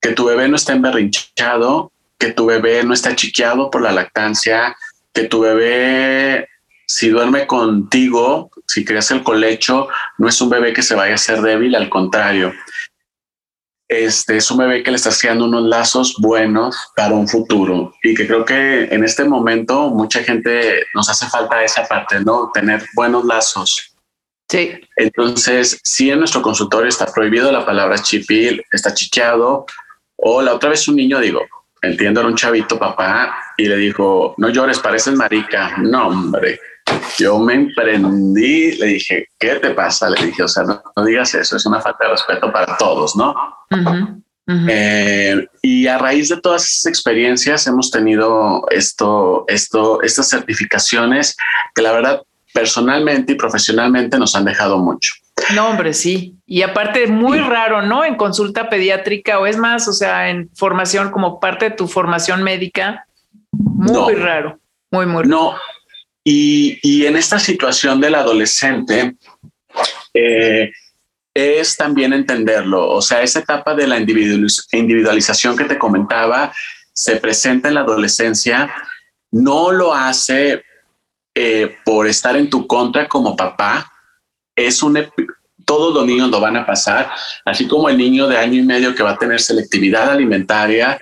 Que 0.01 0.11
tu 0.11 0.25
bebé 0.25 0.49
no 0.49 0.57
esté 0.57 0.73
emberrinchado, 0.73 1.93
que 2.19 2.33
tu 2.33 2.45
bebé 2.45 2.83
no 2.83 2.93
está 2.93 3.15
chiqueado 3.15 3.71
por 3.71 3.81
la 3.81 3.93
lactancia, 3.93 4.75
que 5.13 5.23
tu 5.23 5.39
bebé, 5.39 6.49
si 6.87 7.09
duerme 7.09 7.45
contigo, 7.45 8.49
si 8.65 8.85
creas 8.85 9.11
el 9.11 9.23
colecho, 9.23 9.89
no 10.17 10.29
es 10.29 10.39
un 10.41 10.49
bebé 10.49 10.73
que 10.73 10.81
se 10.81 10.95
vaya 10.95 11.15
a 11.15 11.17
ser 11.17 11.41
débil, 11.41 11.75
al 11.75 11.89
contrario. 11.89 12.53
Este 13.89 14.37
es 14.37 14.51
un 14.51 14.57
bebé 14.57 14.83
que 14.83 14.91
le 14.91 14.97
está 14.97 15.09
haciendo 15.09 15.45
unos 15.45 15.63
lazos 15.63 16.15
buenos 16.19 16.75
para 16.95 17.13
un 17.13 17.27
futuro 17.27 17.93
y 18.03 18.13
que 18.13 18.27
creo 18.27 18.43
que 18.43 18.85
en 18.85 19.03
este 19.03 19.23
momento 19.23 19.89
mucha 19.89 20.23
gente 20.23 20.83
nos 20.93 21.09
hace 21.09 21.25
falta 21.27 21.63
esa 21.63 21.85
parte, 21.85 22.19
¿no? 22.21 22.51
Tener 22.53 22.83
buenos 22.95 23.23
lazos. 23.25 23.95
Sí. 24.49 24.79
Entonces, 24.95 25.79
si 25.83 26.09
en 26.09 26.19
nuestro 26.19 26.41
consultorio 26.41 26.87
está 26.87 27.05
prohibido 27.05 27.51
la 27.51 27.65
palabra 27.65 28.01
chipil, 28.01 28.63
está 28.71 28.93
chiqueado, 28.93 29.65
o 30.17 30.41
la 30.41 30.53
otra 30.53 30.69
vez 30.69 30.87
un 30.87 30.95
niño, 30.95 31.19
digo, 31.19 31.41
entiendo, 31.81 32.21
era 32.21 32.29
un 32.29 32.35
chavito 32.35 32.79
papá 32.79 33.53
y 33.57 33.65
le 33.65 33.77
dijo, 33.77 34.35
no 34.37 34.49
llores, 34.49 34.79
pareces 34.79 35.15
marica. 35.15 35.77
No, 35.77 36.07
hombre. 36.07 36.59
Yo 37.17 37.39
me 37.39 37.53
emprendí, 37.53 38.73
le 38.77 38.85
dije, 38.87 39.29
¿qué 39.39 39.55
te 39.55 39.71
pasa? 39.71 40.09
Le 40.09 40.25
dije, 40.25 40.43
o 40.43 40.47
sea, 40.47 40.63
no, 40.63 41.05
digas 41.05 41.33
eso, 41.33 41.57
es 41.57 41.65
una 41.65 41.81
falta 41.81 42.05
de 42.05 42.11
respeto 42.11 42.51
para 42.51 42.77
todos, 42.77 43.15
¿no? 43.15 43.33
Eh, 44.69 45.45
y 45.61 45.87
a 45.87 45.97
raíz 45.97 46.29
de 46.29 46.39
todas 46.39 46.63
esas 46.63 46.85
experiencias 46.85 47.67
hemos 47.67 47.91
tenido 47.91 48.65
esto, 48.69 49.43
esto, 49.47 50.01
estas 50.01 50.29
certificaciones 50.29 51.35
que 51.75 51.81
la 51.81 51.91
verdad 51.91 52.21
personalmente 52.53 53.33
y 53.33 53.35
profesionalmente 53.35 54.17
nos 54.17 54.35
han 54.35 54.45
dejado 54.45 54.77
mucho. 54.79 55.13
No, 55.53 55.67
hombre, 55.67 55.93
sí. 55.93 56.35
Y 56.45 56.61
aparte, 56.61 57.07
muy 57.07 57.39
raro, 57.39 57.81
¿no? 57.81 58.03
En 58.03 58.15
consulta 58.15 58.69
pediátrica 58.69 59.39
o 59.39 59.45
es 59.45 59.57
más, 59.57 59.87
o 59.87 59.93
sea, 59.93 60.29
en 60.29 60.49
formación 60.55 61.11
como 61.11 61.39
parte 61.39 61.69
de 61.69 61.75
tu 61.75 61.87
formación 61.87 62.41
médica, 62.41 63.05
muy 63.51 64.15
raro, 64.15 64.59
muy, 64.91 65.05
muy 65.05 65.23
raro. 65.23 65.29
No, 65.29 65.55
y, 66.29 67.05
en 67.05 67.15
esta 67.15 67.39
situación 67.39 68.01
del 68.01 68.15
adolescente, 68.15 69.15
eh, 70.13 70.69
es 71.33 71.77
también 71.77 72.11
entenderlo, 72.11 72.89
o 72.89 73.01
sea, 73.01 73.21
esa 73.21 73.39
etapa 73.39 73.73
de 73.73 73.87
la 73.87 73.97
individualización 73.97 75.55
que 75.55 75.63
te 75.63 75.77
comentaba 75.77 76.51
se 76.91 77.15
presenta 77.15 77.69
en 77.69 77.75
la 77.75 77.81
adolescencia, 77.81 78.69
no 79.31 79.71
lo 79.71 79.93
hace 79.93 80.63
eh, 81.33 81.77
por 81.85 82.07
estar 82.07 82.35
en 82.35 82.49
tu 82.49 82.67
contra 82.67 83.07
como 83.07 83.37
papá, 83.37 83.89
es 84.53 84.83
un 84.83 84.97
todos 85.63 85.93
los 85.93 86.05
niños 86.05 86.29
lo 86.29 86.41
van 86.41 86.57
a 86.57 86.65
pasar, 86.65 87.09
así 87.45 87.69
como 87.69 87.87
el 87.87 87.97
niño 87.97 88.27
de 88.27 88.37
año 88.37 88.55
y 88.59 88.63
medio 88.63 88.93
que 88.93 89.03
va 89.03 89.11
a 89.11 89.17
tener 89.17 89.39
selectividad 89.39 90.09
alimentaria, 90.09 90.99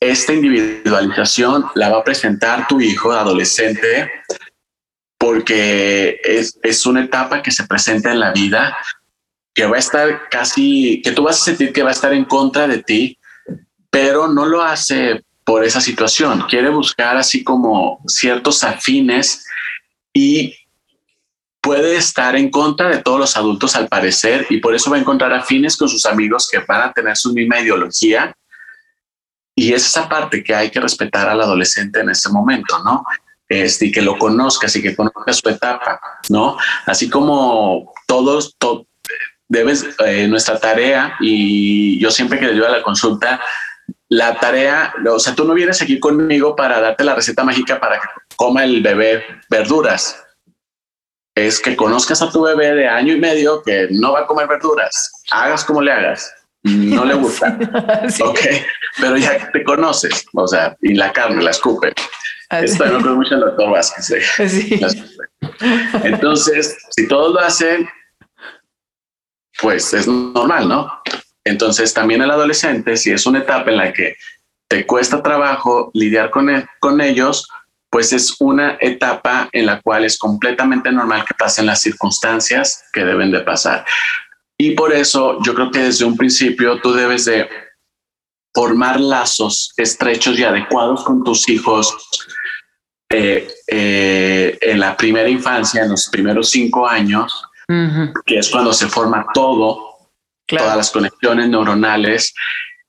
esta 0.00 0.32
individualización 0.32 1.66
la 1.74 1.88
va 1.88 1.98
a 1.98 2.04
presentar 2.04 2.66
tu 2.68 2.80
hijo 2.80 3.12
adolescente 3.12 4.10
porque 5.18 6.20
es, 6.22 6.58
es 6.62 6.84
una 6.86 7.04
etapa 7.04 7.42
que 7.42 7.50
se 7.50 7.64
presenta 7.64 8.12
en 8.12 8.20
la 8.20 8.32
vida 8.32 8.76
que 9.54 9.64
va 9.64 9.76
a 9.76 9.80
estar 9.80 10.28
casi, 10.28 11.00
que 11.02 11.12
tú 11.12 11.22
vas 11.22 11.40
a 11.40 11.44
sentir 11.46 11.72
que 11.72 11.82
va 11.82 11.88
a 11.88 11.92
estar 11.92 12.12
en 12.12 12.26
contra 12.26 12.68
de 12.68 12.82
ti, 12.82 13.18
pero 13.90 14.28
no 14.28 14.44
lo 14.44 14.62
hace 14.62 15.24
por 15.44 15.64
esa 15.64 15.80
situación. 15.80 16.44
Quiere 16.46 16.68
buscar 16.68 17.16
así 17.16 17.42
como 17.42 18.02
ciertos 18.06 18.62
afines 18.62 19.46
y 20.12 20.54
puede 21.62 21.96
estar 21.96 22.36
en 22.36 22.50
contra 22.50 22.90
de 22.90 23.02
todos 23.02 23.18
los 23.18 23.36
adultos 23.36 23.74
al 23.76 23.88
parecer 23.88 24.46
y 24.50 24.58
por 24.58 24.74
eso 24.74 24.90
va 24.90 24.98
a 24.98 25.00
encontrar 25.00 25.32
afines 25.32 25.76
con 25.76 25.88
sus 25.88 26.04
amigos 26.04 26.48
que 26.52 26.58
van 26.58 26.82
a 26.82 26.92
tener 26.92 27.16
su 27.16 27.32
misma 27.32 27.58
ideología. 27.58 28.36
Y 29.56 29.72
es 29.72 29.86
esa 29.86 30.08
parte 30.08 30.44
que 30.44 30.54
hay 30.54 30.70
que 30.70 30.80
respetar 30.80 31.28
al 31.28 31.40
adolescente 31.40 32.00
en 32.00 32.10
ese 32.10 32.28
momento, 32.28 32.78
¿no? 32.84 33.04
Este, 33.48 33.86
y 33.86 33.92
que 33.92 34.02
lo 34.02 34.18
conozcas 34.18 34.76
y 34.76 34.82
que 34.82 34.94
conozcas 34.94 35.38
su 35.38 35.48
etapa, 35.48 36.00
¿no? 36.28 36.56
Así 36.84 37.08
como 37.08 37.92
todos, 38.06 38.54
debes, 39.48 39.86
eh, 40.04 40.28
nuestra 40.28 40.58
tarea, 40.58 41.16
y 41.20 41.98
yo 41.98 42.10
siempre 42.10 42.38
que 42.38 42.48
le 42.48 42.66
a 42.66 42.70
la 42.70 42.82
consulta, 42.82 43.40
la 44.08 44.38
tarea, 44.38 44.92
o 45.10 45.18
sea, 45.18 45.34
tú 45.34 45.44
no 45.44 45.54
vienes 45.54 45.80
aquí 45.80 45.98
conmigo 45.98 46.54
para 46.54 46.80
darte 46.80 47.02
la 47.02 47.14
receta 47.14 47.42
mágica 47.42 47.80
para 47.80 47.98
que 47.98 48.06
coma 48.36 48.62
el 48.64 48.82
bebé 48.82 49.24
verduras 49.48 50.22
es 51.36 51.60
que 51.60 51.76
conozcas 51.76 52.22
a 52.22 52.30
tu 52.30 52.42
bebé 52.42 52.74
de 52.74 52.88
año 52.88 53.12
y 53.12 53.20
medio 53.20 53.62
que 53.62 53.88
no 53.90 54.12
va 54.12 54.20
a 54.20 54.26
comer 54.26 54.48
verduras, 54.48 55.12
hagas 55.30 55.64
como 55.64 55.82
le 55.82 55.92
hagas, 55.92 56.32
no 56.66 57.04
le 57.04 57.14
gusta. 57.14 57.58
Ok, 58.22 58.40
pero 59.00 59.16
ya 59.16 59.38
que 59.38 59.58
te 59.58 59.64
conoces, 59.64 60.26
o 60.32 60.46
sea, 60.46 60.76
y 60.82 60.94
la 60.94 61.12
carne 61.12 61.42
la 61.42 61.50
escupe. 61.50 61.92
Esto 62.50 62.86
no 62.86 62.98
creo 62.98 63.16
mucho 63.16 63.34
el 63.34 63.40
doctor 63.40 63.70
Vázquez. 63.70 64.10
¿eh? 64.10 64.48
Sí. 64.48 64.80
Entonces, 66.04 66.76
si 66.90 67.08
todos 67.08 67.34
lo 67.34 67.40
hacen, 67.40 67.88
pues 69.60 69.92
es 69.94 70.06
normal, 70.06 70.68
¿no? 70.68 71.02
Entonces, 71.44 71.94
también 71.94 72.22
el 72.22 72.30
adolescente, 72.30 72.96
si 72.96 73.12
es 73.12 73.26
una 73.26 73.40
etapa 73.40 73.70
en 73.70 73.76
la 73.76 73.92
que 73.92 74.16
te 74.68 74.86
cuesta 74.86 75.22
trabajo 75.22 75.90
lidiar 75.94 76.30
con, 76.30 76.50
e-, 76.50 76.66
con 76.80 77.00
ellos, 77.00 77.48
pues 77.90 78.12
es 78.12 78.36
una 78.40 78.76
etapa 78.80 79.48
en 79.52 79.66
la 79.66 79.80
cual 79.80 80.04
es 80.04 80.18
completamente 80.18 80.90
normal 80.90 81.24
que 81.24 81.34
pasen 81.34 81.66
las 81.66 81.80
circunstancias 81.80 82.84
que 82.92 83.04
deben 83.04 83.30
de 83.30 83.40
pasar. 83.40 83.84
Y 84.58 84.72
por 84.72 84.92
eso 84.92 85.38
yo 85.42 85.54
creo 85.54 85.70
que 85.70 85.80
desde 85.80 86.04
un 86.04 86.16
principio 86.16 86.80
tú 86.80 86.92
debes 86.92 87.26
de 87.26 87.48
formar 88.54 88.98
lazos 88.98 89.74
estrechos 89.76 90.38
y 90.38 90.44
adecuados 90.44 91.04
con 91.04 91.22
tus 91.22 91.46
hijos 91.48 91.94
eh, 93.10 93.48
eh, 93.68 94.58
en 94.60 94.80
la 94.80 94.96
primera 94.96 95.28
infancia, 95.28 95.82
en 95.82 95.90
los 95.90 96.08
primeros 96.08 96.50
cinco 96.50 96.88
años, 96.88 97.42
que 98.24 98.38
es 98.38 98.48
cuando 98.48 98.72
se 98.72 98.86
forma 98.86 99.26
todo, 99.34 100.10
todas 100.46 100.76
las 100.76 100.90
conexiones 100.90 101.48
neuronales, 101.48 102.32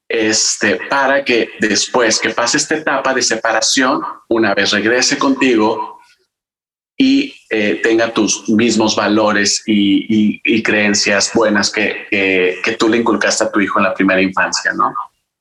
este, 0.08 0.78
para 0.90 1.26
que 1.26 1.50
después 1.60 2.20
que 2.20 2.30
pase 2.30 2.58
esta 2.58 2.76
etapa 2.76 3.14
de 3.14 3.22
separación, 3.22 4.02
una 4.30 4.54
vez 4.54 4.72
regrese 4.72 5.18
contigo 5.18 6.00
y 6.98 7.36
eh, 7.50 7.80
tenga 7.82 8.14
tus 8.14 8.50
mismos 8.50 8.96
valores 8.96 9.64
y, 9.66 10.62
creencias 10.64 11.32
buenas 11.34 11.72
que, 11.72 12.06
que, 12.12 12.72
tú 12.78 12.90
le 12.90 12.98
inculcaste 12.98 13.46
a 13.46 13.52
tu 13.52 13.62
hijo 13.62 13.80
en 13.80 13.86
la 13.86 13.94
primera 13.94 14.22
infancia, 14.22 14.74
¿no? 14.74 14.94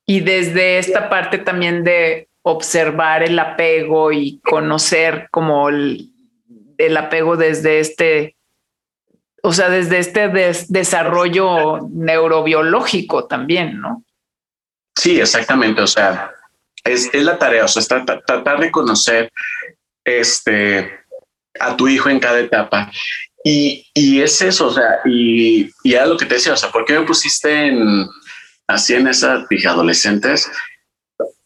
Y 0.06 0.20
desde 0.20 0.78
esta 0.78 1.08
parte 1.08 1.38
también 1.38 1.82
de 1.82 2.28
observar 2.42 3.24
el 3.24 3.36
apego 3.40 4.12
y 4.12 4.38
conocer 4.38 5.26
como 5.32 5.68
el, 5.68 6.12
apego 6.96 7.36
desde 7.36 7.80
este, 7.80 8.36
o 9.42 9.52
sea, 9.52 9.68
desde 9.68 9.98
este 9.98 10.28
desarrollo 10.68 11.80
neurobiológico 11.90 13.24
también, 13.26 13.80
¿no? 13.80 14.04
Sí, 14.94 15.20
exactamente. 15.20 15.82
O 15.82 15.88
sea, 15.88 16.30
es, 16.84 17.12
la 17.14 17.36
tarea, 17.36 17.64
o 17.64 17.68
sea, 17.68 17.80
es 17.80 17.88
tratar 17.88 18.60
de 18.60 18.70
conocer 18.70 19.32
este, 20.04 21.00
a 21.60 21.76
tu 21.76 21.88
hijo 21.88 22.08
en 22.08 22.20
cada 22.20 22.40
etapa. 22.40 22.90
Y, 23.44 23.86
y 23.94 24.20
es 24.20 24.40
eso, 24.42 24.68
o 24.68 24.72
sea, 24.72 25.00
y, 25.04 25.70
y 25.84 25.94
era 25.94 26.06
lo 26.06 26.16
que 26.16 26.26
te 26.26 26.34
decía, 26.34 26.52
o 26.52 26.56
sea, 26.56 26.70
¿por 26.70 26.84
qué 26.84 26.98
me 26.98 27.06
pusiste 27.06 27.68
en, 27.68 28.08
así 28.66 28.94
en 28.94 29.06
esas 29.06 29.46
dije 29.48 29.68
adolescentes? 29.68 30.50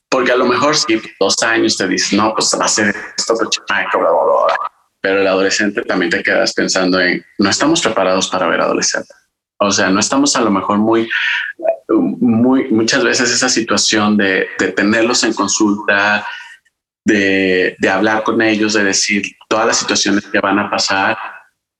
Porque 0.08 0.32
a 0.32 0.36
lo 0.36 0.46
mejor 0.46 0.76
si 0.76 1.00
dos 1.20 1.42
años 1.42 1.76
te 1.76 1.86
dices, 1.86 2.14
no, 2.14 2.34
pues 2.34 2.56
va 2.58 2.64
a 2.64 2.68
ser 2.68 2.94
esto, 3.16 3.34
pero 5.00 5.20
el 5.20 5.26
adolescente 5.26 5.82
también 5.82 6.10
te 6.10 6.22
quedas 6.22 6.52
pensando 6.52 7.00
en, 7.00 7.24
no 7.38 7.50
estamos 7.50 7.80
preparados 7.80 8.28
para 8.28 8.48
ver 8.48 8.60
adolescente. 8.60 9.14
O 9.58 9.70
sea, 9.70 9.90
no 9.90 10.00
estamos 10.00 10.34
a 10.36 10.40
lo 10.40 10.50
mejor 10.50 10.78
muy, 10.78 11.08
muy, 11.88 12.70
muchas 12.70 13.04
veces 13.04 13.30
esa 13.30 13.48
situación 13.48 14.16
de, 14.16 14.48
tenerlos 14.74 15.22
en 15.22 15.34
consulta, 15.34 16.26
de, 17.04 17.76
hablar 17.90 18.22
con 18.22 18.42
ellos, 18.42 18.74
de 18.74 18.84
decir 18.84 19.22
todas 19.48 19.66
las 19.66 19.78
situaciones 19.78 20.26
que 20.26 20.40
van 20.40 20.58
a 20.58 20.70
pasar. 20.70 21.16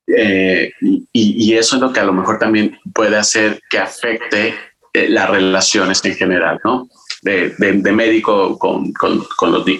Eh, 0.06 0.72
y, 1.12 1.54
eso 1.54 1.76
es 1.76 1.82
lo 1.82 1.92
que 1.92 2.00
a 2.00 2.04
lo 2.04 2.12
mejor 2.12 2.38
también 2.38 2.78
puede 2.94 3.16
hacer 3.16 3.60
que 3.70 3.78
afecte 3.78 4.54
eh, 4.92 5.08
las 5.08 5.30
relaciones 5.30 6.04
en 6.04 6.14
general, 6.14 6.60
¿no? 6.64 6.88
De, 7.22 7.54
médico 7.92 8.58
con, 8.58 8.92
con, 8.92 9.18
los, 9.18 9.28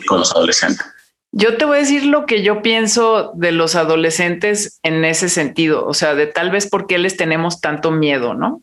con 0.06 0.18
los 0.18 0.32
adolescentes. 0.32 0.86
Yo 1.32 1.56
te 1.56 1.64
voy 1.64 1.76
a 1.76 1.80
decir 1.80 2.04
lo 2.04 2.26
que 2.26 2.42
yo 2.42 2.60
pienso 2.60 3.32
de 3.34 3.52
los 3.52 3.76
adolescentes 3.76 4.80
en 4.82 5.04
ese 5.04 5.28
sentido, 5.28 5.86
o 5.86 5.94
sea, 5.94 6.14
de 6.14 6.26
tal 6.26 6.50
vez 6.50 6.68
por 6.68 6.86
qué 6.86 6.98
les 6.98 7.16
tenemos 7.16 7.60
tanto 7.60 7.92
miedo, 7.92 8.34
¿no? 8.34 8.62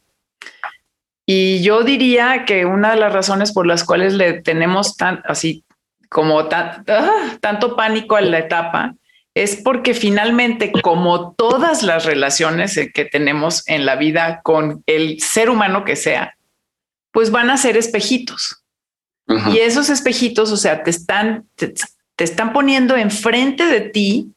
Y 1.25 1.61
yo 1.61 1.83
diría 1.83 2.45
que 2.45 2.65
una 2.65 2.91
de 2.91 2.99
las 2.99 3.11
razones 3.11 3.51
por 3.51 3.67
las 3.67 3.83
cuales 3.83 4.13
le 4.13 4.41
tenemos 4.41 4.95
tan 4.95 5.21
así 5.25 5.65
como 6.09 6.39
ah, 6.39 7.37
tanto 7.41 7.75
pánico 7.75 8.15
a 8.15 8.21
la 8.21 8.39
etapa 8.39 8.95
es 9.33 9.55
porque 9.55 9.93
finalmente, 9.93 10.71
como 10.81 11.33
todas 11.33 11.83
las 11.83 12.05
relaciones 12.05 12.79
que 12.93 13.05
tenemos 13.05 13.67
en 13.67 13.85
la 13.85 13.95
vida 13.95 14.41
con 14.43 14.83
el 14.87 15.21
ser 15.21 15.49
humano 15.51 15.85
que 15.85 15.95
sea, 15.95 16.37
pues 17.11 17.29
van 17.29 17.49
a 17.51 17.57
ser 17.57 17.77
espejitos. 17.77 18.63
Y 19.51 19.57
esos 19.57 19.89
espejitos, 19.89 20.51
o 20.53 20.57
sea, 20.57 20.83
te 20.83 20.89
están, 20.89 21.45
te 21.55 22.23
están 22.23 22.53
poniendo 22.53 22.95
enfrente 22.95 23.65
de 23.65 23.81
ti 23.81 24.31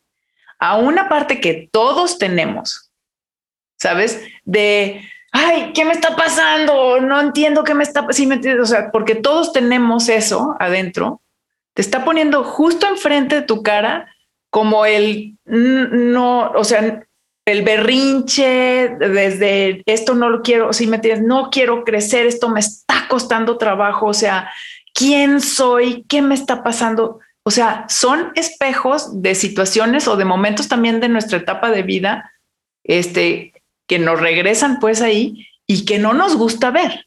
a 0.59 0.77
una 0.77 1.09
parte 1.09 1.41
que 1.41 1.69
todos 1.73 2.19
tenemos, 2.19 2.91
¿sabes? 3.79 4.21
De, 4.45 5.09
ay, 5.33 5.73
¿qué 5.75 5.85
me 5.85 5.93
está 5.93 6.17
pasando? 6.17 7.01
No 7.01 7.21
entiendo 7.21 7.65
qué 7.65 7.75
me 7.75 7.85
está 7.85 8.07
pasando. 8.07 8.63
o 8.63 8.67
sea, 8.67 8.91
porque 8.91 9.15
todos 9.15 9.53
tenemos 9.53 10.09
eso 10.09 10.57
adentro, 10.61 11.23
te 11.75 11.83
está 11.83 12.05
poniendo 12.05 12.45
justo 12.45 12.87
enfrente 12.87 13.37
de 13.37 13.43
tu 13.43 13.63
cara 13.63 14.15
como 14.51 14.85
el 14.85 15.39
no, 15.45 16.51
o 16.51 16.65
sea, 16.65 17.05
el 17.47 17.63
berrinche 17.63 18.97
desde 18.99 19.83
esto 19.87 20.15
no 20.15 20.29
lo 20.29 20.43
quiero, 20.43 20.73
si 20.73 20.87
me 20.87 20.99
tienes, 20.99 21.23
no 21.23 21.51
quiero 21.51 21.85
crecer, 21.85 22.27
esto 22.27 22.49
me 22.49 22.61
está 22.61 23.07
costando 23.09 23.59
trabajo, 23.59 24.07
o 24.07 24.15
sea, 24.15 24.51
¿quién 24.95 25.41
soy? 25.41 26.05
¿Qué 26.09 26.23
me 26.23 26.35
está 26.35 26.63
pasando? 26.63 27.21
O 27.43 27.51
sea, 27.51 27.87
son 27.89 28.33
espejos 28.35 29.23
de 29.23 29.35
situaciones 29.35 30.07
o 30.09 30.17
de 30.17 30.25
momentos 30.25 30.69
también 30.69 31.01
de 31.01 31.09
nuestra 31.09 31.39
etapa 31.39 31.71
de 31.71 31.83
vida, 31.83 32.33
este, 32.85 33.53
que 33.89 33.99
nos 33.99 34.21
regresan 34.21 34.79
pues 34.79 35.01
ahí 35.01 35.47
y 35.67 35.85
que 35.85 35.99
no 35.99 36.13
nos 36.13 36.37
gusta 36.37 36.71
ver. 36.71 37.07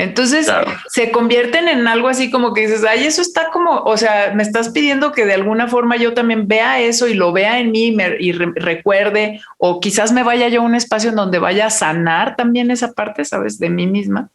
Entonces 0.00 0.50
se 0.88 1.10
convierten 1.10 1.68
en 1.68 1.86
algo 1.86 2.08
así 2.08 2.30
como 2.30 2.54
que 2.54 2.62
dices, 2.62 2.84
ay, 2.84 3.04
eso 3.04 3.22
está 3.22 3.50
como, 3.52 3.82
o 3.82 3.96
sea, 3.96 4.32
me 4.34 4.42
estás 4.42 4.70
pidiendo 4.70 5.12
que 5.12 5.26
de 5.26 5.34
alguna 5.34 5.68
forma 5.68 5.96
yo 5.96 6.14
también 6.14 6.48
vea 6.48 6.80
eso 6.80 7.06
y 7.06 7.14
lo 7.14 7.32
vea 7.32 7.60
en 7.60 7.70
mí 7.70 7.96
y, 8.18 8.32
recuerde, 8.32 9.40
o 9.58 9.80
quizás 9.80 10.12
me 10.12 10.22
vaya 10.22 10.48
yo 10.48 10.62
a 10.62 10.64
un 10.64 10.74
espacio 10.74 11.10
en 11.10 11.16
donde 11.16 11.38
vaya 11.38 11.66
a 11.66 11.70
sanar 11.70 12.36
también 12.36 12.70
esa 12.70 12.92
parte, 12.92 13.24
sabes, 13.24 13.58
de 13.58 13.70
mí 13.70 13.86
misma 13.86 14.30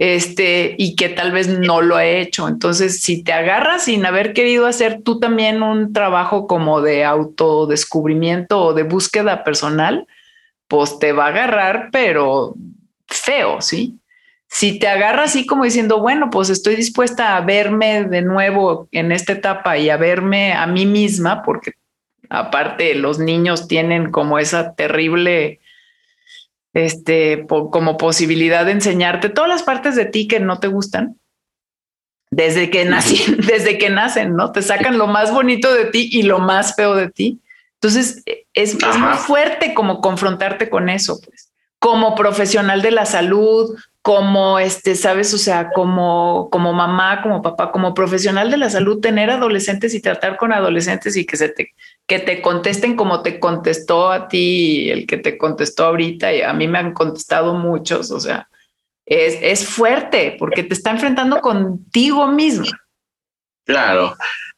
este, 0.00 0.76
y 0.78 0.96
que 0.96 1.10
tal 1.10 1.30
vez 1.30 1.46
no 1.46 1.82
lo 1.82 2.00
he 2.00 2.22
hecho. 2.22 2.48
Entonces, 2.48 3.02
si 3.02 3.22
te 3.22 3.34
agarras 3.34 3.84
sin 3.84 4.06
haber 4.06 4.32
querido 4.32 4.66
hacer 4.66 5.02
tú 5.04 5.20
también 5.20 5.62
un 5.62 5.92
trabajo 5.92 6.46
como 6.46 6.80
de 6.80 7.04
autodescubrimiento 7.04 8.64
o 8.64 8.72
de 8.72 8.84
búsqueda 8.84 9.44
personal, 9.44 10.06
pues 10.68 10.98
te 10.98 11.12
va 11.12 11.26
a 11.26 11.28
agarrar, 11.28 11.90
pero 11.92 12.54
feo, 13.08 13.60
¿sí? 13.60 13.99
Si 14.52 14.80
te 14.80 14.88
agarras 14.88 15.30
así 15.30 15.46
como 15.46 15.64
diciendo, 15.64 16.00
bueno, 16.00 16.28
pues 16.28 16.50
estoy 16.50 16.74
dispuesta 16.74 17.36
a 17.36 17.40
verme 17.40 18.04
de 18.04 18.20
nuevo 18.20 18.88
en 18.90 19.12
esta 19.12 19.32
etapa 19.32 19.78
y 19.78 19.90
a 19.90 19.96
verme 19.96 20.52
a 20.52 20.66
mí 20.66 20.86
misma, 20.86 21.44
porque 21.44 21.74
aparte 22.28 22.96
los 22.96 23.20
niños 23.20 23.68
tienen 23.68 24.10
como 24.10 24.40
esa 24.40 24.74
terrible 24.74 25.60
este, 26.74 27.46
como 27.46 27.96
posibilidad 27.96 28.66
de 28.66 28.72
enseñarte 28.72 29.28
todas 29.28 29.48
las 29.48 29.62
partes 29.62 29.94
de 29.94 30.06
ti 30.06 30.26
que 30.26 30.40
no 30.40 30.58
te 30.58 30.66
gustan. 30.66 31.16
Desde 32.32 32.70
que, 32.70 32.84
nacen, 32.84 33.36
desde 33.46 33.78
que 33.78 33.88
nacen, 33.88 34.34
¿no? 34.34 34.50
Te 34.50 34.62
sacan 34.62 34.98
lo 34.98 35.06
más 35.06 35.32
bonito 35.32 35.72
de 35.72 35.86
ti 35.86 36.08
y 36.12 36.22
lo 36.22 36.40
más 36.40 36.74
feo 36.74 36.96
de 36.96 37.08
ti. 37.08 37.40
Entonces, 37.74 38.22
e, 38.26 38.46
es, 38.52 38.74
es 38.74 38.98
muy 38.98 39.14
fuerte 39.14 39.74
como 39.74 40.00
confrontarte 40.00 40.68
con 40.68 40.88
eso, 40.88 41.20
pues. 41.24 41.52
Como 41.78 42.14
profesional 42.14 42.82
de 42.82 42.90
la 42.90 43.06
salud, 43.06 43.74
como 44.02 44.58
este, 44.58 44.94
sabes, 44.94 45.34
o 45.34 45.38
sea, 45.38 45.70
como, 45.70 46.48
como 46.50 46.72
mamá, 46.72 47.20
como 47.22 47.42
papá, 47.42 47.70
como 47.70 47.92
profesional 47.92 48.50
de 48.50 48.56
la 48.56 48.70
salud, 48.70 49.00
tener 49.00 49.30
adolescentes 49.30 49.94
y 49.94 50.00
tratar 50.00 50.38
con 50.38 50.52
adolescentes 50.52 51.16
y 51.16 51.26
que 51.26 51.36
se 51.36 51.50
te, 51.50 51.74
que 52.06 52.18
te 52.18 52.40
contesten 52.40 52.96
como 52.96 53.22
te 53.22 53.38
contestó 53.38 54.10
a 54.10 54.28
ti, 54.28 54.90
el 54.90 55.06
que 55.06 55.18
te 55.18 55.36
contestó 55.36 55.84
ahorita, 55.84 56.32
y 56.32 56.40
a 56.40 56.52
mí 56.54 56.66
me 56.66 56.78
han 56.78 56.94
contestado 56.94 57.54
muchos, 57.54 58.10
o 58.10 58.20
sea, 58.20 58.48
es, 59.04 59.38
es 59.42 59.68
fuerte 59.68 60.36
porque 60.38 60.62
te 60.62 60.74
está 60.74 60.90
enfrentando 60.90 61.40
contigo 61.40 62.26
mismo. 62.28 62.66
Claro. 63.66 64.16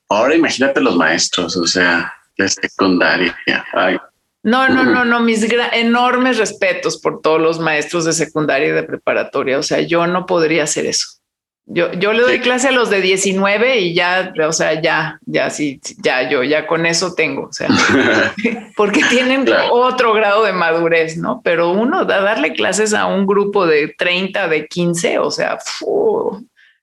Ahora 0.09 0.37
imagínate 0.37 0.81
los 0.81 0.95
maestros, 0.95 1.57
o 1.57 1.67
sea, 1.67 2.13
de 2.37 2.49
secundaria. 2.49 3.37
Ay, 3.73 3.99
no, 4.43 4.69
no, 4.69 4.85
no, 4.85 5.05
no, 5.05 5.21
mis 5.21 5.47
enormes 5.73 6.39
respetos 6.39 7.01
por 7.01 7.21
todos 7.21 7.41
los 7.41 7.61
maestros 7.61 8.05
de 8.05 8.13
secundaria 8.13 8.69
y 8.69 8.73
de 8.73 8.83
preparatoria. 8.83 9.59
O 9.59 9.63
sea, 9.63 9.81
yo 9.81 10.07
no 10.07 10.27
podría 10.27 10.65
hacer 10.65 10.87
eso. 10.87 11.23
Yo, 11.65 11.93
yo 11.93 12.13
le 12.13 12.23
doy 12.23 12.41
clase 12.41 12.69
a 12.69 12.73
los 12.73 12.91
de 12.91 13.01
19 13.01 13.79
y 13.79 13.95
ya, 13.95 14.35
o 14.47 14.53
sea, 14.53 14.83
ya, 14.83 15.21
ya, 15.27 15.49
sí, 15.49 15.81
ya, 16.03 16.29
yo 16.29 16.43
ya 16.43 16.67
con 16.67 16.87
eso 16.87 17.15
tengo, 17.15 17.45
o 17.45 17.53
sea, 17.53 17.69
porque 18.77 19.01
tienen 19.09 19.47
otro 19.71 20.13
grado 20.13 20.43
de 20.43 20.53
madurez, 20.53 21.17
¿no? 21.17 21.41
Pero 21.45 21.71
uno 21.71 22.05
da 22.05 22.21
darle 22.21 22.53
clases 22.53 22.93
a 22.93 23.07
un 23.07 23.27
grupo 23.27 23.65
de 23.65 23.95
30, 23.97 24.49
de 24.49 24.67
15, 24.67 25.21
o 25.21 25.31
sea, 25.31 25.59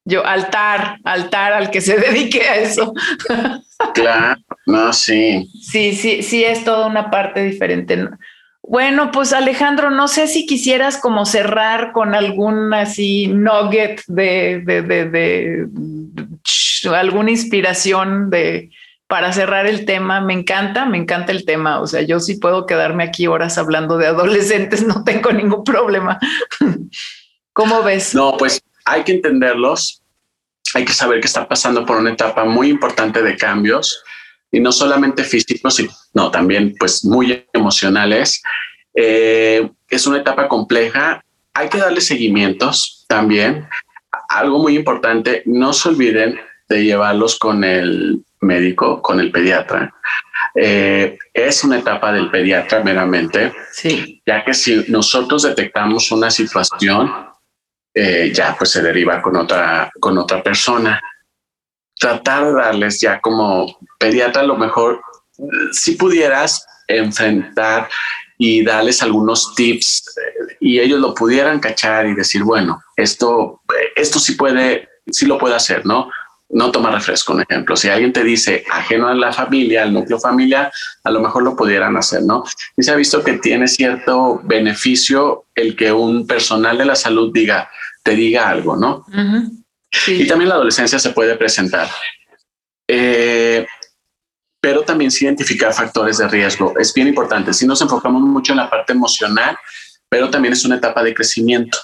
yo 0.06 0.26
altar, 0.26 0.97
altar 1.04 1.54
al 1.54 1.72
que 1.72 1.82
se 1.82 1.97
dedique 2.00 2.41
a 2.41 2.56
eso. 2.58 2.93
claro, 3.93 4.41
no, 4.66 4.93
sí. 4.93 5.50
Sí, 5.62 5.93
sí, 5.93 6.24
sí, 6.24 6.43
es 6.43 6.64
toda 6.64 6.88
una 6.88 7.10
parte 7.10 7.43
diferente. 7.43 8.10
Bueno, 8.62 9.10
pues 9.12 9.34
Alejandro, 9.34 9.89
no 9.89 10.08
sé 10.08 10.28
si 10.28 10.45
quisieras 10.45 10.97
como 10.97 11.26
cerrar 11.26 11.91
con 11.91 12.14
algún 12.14 12.72
así 12.74 13.28
nugget 13.28 14.04
de, 14.08 14.62
de, 14.64 14.82
de, 14.84 15.68
alguna 16.95 17.32
inspiración 17.32 18.30
de 18.30 18.70
para 19.08 19.34
cerrar 19.34 19.66
el 19.66 19.86
tema. 19.86 20.22
Me 20.22 20.34
encanta, 20.34 20.86
me 20.86 20.97
encanta 20.97 21.32
el 21.32 21.45
tema. 21.45 21.80
O 21.82 21.88
sea, 21.88 22.04
yo 22.04 22.20
sí 22.20 22.36
puedo 22.36 22.68
quedarme 22.68 23.04
aquí 23.04 23.26
horas 23.26 23.58
hablando 23.58 23.97
de 23.97 24.06
adolescentes, 24.06 24.84
no 24.88 25.04
tengo 25.04 25.32
ningún 25.32 25.64
problema. 25.64 26.20
¿Cómo 27.54 27.82
ves? 27.82 28.14
No, 28.14 28.38
pues 28.38 28.62
hay 28.90 29.04
que 29.04 29.12
entenderlos, 29.12 30.02
hay 30.74 30.84
que 30.84 30.94
saber 30.94 31.22
que 31.22 31.28
está 31.28 31.48
pasando 31.48 31.86
por 31.86 31.98
una 31.98 32.12
etapa 32.12 32.44
muy 32.44 32.70
importante 32.70 33.22
de 33.22 33.38
cambios 33.38 34.04
y 34.52 34.60
no 34.60 34.72
solamente 34.72 35.24
físicos, 35.24 35.80
no, 36.14 36.32
también 36.32 36.74
pues 36.80 37.06
muy 37.06 37.46
emocionales. 37.54 38.42
Eh, 38.96 39.70
es 39.88 40.08
una 40.08 40.18
etapa 40.18 40.48
compleja, 40.48 41.24
hay 41.54 41.70
que 41.70 41.78
darle 41.78 42.02
seguimientos 42.02 43.06
también. 43.08 43.68
Algo 44.28 44.60
muy 44.60 44.76
importante, 44.76 45.44
no 45.46 45.72
se 45.74 45.90
olviden 45.90 46.40
de 46.68 46.84
llevarlos 46.84 47.38
con 47.38 47.64
el 47.64 48.24
médico, 48.42 49.02
con 49.04 49.20
el 49.20 49.32
pediatra. 49.32 49.94
Eh, 50.56 51.18
es 51.34 51.64
una 51.64 51.78
etapa 51.78 52.12
del 52.12 52.32
pediatra 52.32 52.84
meramente, 52.84 53.54
sí. 53.72 54.22
ya 54.26 54.44
que 54.44 54.54
si 54.56 54.86
nosotros 54.88 55.44
detectamos 55.44 56.12
una 56.12 56.32
situación, 56.32 57.29
eh, 57.94 58.32
ya 58.34 58.56
pues 58.58 58.72
se 58.72 58.82
deriva 58.82 59.22
con 59.22 59.36
otra, 59.36 59.92
con 60.00 60.18
otra 60.18 60.42
persona. 60.44 61.02
Tratar 61.98 62.46
de 62.46 62.54
darles 62.54 63.02
ya 63.02 63.20
como 63.20 63.78
pediatra, 64.00 64.42
a 64.42 64.46
lo 64.46 64.56
mejor 64.56 65.02
si 65.72 65.94
pudieras 65.94 66.66
enfrentar 66.88 67.90
y 68.38 68.64
darles 68.64 69.04
algunos 69.04 69.54
tips 69.56 70.04
eh, 70.18 70.58
y 70.62 70.80
ellos 70.80 71.00
lo 71.00 71.14
pudieran 71.14 71.60
cachar 71.60 72.08
y 72.08 72.16
decir, 72.16 72.44
bueno, 72.44 72.82
esto, 72.96 73.62
esto 73.96 74.20
sí 74.20 74.36
puede, 74.36 74.88
sí 75.12 75.26
lo 75.26 75.38
puede 75.38 75.56
hacer, 75.56 75.86
¿no? 75.86 76.10
No 76.52 76.72
tomar 76.72 76.93
refresco, 76.93 77.34
un 77.34 77.41
ejemplo. 77.41 77.76
Si 77.76 77.89
alguien 77.89 78.12
te 78.12 78.24
dice 78.24 78.64
ajeno 78.72 79.08
a 79.08 79.14
la 79.14 79.32
familia, 79.32 79.84
al 79.84 79.93
núcleo 79.93 80.20
familiar, 80.20 80.72
a 81.04 81.12
lo 81.12 81.20
mejor 81.20 81.43
lo 81.43 81.56
pudieran 81.56 81.95
hacer, 81.95 82.24
¿no? 82.24 82.43
Y 82.76 82.84
se 82.84 82.91
ha 82.91 82.95
visto 82.95 83.24
que 83.24 83.34
tiene 83.34 83.68
cierto 83.68 84.41
beneficio 84.43 85.45
el 85.54 85.76
que 85.76 85.91
un 85.91 86.26
personal 86.26 86.78
de 86.78 86.86
la 86.86 86.95
salud 86.95 87.32
diga, 87.32 87.70
te 88.04 88.16
diga 88.16 88.50
algo, 88.50 88.76
¿no? 88.76 89.06
sí. 89.91 90.24
Y 90.24 90.28
también 90.28 90.50
la 90.50 90.56
adolescencia 90.56 90.97
se 90.97 91.12
puede 91.12 91.36
presentar. 91.36 91.88
Eh, 92.88 93.68
pero 94.62 94.82
también 94.82 95.12
sí 95.12 95.26
identificar 95.26 95.74
factores 95.74 96.18
de 96.18 96.28
riesgo. 96.28 96.74
Es 96.80 96.93
bien 96.93 97.08
importante. 97.08 97.54
Si 97.54 97.66
nos 97.66 97.82
enfocamos 97.82 98.22
mucho 98.24 98.54
en 98.54 98.58
la 98.58 98.70
parte 98.70 98.93
emocional, 98.93 99.58
pero 100.10 100.30
también 100.30 100.54
es 100.54 100.66
una 100.66 100.76
etapa 100.76 101.04
de 101.04 101.14
crecimiento. 101.14 101.78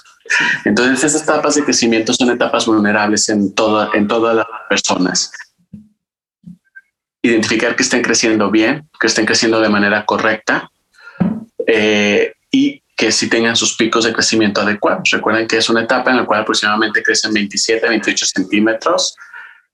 Entonces, 0.64 1.04
esas 1.04 1.22
etapas 1.22 1.54
de 1.54 1.64
crecimiento 1.64 2.12
son 2.12 2.30
etapas 2.30 2.66
vulnerables 2.66 3.28
en, 3.28 3.54
toda, 3.54 3.90
en 3.94 4.06
todas 4.06 4.36
las 4.36 4.46
personas. 4.68 5.32
Identificar 7.22 7.74
que 7.74 7.82
estén 7.82 8.02
creciendo 8.02 8.50
bien, 8.50 8.88
que 9.00 9.06
estén 9.06 9.26
creciendo 9.26 9.60
de 9.60 9.68
manera 9.68 10.04
correcta 10.04 10.70
eh, 11.66 12.32
y 12.50 12.82
que 12.96 13.12
sí 13.12 13.28
tengan 13.28 13.56
sus 13.56 13.76
picos 13.76 14.04
de 14.04 14.12
crecimiento 14.12 14.62
adecuados. 14.62 15.10
Recuerden 15.10 15.46
que 15.46 15.58
es 15.58 15.68
una 15.68 15.82
etapa 15.82 16.10
en 16.10 16.18
la 16.18 16.24
cual 16.24 16.40
aproximadamente 16.40 17.02
crecen 17.02 17.32
27, 17.32 17.88
28 17.88 18.26
centímetros 18.26 19.16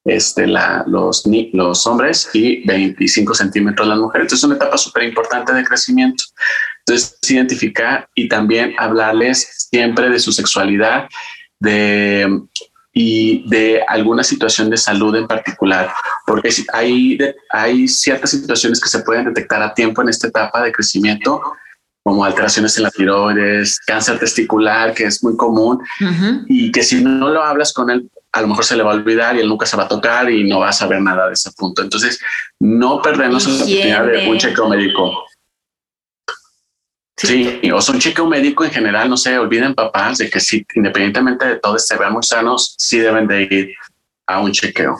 este, 0.05 0.49
la, 0.49 0.85
los, 0.87 1.23
los 1.53 1.87
hombres 1.87 2.29
y 2.33 2.67
25 2.67 3.35
centímetros 3.35 3.87
las 3.87 3.99
mujeres. 3.99 4.25
Entonces 4.25 4.41
es 4.41 4.45
una 4.45 4.57
etapa 4.57 4.77
súper 4.77 5.05
importante 5.05 5.53
de 5.53 5.65
crecimiento. 5.65 6.25
Entonces, 6.87 7.19
identificar 7.29 8.09
y 8.15 8.29
también 8.29 8.75
hablarles 8.79 9.69
siempre 9.71 10.11
de 10.11 10.19
su 10.19 10.33
sexualidad, 10.33 11.09
de 11.61 12.43
y 12.93 13.49
de 13.49 13.83
alguna 13.89 14.23
situación 14.23 14.69
de 14.69 14.77
salud 14.77 15.17
en 15.17 15.27
particular, 15.27 15.91
porque 16.27 16.51
hay, 16.73 17.19
hay 17.51 17.89
ciertas 17.89 18.31
situaciones 18.31 18.81
que 18.81 18.89
se 18.89 19.01
pueden 19.01 19.25
detectar 19.27 19.63
a 19.63 19.73
tiempo 19.73 20.03
en 20.03 20.11
esta 20.11 20.29
etapa 20.29 20.63
de 20.63 20.73
crecimiento, 20.73 21.41
como 22.03 22.25
alteraciones 22.25 22.77
en 22.77 22.83
la 22.83 22.91
tiroides, 22.91 23.81
cáncer 23.87 24.19
testicular, 24.19 24.93
que 24.93 25.05
es 25.05 25.23
muy 25.25 25.37
común, 25.37 25.83
y 26.49 26.71
que 26.71 26.83
si 26.83 27.03
no 27.03 27.31
lo 27.31 27.43
hablas 27.43 27.73
con 27.73 27.91
él 27.91 28.11
a 28.35 28.41
lo 28.41 28.49
mejor 28.49 28.65
se 28.65 28.77
le 28.77 28.83
va 28.83 28.93
a 28.93 28.95
olvidar 28.95 29.37
y 29.37 29.41
él 29.41 29.49
nunca 29.49 29.67
se 29.67 29.77
va 29.77 29.85
a 29.85 29.89
tocar 29.89 30.31
y 30.31 30.49
no 30.49 30.61
va 30.61 30.71
a 30.71 30.73
saber 30.73 31.03
nada 31.03 31.27
de 31.27 31.35
ese 31.35 31.51
punto. 31.53 31.83
Entonces, 31.83 32.19
no 32.59 33.03
perdernos 33.03 33.47
la 33.47 33.55
oportunidad 33.57 34.07
de 34.07 34.31
un 34.31 34.39
chequeo 34.39 34.71
médico. 34.71 35.27
Sí. 37.23 37.71
o 37.73 37.81
sea, 37.81 37.95
un 37.95 38.01
chequeo 38.01 38.27
médico 38.27 38.65
en 38.65 38.71
general, 38.71 39.09
no 39.09 39.17
se 39.17 39.39
olviden 39.39 39.75
papás 39.75 40.19
de 40.19 40.29
que 40.29 40.41
si 40.41 40.67
independientemente 40.75 41.47
de 41.47 41.57
todo 41.57 41.79
se 41.79 41.97
vean 41.97 42.13
muy 42.13 42.23
sanos, 42.23 42.75
sí 42.79 42.99
deben 42.99 43.27
de 43.27 43.43
ir 43.43 43.75
a 44.27 44.41
un 44.41 44.53
chequeo. 44.53 44.99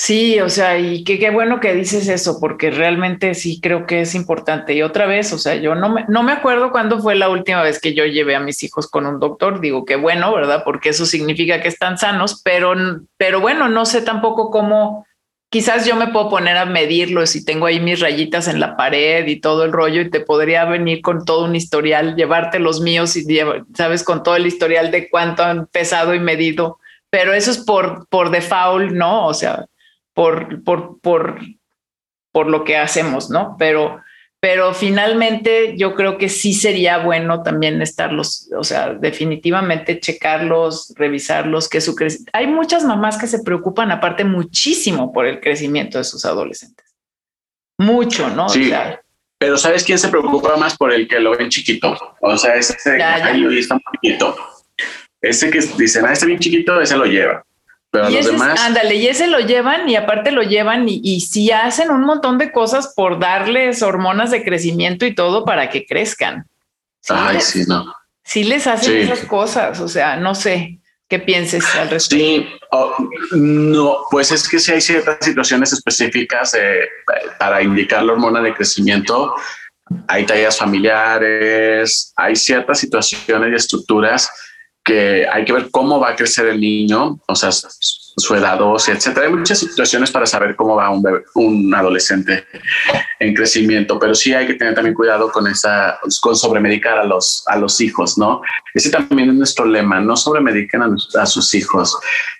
Sí, 0.00 0.38
o 0.38 0.48
sea, 0.48 0.78
y 0.78 1.02
qué, 1.02 1.30
bueno 1.30 1.58
que 1.58 1.74
dices 1.74 2.06
eso, 2.06 2.38
porque 2.40 2.70
realmente 2.70 3.34
sí 3.34 3.60
creo 3.60 3.84
que 3.84 4.02
es 4.02 4.14
importante. 4.14 4.72
Y 4.72 4.82
otra 4.82 5.06
vez, 5.06 5.32
o 5.32 5.38
sea, 5.38 5.56
yo 5.56 5.74
no 5.74 5.88
me, 5.88 6.04
no 6.06 6.22
me 6.22 6.30
acuerdo 6.30 6.70
cuándo 6.70 7.00
fue 7.00 7.16
la 7.16 7.28
última 7.28 7.64
vez 7.64 7.80
que 7.80 7.94
yo 7.94 8.04
llevé 8.04 8.36
a 8.36 8.40
mis 8.40 8.62
hijos 8.62 8.86
con 8.86 9.06
un 9.06 9.18
doctor. 9.18 9.60
Digo 9.60 9.84
que 9.84 9.96
bueno, 9.96 10.32
¿verdad? 10.32 10.62
Porque 10.64 10.90
eso 10.90 11.04
significa 11.04 11.60
que 11.60 11.66
están 11.66 11.98
sanos, 11.98 12.40
pero, 12.44 12.74
pero 13.16 13.40
bueno, 13.40 13.68
no 13.68 13.84
sé 13.86 14.00
tampoco 14.00 14.52
cómo, 14.52 15.04
quizás 15.50 15.86
yo 15.86 15.96
me 15.96 16.08
puedo 16.08 16.28
poner 16.28 16.56
a 16.56 16.66
medirlo 16.66 17.26
si 17.26 17.44
tengo 17.44 17.66
ahí 17.66 17.80
mis 17.80 18.00
rayitas 18.00 18.48
en 18.48 18.60
la 18.60 18.76
pared 18.76 19.26
y 19.26 19.40
todo 19.40 19.64
el 19.64 19.72
rollo 19.72 20.02
y 20.02 20.10
te 20.10 20.20
podría 20.20 20.64
venir 20.64 21.00
con 21.00 21.24
todo 21.24 21.44
un 21.44 21.56
historial, 21.56 22.16
llevarte 22.16 22.58
los 22.58 22.80
míos 22.80 23.16
y 23.16 23.24
sabes 23.74 24.04
con 24.04 24.22
todo 24.22 24.36
el 24.36 24.46
historial 24.46 24.90
de 24.90 25.08
cuánto 25.08 25.42
han 25.42 25.66
pesado 25.66 26.14
y 26.14 26.20
medido, 26.20 26.78
pero 27.10 27.32
eso 27.32 27.50
es 27.50 27.58
por, 27.58 28.06
por 28.08 28.30
default, 28.30 28.92
¿no? 28.92 29.26
O 29.26 29.34
sea, 29.34 29.66
por, 30.12 30.62
por, 30.64 31.00
por, 31.00 31.38
por 32.32 32.48
lo 32.48 32.64
que 32.64 32.76
hacemos, 32.76 33.30
¿no? 33.30 33.56
Pero, 33.58 34.00
pero 34.40 34.72
finalmente 34.72 35.76
yo 35.76 35.94
creo 35.94 36.16
que 36.16 36.28
sí 36.28 36.54
sería 36.54 36.98
bueno 36.98 37.42
también 37.42 37.82
estarlos, 37.82 38.48
o 38.56 38.62
sea, 38.62 38.94
definitivamente 38.94 39.98
checarlos, 39.98 40.94
revisarlos, 40.96 41.68
que 41.68 41.80
su 41.80 41.96
Hay 42.32 42.46
muchas 42.46 42.84
mamás 42.84 43.18
que 43.18 43.26
se 43.26 43.42
preocupan 43.42 43.90
aparte 43.90 44.24
muchísimo 44.24 45.12
por 45.12 45.26
el 45.26 45.40
crecimiento 45.40 45.98
de 45.98 46.04
sus 46.04 46.24
adolescentes. 46.24 46.86
Mucho, 47.78 48.28
¿no? 48.30 48.48
Sí. 48.48 48.72
pero 49.38 49.56
¿sabes 49.56 49.84
quién 49.84 49.98
se 49.98 50.08
preocupa 50.08 50.56
más 50.56 50.76
por 50.76 50.92
el 50.92 51.08
que 51.08 51.18
lo 51.18 51.36
ven 51.36 51.48
chiquito? 51.48 51.96
O 52.20 52.36
sea, 52.36 52.54
ese 52.54 52.76
que 52.84 53.58
está 53.58 53.74
muy 53.74 53.82
chiquito. 54.02 54.36
Ese 55.20 55.50
que 55.50 55.60
dicen, 55.76 56.04
ah, 56.06 56.12
este 56.12 56.26
bien 56.26 56.38
chiquito, 56.38 56.80
ese 56.80 56.96
lo 56.96 57.04
lleva. 57.04 57.44
Pero 57.90 58.10
y 58.10 58.16
los 58.16 58.26
demás. 58.26 58.60
ándale, 58.60 58.96
y 58.96 59.06
ese 59.06 59.26
lo 59.28 59.40
llevan 59.40 59.88
y 59.88 59.96
aparte 59.96 60.30
lo 60.30 60.42
llevan 60.42 60.88
y, 60.88 61.00
y 61.02 61.20
sí 61.22 61.50
hacen 61.50 61.90
un 61.90 62.02
montón 62.02 62.36
de 62.36 62.52
cosas 62.52 62.92
por 62.94 63.18
darles 63.18 63.82
hormonas 63.82 64.30
de 64.30 64.44
crecimiento 64.44 65.06
y 65.06 65.14
todo 65.14 65.44
para 65.44 65.70
que 65.70 65.86
crezcan. 65.86 66.46
Ay, 67.08 67.40
sí, 67.40 67.64
no. 67.66 67.94
Sí 68.24 68.44
les 68.44 68.66
hacen 68.66 68.98
esas 68.98 69.20
cosas, 69.20 69.80
o 69.80 69.88
sea, 69.88 70.16
no 70.16 70.34
sé 70.34 70.78
qué 71.08 71.18
pienses 71.18 71.64
al 71.74 71.88
respecto. 71.88 72.22
Sí, 72.22 72.46
no, 73.32 74.00
pues 74.10 74.30
es 74.30 74.46
que 74.46 74.58
sí 74.58 74.72
hay 74.72 74.82
ciertas 74.82 75.16
situaciones 75.22 75.72
específicas 75.72 76.52
para 77.38 77.62
indicar 77.62 78.02
la 78.02 78.12
hormona 78.12 78.42
de 78.42 78.52
crecimiento. 78.52 79.34
Hay 80.06 80.26
tallas 80.26 80.58
familiares, 80.58 82.12
hay 82.16 82.36
ciertas 82.36 82.78
situaciones 82.78 83.52
y 83.52 83.54
estructuras 83.54 84.30
que 84.88 85.26
hay 85.30 85.44
que 85.44 85.52
ver 85.52 85.68
cómo 85.70 86.00
va 86.00 86.10
a 86.10 86.16
crecer 86.16 86.46
el 86.46 86.58
niño, 86.58 87.20
o 87.26 87.34
sea, 87.34 87.52
su 87.52 88.34
edad 88.34 88.58
y 88.58 88.90
etcétera. 88.90 89.26
Hay 89.26 89.32
muchas 89.32 89.58
situaciones 89.58 90.10
para 90.10 90.24
saber 90.24 90.56
cómo 90.56 90.76
va 90.76 90.88
un, 90.88 91.04
un 91.34 91.74
adolescente 91.74 92.46
en 93.20 93.34
crecimiento, 93.34 93.98
pero 93.98 94.14
sí 94.14 94.32
hay 94.32 94.46
que 94.46 94.54
tener 94.54 94.74
también 94.74 94.94
cuidado 94.94 95.30
con 95.30 95.46
esa, 95.46 95.98
con 96.22 96.34
sobremedicar 96.34 96.98
a 96.98 97.04
los, 97.04 97.44
a 97.46 97.58
los 97.58 97.80
hijos, 97.82 98.16
¿no? 98.16 98.40
Ese 98.72 98.90
también 98.90 99.28
es 99.28 99.34
nuestro 99.34 99.66
lema, 99.66 100.00
no 100.00 100.16
sobremediquen 100.16 100.82
a, 100.82 100.88
a 101.20 101.26
sus 101.26 101.54
hijos. 101.54 101.96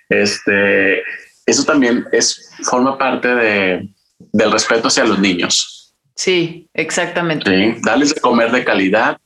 Este, 0.09 1.03
eso 1.45 1.63
también 1.63 2.05
es, 2.11 2.51
forma 2.63 2.97
parte 2.97 3.27
de, 3.27 3.89
del 4.33 4.51
respeto 4.51 4.87
hacia 4.87 5.05
los 5.05 5.19
niños. 5.19 5.93
Sí, 6.15 6.67
exactamente. 6.73 7.49
Sí, 7.49 7.79
darles 7.83 8.15
de 8.15 8.19
comer 8.19 8.51
de 8.51 8.65
calidad 8.65 9.19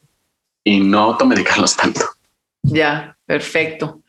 y 0.63 0.81
no 0.81 0.99
automedicarlos 0.99 1.75
tanto. 1.77 2.01
Ya, 2.63 3.17
perfecto. 3.25 4.01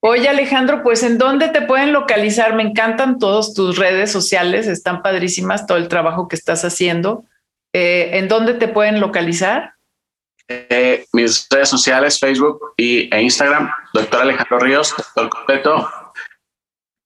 Oye 0.00 0.28
Alejandro, 0.28 0.82
pues 0.82 1.02
¿en 1.02 1.16
dónde 1.18 1.48
te 1.48 1.62
pueden 1.62 1.92
localizar? 1.92 2.54
Me 2.54 2.62
encantan 2.62 3.18
todas 3.18 3.54
tus 3.54 3.76
redes 3.76 4.12
sociales, 4.12 4.68
están 4.68 5.02
padrísimas, 5.02 5.66
todo 5.66 5.78
el 5.78 5.88
trabajo 5.88 6.28
que 6.28 6.36
estás 6.36 6.64
haciendo. 6.64 7.24
Eh, 7.72 8.18
¿En 8.18 8.28
dónde 8.28 8.54
te 8.54 8.68
pueden 8.68 9.00
localizar? 9.00 9.72
Eh, 10.48 11.04
mis 11.12 11.48
redes 11.50 11.68
sociales, 11.68 12.20
Facebook 12.20 12.72
y, 12.76 13.12
e 13.12 13.20
Instagram, 13.20 13.68
doctor 13.92 14.22
Alejandro 14.22 14.60
Ríos, 14.60 14.94
doctor 14.96 15.28
completo. 15.28 15.90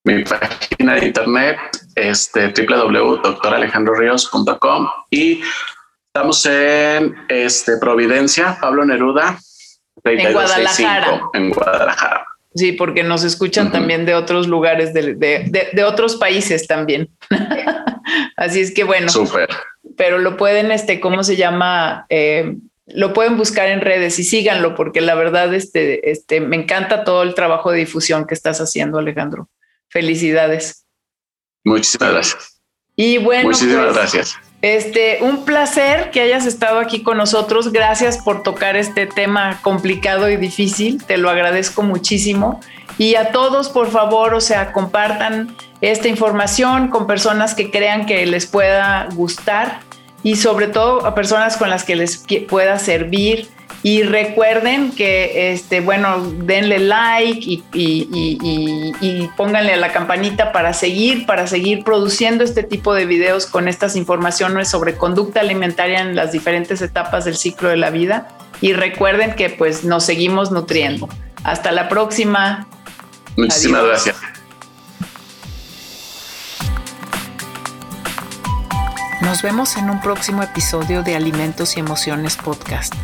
Mi 0.04 0.22
página 0.24 0.94
de 0.94 1.06
internet, 1.06 1.58
este, 1.94 2.52
www.doctoralejandroríos.com 2.52 4.88
y 5.10 5.42
estamos 6.06 6.44
en 6.46 7.16
este, 7.28 7.76
Providencia, 7.78 8.58
Pablo 8.60 8.84
Neruda, 8.84 9.38
en 10.04 10.32
Guadalajara. 10.32 11.22
En 11.34 11.50
Guadalajara. 11.50 12.26
Sí, 12.54 12.72
porque 12.72 13.04
nos 13.04 13.22
escuchan 13.22 13.70
también 13.70 14.04
de 14.06 14.14
otros 14.14 14.48
lugares, 14.48 14.92
de, 14.92 15.14
de, 15.14 15.68
de, 15.72 15.84
otros 15.84 16.16
países 16.16 16.66
también. 16.66 17.08
Así 18.36 18.60
es 18.60 18.72
que 18.72 18.82
bueno. 18.82 19.08
Súper. 19.08 19.48
Pero 19.96 20.18
lo 20.18 20.36
pueden, 20.36 20.72
este, 20.72 20.98
¿cómo 20.98 21.22
se 21.22 21.36
llama? 21.36 22.06
Eh, 22.08 22.56
lo 22.86 23.12
pueden 23.12 23.36
buscar 23.36 23.68
en 23.68 23.80
redes 23.80 24.18
y 24.18 24.24
síganlo, 24.24 24.74
porque 24.74 25.00
la 25.00 25.14
verdad, 25.14 25.54
este, 25.54 26.10
este, 26.10 26.40
me 26.40 26.56
encanta 26.56 27.04
todo 27.04 27.22
el 27.22 27.34
trabajo 27.34 27.70
de 27.70 27.78
difusión 27.78 28.26
que 28.26 28.34
estás 28.34 28.60
haciendo, 28.60 28.98
Alejandro. 28.98 29.48
Felicidades. 29.88 30.86
Muchísimas 31.64 32.12
gracias. 32.12 32.60
Y 32.96 33.18
bueno, 33.18 33.48
muchísimas 33.48 33.84
pues, 33.84 33.96
gracias. 33.96 34.38
Este, 34.62 35.18
un 35.22 35.46
placer 35.46 36.10
que 36.10 36.20
hayas 36.20 36.44
estado 36.44 36.78
aquí 36.80 37.02
con 37.02 37.16
nosotros. 37.16 37.72
Gracias 37.72 38.18
por 38.18 38.42
tocar 38.42 38.76
este 38.76 39.06
tema 39.06 39.60
complicado 39.62 40.28
y 40.28 40.36
difícil. 40.36 41.02
Te 41.04 41.16
lo 41.16 41.30
agradezco 41.30 41.82
muchísimo. 41.82 42.60
Y 42.98 43.14
a 43.14 43.32
todos, 43.32 43.70
por 43.70 43.90
favor, 43.90 44.34
o 44.34 44.40
sea, 44.40 44.72
compartan 44.72 45.56
esta 45.80 46.08
información 46.08 46.88
con 46.88 47.06
personas 47.06 47.54
que 47.54 47.70
crean 47.70 48.04
que 48.04 48.26
les 48.26 48.44
pueda 48.46 49.08
gustar 49.14 49.80
y 50.22 50.36
sobre 50.36 50.66
todo 50.66 51.06
a 51.06 51.14
personas 51.14 51.56
con 51.56 51.70
las 51.70 51.84
que 51.84 51.96
les 51.96 52.22
pueda 52.48 52.78
servir. 52.78 53.48
Y 53.82 54.02
recuerden 54.02 54.92
que, 54.92 55.52
este, 55.52 55.80
bueno, 55.80 56.20
denle 56.20 56.78
like 56.80 57.40
y, 57.40 57.64
y, 57.72 59.30
pónganle 59.36 59.72
a 59.72 59.76
la 59.76 59.90
campanita 59.90 60.52
para 60.52 60.74
seguir, 60.74 61.24
para 61.24 61.46
seguir 61.46 61.82
produciendo 61.82 62.44
este 62.44 62.62
tipo 62.62 62.92
de 62.92 63.06
videos 63.06 63.46
con 63.46 63.68
estas 63.68 63.96
informaciones 63.96 64.68
sobre 64.68 64.96
conducta 64.96 65.40
alimentaria 65.40 66.00
en 66.00 66.14
las 66.14 66.30
diferentes 66.30 66.82
etapas 66.82 67.24
del 67.24 67.36
ciclo 67.36 67.70
de 67.70 67.78
la 67.78 67.88
vida. 67.88 68.28
Y 68.60 68.74
recuerden 68.74 69.34
que 69.34 69.48
pues 69.48 69.84
nos 69.84 70.04
seguimos 70.04 70.50
nutriendo. 70.50 71.08
Hasta 71.42 71.72
la 71.72 71.88
próxima. 71.88 72.66
Muchísimas 73.36 73.84
gracias. 73.84 74.16
Nos 79.22 79.42
vemos 79.42 79.76
en 79.76 79.88
un 79.88 80.00
próximo 80.00 80.42
episodio 80.42 81.02
de 81.02 81.14
Alimentos 81.14 81.76
y 81.76 81.80
Emociones 81.80 82.36
Podcast. 82.36 82.94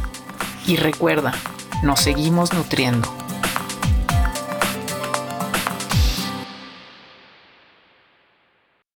Y 0.66 0.76
recuerda, 0.76 1.32
nos 1.82 2.00
seguimos 2.00 2.52
nutriendo. 2.52 3.08